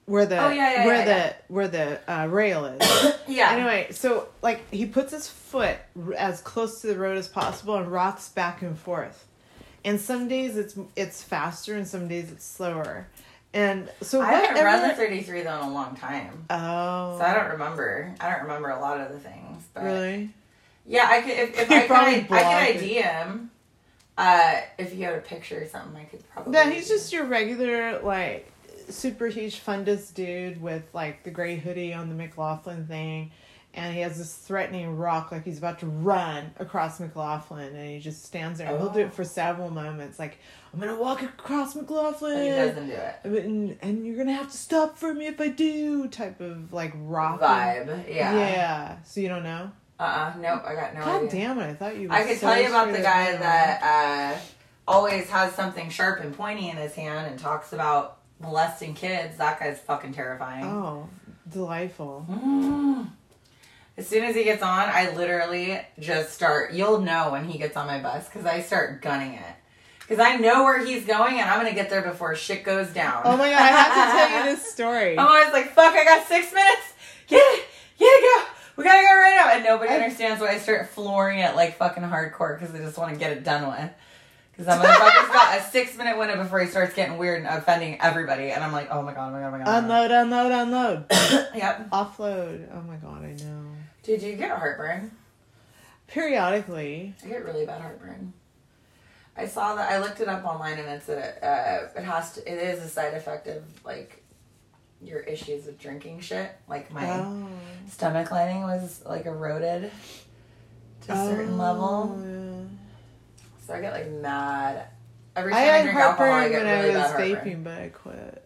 where 0.07 0.25
the 0.27 0.43
Oh, 0.43 0.49
yeah, 0.51 0.73
yeah, 0.73 0.87
where 0.87 0.97
yeah, 0.97 1.05
the 1.05 1.53
where 1.53 1.69
the 1.69 2.01
uh, 2.13 2.27
rail 2.27 2.65
is. 2.65 3.15
Yeah. 3.29 3.53
Anyway, 3.53 3.89
so 3.93 4.29
like 4.43 4.69
he 4.73 4.85
puts 4.87 5.13
his 5.13 5.29
foot 5.29 5.77
r- 5.97 6.15
as 6.15 6.41
close 6.41 6.81
to 6.81 6.89
the 6.89 6.99
road 6.99 7.17
as 7.17 7.29
possible 7.29 7.77
and 7.77 7.87
rocks 7.91 8.29
back 8.31 8.61
and 8.63 8.79
forth. 8.79 9.27
And 9.85 10.01
some 10.01 10.29
days 10.29 10.57
it's 10.57 10.77
it's 10.97 11.23
faster 11.23 11.75
and 11.75 11.87
some 11.87 12.09
days 12.09 12.31
it's 12.31 12.45
slower. 12.45 13.07
And 13.55 13.91
so 14.01 14.21
I 14.21 14.33
haven't 14.33 14.51
whatever- 14.51 14.67
run 14.67 14.89
the 14.89 14.95
33 14.95 15.43
though 15.43 15.61
in 15.61 15.69
a 15.69 15.73
long 15.73 15.97
time. 15.97 16.45
Oh. 16.49 17.19
So 17.19 17.25
I 17.25 17.35
don't 17.35 17.51
remember. 17.51 18.15
I 18.21 18.31
don't 18.31 18.43
remember 18.43 18.71
a 18.71 18.81
lot 18.81 19.01
of 19.01 19.13
the 19.13 19.19
things. 19.19 19.65
But 19.75 19.85
Really? 19.85 20.31
Yeah, 20.87 21.07
I 21.11 21.21
could 21.21 21.31
if, 21.31 21.59
if 21.61 21.71
I 21.71 21.81
could 21.81 21.89
probably 21.89 22.15
I, 22.15 22.19
I 22.19 22.73
could 22.73 22.77
ID 22.83 22.95
him. 22.95 23.51
Uh, 24.19 24.61
if 24.79 24.95
you 24.95 25.05
had 25.05 25.15
a 25.15 25.21
picture 25.21 25.63
or 25.63 25.67
something, 25.67 26.01
I 26.01 26.05
could 26.05 26.29
probably. 26.31 26.53
Yeah, 26.55 26.71
he's 26.71 26.89
just 26.89 27.13
your 27.13 27.25
regular 27.25 28.01
like 28.03 28.51
super 28.89 29.27
huge 29.29 29.65
fundus 29.65 30.13
dude 30.13 30.61
with 30.61 30.83
like 30.93 31.23
the 31.23 31.31
gray 31.31 31.57
hoodie 31.57 31.93
on 31.95 32.09
the 32.09 32.15
McLoughlin 32.15 32.87
thing. 32.87 33.31
And 33.75 33.95
he 33.95 34.03
has 34.03 34.19
this 34.19 34.35
threatening 34.35 34.97
rock 34.99 35.33
like 35.33 35.45
he's 35.45 35.57
about 35.57 35.79
to 35.79 35.87
run 35.87 36.53
across 36.59 37.01
McLoughlin 37.01 37.75
and 37.75 37.89
he 37.91 38.01
just 38.01 38.23
stands 38.25 38.59
there 38.59 38.69
and 38.69 38.79
he'll 38.79 38.91
do 38.91 39.01
Oh. 39.01 39.07
it 39.07 39.13
for 39.15 39.25
several 39.25 39.71
moments 39.71 40.19
like 40.19 40.39
I'm 40.75 40.81
gonna 40.81 40.95
walk 40.99 41.23
across 41.23 41.75
McLoughlin 41.75 42.33
and 42.37 42.43
He 42.45 42.51
doesn't 42.51 42.87
do 42.89 42.93
it. 43.39 43.45
and, 43.47 43.79
and 43.81 44.07
you're 44.07 44.17
gonna 44.19 44.35
have 44.35 44.51
to 44.51 44.57
stop 44.59 44.99
for 44.99 45.15
me 45.15 45.27
if 45.27 45.41
I 45.41 45.49
do 45.49 46.07
type 46.09 46.41
of 46.43 46.73
like 46.75 46.93
rock 46.97 47.41
Vibe. 47.41 48.09
Yeah. 48.15 48.35
Yeah. 48.37 48.97
So 49.05 49.21
you 49.21 49.29
don't 49.29 49.43
know? 49.45 49.71
Uh. 49.99 50.03
uh 50.03 50.33
Nope. 50.39 50.65
I 50.67 50.75
got 50.75 50.95
no 50.95 51.01
God 51.01 51.17
idea. 51.25 51.31
damn 51.31 51.59
it! 51.61 51.71
I 51.71 51.75
thought 51.75 51.97
you. 51.97 52.09
I 52.11 52.25
could 52.25 52.37
so 52.39 52.49
tell 52.49 52.61
you 52.61 52.69
about 52.69 52.93
the 52.93 53.01
guy 53.01 53.37
that 53.37 53.83
uh, 54.37 54.39
always 54.87 55.31
has 55.31 55.53
something 55.55 55.89
sharp 55.89 56.21
and 56.21 56.37
pointy 56.37 56.69
in 56.69 56.77
his 56.77 56.95
hand 56.95 57.27
and 57.29 57.39
talks 57.39 57.73
about 57.73 58.19
molesting 58.41 58.93
kids. 58.95 59.37
That 59.39 59.61
guy's 59.61 59.79
fucking 59.81 60.13
terrifying. 60.13 60.65
Oh, 60.67 61.09
delightful. 61.49 62.27
Mm. 62.29 63.09
As 63.97 64.09
soon 64.09 64.25
as 64.25 64.35
he 64.35 64.45
gets 64.45 64.63
on, 64.63 64.89
I 64.89 65.15
literally 65.15 65.79
just 65.99 66.33
start. 66.33 66.73
You'll 66.73 67.01
know 67.01 67.31
when 67.33 67.45
he 67.47 67.59
gets 67.59 67.77
on 67.77 67.87
my 67.87 68.01
bus 68.01 68.27
because 68.29 68.47
I 68.47 68.63
start 68.63 69.03
gunning 69.03 69.35
it. 69.35 69.55
Because 70.01 70.19
I 70.19 70.37
know 70.37 70.65
where 70.65 70.85
he's 70.85 71.05
going 71.05 71.39
and 71.39 71.49
I'm 71.49 71.61
going 71.61 71.73
to 71.73 71.79
get 71.79 71.89
there 71.91 72.03
before 72.03 72.35
shit 72.35 72.65
goes 72.65 72.89
down. 72.89 73.23
Oh 73.25 73.37
my 73.37 73.49
god! 73.51 73.61
I 73.61 73.67
have 73.67 73.89
to 73.89 74.17
tell 74.35 74.39
you 74.51 74.57
this 74.57 74.71
story. 74.73 75.19
I'm 75.19 75.27
always 75.27 75.53
like, 75.53 75.73
fuck, 75.73 75.95
I 75.95 76.05
got 76.05 76.27
six 76.27 76.53
minutes. 76.53 76.93
Get 77.29 77.37
it. 77.39 77.65
Get 77.99 78.07
it, 78.07 78.23
go. 78.41 78.47
We 78.77 78.85
gotta 78.85 79.03
go 79.03 79.15
right 79.15 79.35
now. 79.37 79.55
And 79.55 79.65
nobody 79.65 79.91
I- 79.91 79.97
understands 79.97 80.41
why 80.41 80.49
I 80.49 80.59
start 80.59 80.89
flooring 80.89 81.39
it 81.41 81.55
like 81.55 81.77
fucking 81.77 82.03
hardcore 82.03 82.59
because 82.59 82.75
I 82.75 82.79
just 82.79 82.97
want 82.99 83.13
to 83.13 83.19
get 83.19 83.33
it 83.33 83.45
done 83.45 83.69
with. 83.71 83.91
Because 84.53 84.67
that 84.67 84.85
motherfucker's 84.85 85.33
got 85.33 85.59
a 85.59 85.63
six 85.71 85.97
minute 85.97 86.19
window 86.19 86.37
before 86.43 86.61
he 86.61 86.67
starts 86.67 86.95
getting 86.95 87.17
weird 87.17 87.43
and 87.45 87.47
offending 87.47 87.99
everybody. 88.01 88.51
And 88.51 88.63
I'm 88.65 88.73
like, 88.73 88.89
oh 88.91 89.03
my 89.03 89.15
god, 89.15 89.29
oh 89.29 89.33
my 89.33 89.41
god, 89.41 89.49
oh 89.49 89.51
my 89.51 89.59
god. 89.65 89.69
oh 89.69 89.89
my 89.89 90.05
Unload, 90.05 90.11
unload, 90.11 90.53
unload. 90.53 91.09
God. 91.09 91.49
yep. 91.55 91.91
Offload. 91.91 92.69
Oh 92.75 92.83
my 92.83 92.97
god! 92.97 93.25
I 93.25 93.33
know. 93.43 93.72
Do 94.03 94.13
you 94.13 94.37
get 94.37 94.51
heartburn? 94.59 95.13
Periodically. 96.09 97.15
I 97.25 97.29
get 97.29 97.45
really 97.45 97.65
bad 97.67 97.81
heartburn. 97.81 98.33
I 99.37 99.47
saw 99.47 99.75
that. 99.77 99.91
I 99.91 99.99
looked 99.99 100.21
it 100.21 100.29
up 100.29 100.45
online, 100.45 100.79
and 100.79 100.89
it's 100.89 101.09
a. 101.09 101.47
Uh, 101.47 101.89
it 101.99 102.05
has 102.05 102.35
to. 102.35 102.41
It 102.53 102.59
is 102.59 102.83
a 102.83 102.89
side 102.89 103.15
effect 103.15 103.47
of 103.47 103.63
like 103.85 104.23
your 105.01 105.21
issues 105.21 105.67
with 105.67 105.79
drinking 105.79 106.21
shit. 106.21 106.51
Like 106.69 106.93
my 106.93 107.09
Oh. 107.09 107.49
stomach 107.89 108.31
lining 108.31 108.63
was 108.63 109.03
like 109.07 109.25
eroded 109.27 109.91
to 111.03 111.13
a 111.13 111.17
certain 111.29 111.55
Oh, 111.55 111.57
level, 111.57 112.21
yeah. 112.23 113.45
so 113.67 113.75
I 113.75 113.81
get 113.81 113.93
like 113.93 114.11
mad. 114.11 114.87
Every 115.35 115.53
I 115.55 115.57
time 115.57 115.63
I, 115.65 115.77
had 115.79 115.83
drink 115.85 115.99
alcohol, 115.99 116.27
I 116.27 116.31
heartburn 116.41 116.51
get 116.53 116.65
when 116.67 116.83
really 116.85 116.95
I 116.95 117.03
was 117.03 117.13
bad 117.13 117.21
heartburn. 117.33 117.53
vaping, 117.55 117.65
but 117.65 117.73
I 117.79 117.89
quit. 117.89 118.45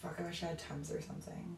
Fuck! 0.00 0.16
I 0.18 0.22
wish 0.22 0.42
I 0.42 0.46
had 0.46 0.58
tums 0.58 0.90
or 0.90 1.00
something. 1.02 1.56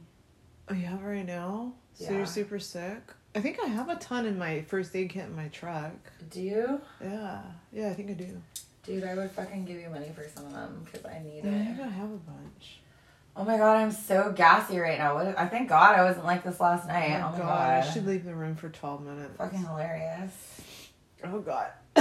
Oh, 0.68 0.74
you 0.74 0.87
have 0.87 1.02
right 1.04 1.24
now? 1.24 1.72
So 1.94 2.04
Yeah. 2.04 2.12
you're 2.18 2.26
super 2.26 2.59
sick? 2.59 2.98
I 3.37 3.40
think 3.40 3.59
I 3.61 3.66
have 3.66 3.88
a 3.88 3.96
ton 3.96 4.26
in 4.26 4.38
my 4.38 4.62
first 4.62 4.94
aid 4.94 5.11
kit 5.11 5.24
in 5.24 5.35
my 5.37 5.48
truck. 5.48 5.92
Do 6.30 6.40
you, 6.40 6.80
Yeah. 7.02 7.40
Yeah, 7.72 7.88
I 7.90 7.94
think 7.94 8.11
I 8.11 8.14
do. 8.14 8.40
dude? 8.85 9.04
I 9.04 9.14
would 9.14 9.30
fucking 9.33 9.64
give 9.64 9.80
you 9.80 9.88
money 9.90 10.11
for 10.14 10.24
some 10.35 10.46
of 10.46 10.52
them 10.52 10.83
because 10.85 11.04
I 11.07 11.18
need 11.20 11.44
Yeah, 11.44 11.50
I 11.50 11.54
it. 11.54 11.64
think 11.66 11.80
I 11.80 11.88
have 11.88 12.11
a 12.11 12.16
bunch. 12.16 12.80
Oh 13.37 13.44
my 13.44 13.57
god, 13.57 13.76
I'm 13.76 13.90
so 13.90 14.33
gassy 14.37 14.78
right 14.78 14.98
now. 14.98 15.14
What? 15.16 15.37
I 15.38 15.46
thank 15.48 15.68
God 15.68 15.98
I 15.98 16.04
wasn't 16.04 16.24
like 16.26 16.44
this 16.44 16.61
last 16.61 16.87
night. 16.87 17.16
Oh 17.16 17.30
my, 17.33 17.37
oh 17.37 17.38
god, 17.38 17.83
I 17.85 17.90
should 17.90 18.07
leave 18.07 18.24
the 18.24 18.35
room 18.35 18.54
for 18.54 18.68
12 18.68 19.02
minutes. 19.04 19.37
fucking 19.38 19.59
hilarious. 19.64 20.61
Oh 21.24 21.40
god. 21.40 21.70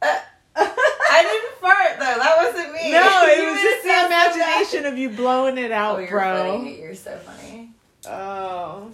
I 0.00 1.22
didn't 1.22 1.60
fart 1.60 1.98
though. 1.98 2.18
That 2.22 2.36
wasn't 2.38 2.72
me. 2.74 2.92
No, 2.92 3.22
it 3.26 3.44
was 3.50 3.60
just 3.60 3.82
the 3.84 4.06
imagination 4.06 4.86
of 4.86 4.96
you 4.98 5.10
blowing 5.10 5.58
it 5.58 5.70
Oh, 5.72 5.74
out, 5.74 5.98
you're 6.00 6.08
bro. 6.10 6.58
funny. 6.58 6.80
You're 6.80 6.94
so 6.94 7.16
funny. 7.18 7.47
Oh. 8.06 8.90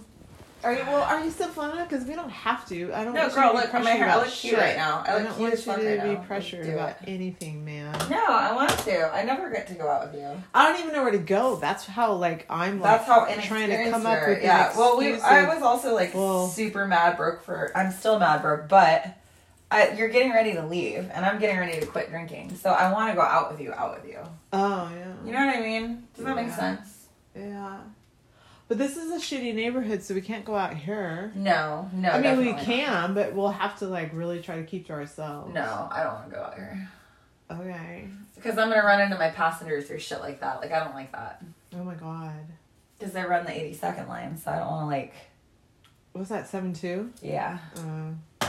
Are 0.63 0.73
you, 0.73 0.79
well, 0.79 1.03
are 1.03 1.23
you 1.23 1.29
still 1.29 1.49
fun 1.49 1.71
enough? 1.73 1.87
Because 1.87 2.07
we 2.07 2.15
don't 2.15 2.31
have 2.31 2.67
to. 2.69 2.91
I 2.91 3.03
don't 3.03 3.13
No, 3.13 3.21
want 3.21 3.35
girl, 3.35 3.43
you 3.53 3.61
to 3.61 3.67
be 3.67 3.73
look, 3.73 3.83
my 3.83 3.91
hair- 3.91 4.09
I 4.09 4.15
look 4.17 4.27
cute 4.29 4.57
right 4.57 4.75
now. 4.75 5.03
I 5.05 5.11
I 5.17 5.19
don't 5.21 5.39
want 5.39 5.53
you 5.53 5.61
to 5.61 5.71
right 5.71 6.01
be 6.01 6.13
now. 6.15 6.23
pressured 6.25 6.67
about 6.69 6.89
it. 6.89 6.97
anything, 7.07 7.63
man. 7.63 7.93
No, 8.09 8.25
I 8.25 8.51
want 8.51 8.71
to. 8.71 9.13
I 9.13 9.21
never 9.23 9.51
get 9.51 9.67
to 9.67 9.75
go 9.75 9.87
out 9.87 10.11
with 10.11 10.19
you. 10.19 10.27
I 10.55 10.71
don't 10.71 10.81
even 10.81 10.91
know 10.93 11.03
where 11.03 11.11
to 11.11 11.19
go. 11.19 11.57
That's 11.57 11.85
how, 11.85 12.13
like, 12.13 12.47
I'm, 12.49 12.79
like, 12.79 12.97
That's 12.97 13.05
how 13.05 13.25
trying 13.47 13.69
to 13.69 13.91
come 13.91 14.07
up 14.07 14.27
with 14.27 14.41
yeah. 14.41 14.75
Well, 14.75 14.97
we. 14.97 15.13
I 15.13 15.53
was 15.53 15.61
also 15.61 15.93
like 15.93 16.15
Well- 16.15 16.47
super 16.47 16.87
mad 16.87 17.15
broke 17.15 17.43
for. 17.43 17.71
I'm 17.77 17.91
still 17.91 18.17
mad 18.17 18.41
broke, 18.41 18.67
but 18.67 19.05
I, 19.69 19.91
you're 19.91 20.09
getting 20.09 20.31
ready 20.31 20.53
to 20.53 20.65
leave, 20.65 21.07
and 21.13 21.23
I'm 21.23 21.37
getting 21.39 21.59
ready 21.59 21.79
to 21.79 21.85
quit 21.85 22.09
drinking. 22.09 22.55
So 22.55 22.71
I 22.71 22.91
want 22.91 23.11
to 23.11 23.15
go 23.15 23.21
out 23.21 23.51
with 23.51 23.61
you. 23.61 23.71
Out 23.71 24.01
with 24.01 24.11
you. 24.11 24.17
Oh, 24.51 24.89
yeah. 24.97 25.13
You 25.23 25.31
know 25.31 25.45
what 25.45 25.55
I 25.57 25.61
mean? 25.61 26.07
Does 26.15 26.25
that 26.25 26.35
make 26.35 26.49
sense? 26.51 27.05
Yeah. 27.35 27.77
But 28.67 28.79
this 28.79 28.97
is 28.97 29.11
a 29.11 29.17
shitty 29.17 29.53
neighborhood, 29.53 30.01
so 30.01 30.15
we 30.15 30.21
can't 30.21 30.43
go 30.43 30.55
out 30.55 30.73
here. 30.75 31.31
No, 31.35 31.87
no. 31.93 32.09
I 32.09 32.19
mean, 32.19 32.37
we 32.37 32.45
definitely 32.45 32.51
not. 32.53 32.61
can, 32.63 33.13
but 33.13 33.33
we'll 33.35 33.49
have 33.51 33.77
to, 33.79 33.85
like, 33.87 34.09
really 34.13 34.41
try 34.41 34.55
to 34.55 34.63
keep 34.63 34.87
to 34.87 34.93
ourselves. 34.93 35.53
No, 35.53 35.87
I 35.91 36.01
don't 36.03 36.13
want 36.15 36.29
to 36.29 36.35
go 36.35 36.41
out 36.41 36.55
here 36.55 36.89
Okay. 37.51 38.07
because 38.33 38.57
I'm 38.57 38.69
gonna 38.69 38.81
run 38.83 39.01
into 39.01 39.17
my 39.19 39.29
passengers 39.29 39.91
or 39.91 39.99
shit 39.99 40.19
like 40.19 40.39
that. 40.39 40.61
Like 40.61 40.71
I 40.71 40.79
don't 40.83 40.95
like 40.95 41.11
that 41.11 41.43
Oh, 41.75 41.83
my 41.83 41.93
God. 41.93 42.33
because 42.97 43.13
they 43.13 43.21
run 43.23 43.45
the 43.45 43.51
82nd 43.51 44.07
line, 44.07 44.35
so 44.35 44.49
I 44.51 44.57
don't 44.57 44.67
want 44.71 44.81
to 44.85 44.87
like. 44.87 45.13
What's 46.13 46.29
that, 46.29 46.47
7 46.47 46.73
2? 46.73 47.11
Yeah. 47.21 47.59
Uh, 47.77 48.47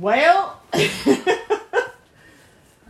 well, 0.00 0.60
I 0.72 1.55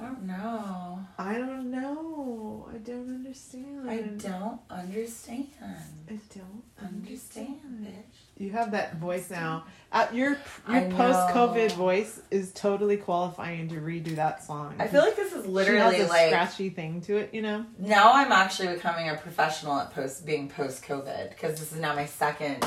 don't 0.07 0.23
know. 0.23 1.01
I 1.19 1.35
don't 1.35 1.71
know. 1.71 2.69
I 2.73 2.79
don't 2.79 3.09
understand. 3.09 3.88
I 3.90 3.97
don't 3.99 4.61
understand. 4.71 5.49
I 5.61 6.19
don't 6.35 6.62
Understand, 6.83 7.57
bitch. 7.83 8.19
You 8.37 8.51
have 8.51 8.71
that 8.73 8.97
voice 8.97 9.31
now. 9.31 9.64
Uh, 9.90 10.07
your 10.12 10.37
your 10.69 10.90
post 10.90 11.35
COVID 11.35 11.73
voice 11.73 12.21
is 12.31 12.53
totally 12.53 12.97
qualifying 12.97 13.69
to 13.69 13.77
redo 13.77 14.14
that 14.16 14.45
song. 14.45 14.75
I 14.79 14.88
feel 14.88 15.01
like 15.01 15.17
this 15.17 15.33
is 15.33 15.46
literally 15.46 15.96
has 15.98 16.07
a 16.07 16.11
like 16.11 16.29
scratchy 16.29 16.69
thing 16.71 17.00
to 17.02 17.17
it, 17.17 17.33
you 17.33 17.42
know. 17.42 17.65
now 17.79 18.13
I'm 18.13 18.31
actually 18.33 18.75
becoming 18.75 19.09
a 19.09 19.15
professional 19.15 19.79
at 19.79 19.92
post 19.94 20.27
being 20.27 20.48
post 20.48 20.85
COVID 20.85 21.31
because 21.31 21.59
this 21.59 21.73
is 21.73 21.81
now 21.81 21.94
my 21.94 22.07
second 22.07 22.65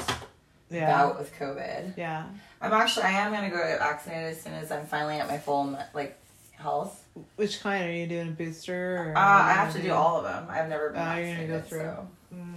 Yeah, 0.72 0.92
bout 0.92 1.20
with 1.20 1.34
COVID. 1.38 1.96
yeah. 1.98 2.26
I'm 2.62 2.74
actually 2.74 3.04
I 3.04 3.12
am 3.12 3.32
gonna 3.32 3.50
go 3.50 3.58
get 3.58 3.80
vaccinated 3.80 4.32
as 4.34 4.42
soon 4.42 4.54
as 4.54 4.72
I'm 4.72 4.86
finally 4.88 5.18
at 5.20 5.28
my 5.28 5.38
full 5.38 5.78
like 5.94 6.20
health. 6.58 7.06
Which 7.36 7.62
kind 7.62 7.86
are 7.88 7.92
you 7.92 8.08
doing? 8.08 8.30
A 8.30 8.32
booster? 8.32 8.98
Or 9.12 9.18
Uh, 9.18 9.20
I 9.22 9.54
have 9.54 9.74
to 9.74 9.82
do 9.82 9.92
all 9.94 10.18
of 10.18 10.24
them. 10.24 10.48
I've 10.50 10.70
never 10.70 10.90
been 10.90 11.02
Oh, 11.08 11.16
you're 11.18 11.36
gonna 11.36 11.48
go 11.48 11.62
through. 11.62 11.80
so. 11.80 12.08
Mm. 12.36 12.54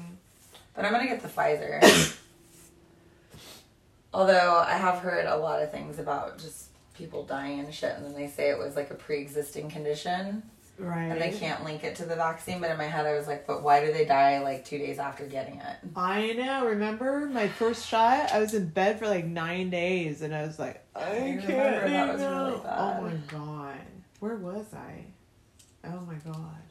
But 0.74 0.84
I'm 0.84 0.92
gonna 0.92 1.06
get 1.06 1.20
the 1.22 1.28
Pfizer. 1.28 2.16
Although 4.14 4.58
I 4.66 4.72
have 4.76 4.98
heard 4.98 5.26
a 5.26 5.36
lot 5.36 5.62
of 5.62 5.70
things 5.70 5.98
about 5.98 6.38
just 6.38 6.66
people 6.94 7.24
dying 7.24 7.60
and 7.60 7.72
shit, 7.74 7.94
and 7.96 8.04
then 8.04 8.14
they 8.14 8.28
say 8.28 8.50
it 8.50 8.58
was 8.58 8.76
like 8.76 8.90
a 8.90 8.94
pre-existing 8.94 9.70
condition. 9.70 10.42
Right. 10.78 11.04
and 11.04 11.20
they 11.20 11.30
can't 11.30 11.62
link 11.64 11.84
it 11.84 11.96
to 11.96 12.06
the 12.06 12.16
vaccine. 12.16 12.58
But 12.60 12.70
in 12.70 12.78
my 12.78 12.86
head, 12.86 13.06
I 13.06 13.12
was 13.12 13.26
like, 13.28 13.46
but 13.46 13.62
why 13.62 13.84
do 13.84 13.92
they 13.92 14.04
die 14.06 14.40
like 14.40 14.64
two 14.64 14.78
days 14.78 14.98
after 14.98 15.24
getting 15.26 15.56
it? 15.60 15.76
I 15.94 16.32
know. 16.32 16.66
Remember 16.66 17.26
my 17.26 17.46
first 17.46 17.86
shot? 17.86 18.32
I 18.32 18.38
was 18.38 18.54
in 18.54 18.68
bed 18.68 18.98
for 18.98 19.06
like 19.06 19.24
nine 19.26 19.70
days, 19.70 20.22
and 20.22 20.34
I 20.34 20.42
was 20.46 20.58
like, 20.58 20.82
I, 20.96 21.02
I 21.02 21.10
can't. 21.40 21.46
remember 21.48 21.88
that 21.90 22.12
was 22.14 22.20
really 22.22 22.60
bad. 22.64 22.98
Oh 22.98 23.02
my 23.02 23.12
god, 23.28 23.80
where 24.22 24.36
was 24.36 24.66
I? 24.72 25.04
Oh 25.84 25.98
my 26.06 26.14
god. 26.14 26.62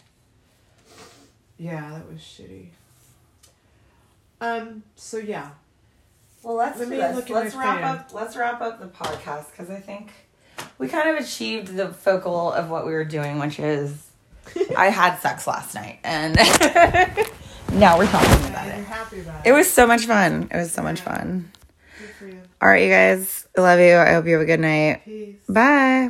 Yeah, 1.58 1.92
that 1.92 2.10
was 2.10 2.22
shitty. 2.22 2.68
Um. 4.40 4.84
So 4.96 5.18
yeah. 5.18 5.50
Well, 6.44 6.56
let's 6.56 6.80
Let 6.80 6.90
do 6.90 6.96
this. 6.96 7.30
Let's 7.30 7.54
wrap 7.56 7.84
up. 7.84 8.14
Let's 8.14 8.38
wrap 8.38 8.62
up 8.62 8.80
the 8.80 8.88
podcast 8.88 9.52
because 9.52 9.70
I 9.70 9.82
think 9.82 10.12
we 10.78 10.88
kind 10.88 11.10
of 11.10 11.22
achieved 11.22 11.76
the 11.76 11.90
focal 11.90 12.54
of 12.54 12.70
what 12.70 12.86
we 12.86 12.94
were 12.94 13.04
doing, 13.04 13.38
which 13.38 13.60
is 13.60 14.08
I 14.78 14.86
had 14.90 15.18
sex 15.18 15.46
last 15.46 15.76
night, 15.76 16.00
and 16.06 16.36
now 17.74 17.98
we're 17.98 18.08
talking 18.08 18.50
about 18.50 18.68
I'm 18.70 18.80
it. 18.80 18.86
happy 18.86 19.20
about 19.20 19.46
It 19.46 19.52
was 19.52 19.70
so 19.70 19.86
much 19.86 20.06
fun. 20.06 20.48
It 20.50 20.56
was 20.56 20.72
so 20.72 20.82
much 20.82 21.02
fun. 21.02 21.52
Good 22.00 22.10
for 22.18 22.28
you. 22.28 22.42
All 22.62 22.70
right, 22.70 22.84
you 22.84 22.90
guys. 22.90 23.46
I 23.58 23.62
love 23.62 23.80
you. 23.82 23.98
I 23.98 24.14
hope 24.14 24.26
you 24.26 24.34
have 24.34 24.42
a 24.42 24.46
good 24.46 24.62
night. 24.62 25.02
Peace. 25.04 25.36
Bye. 25.50 26.10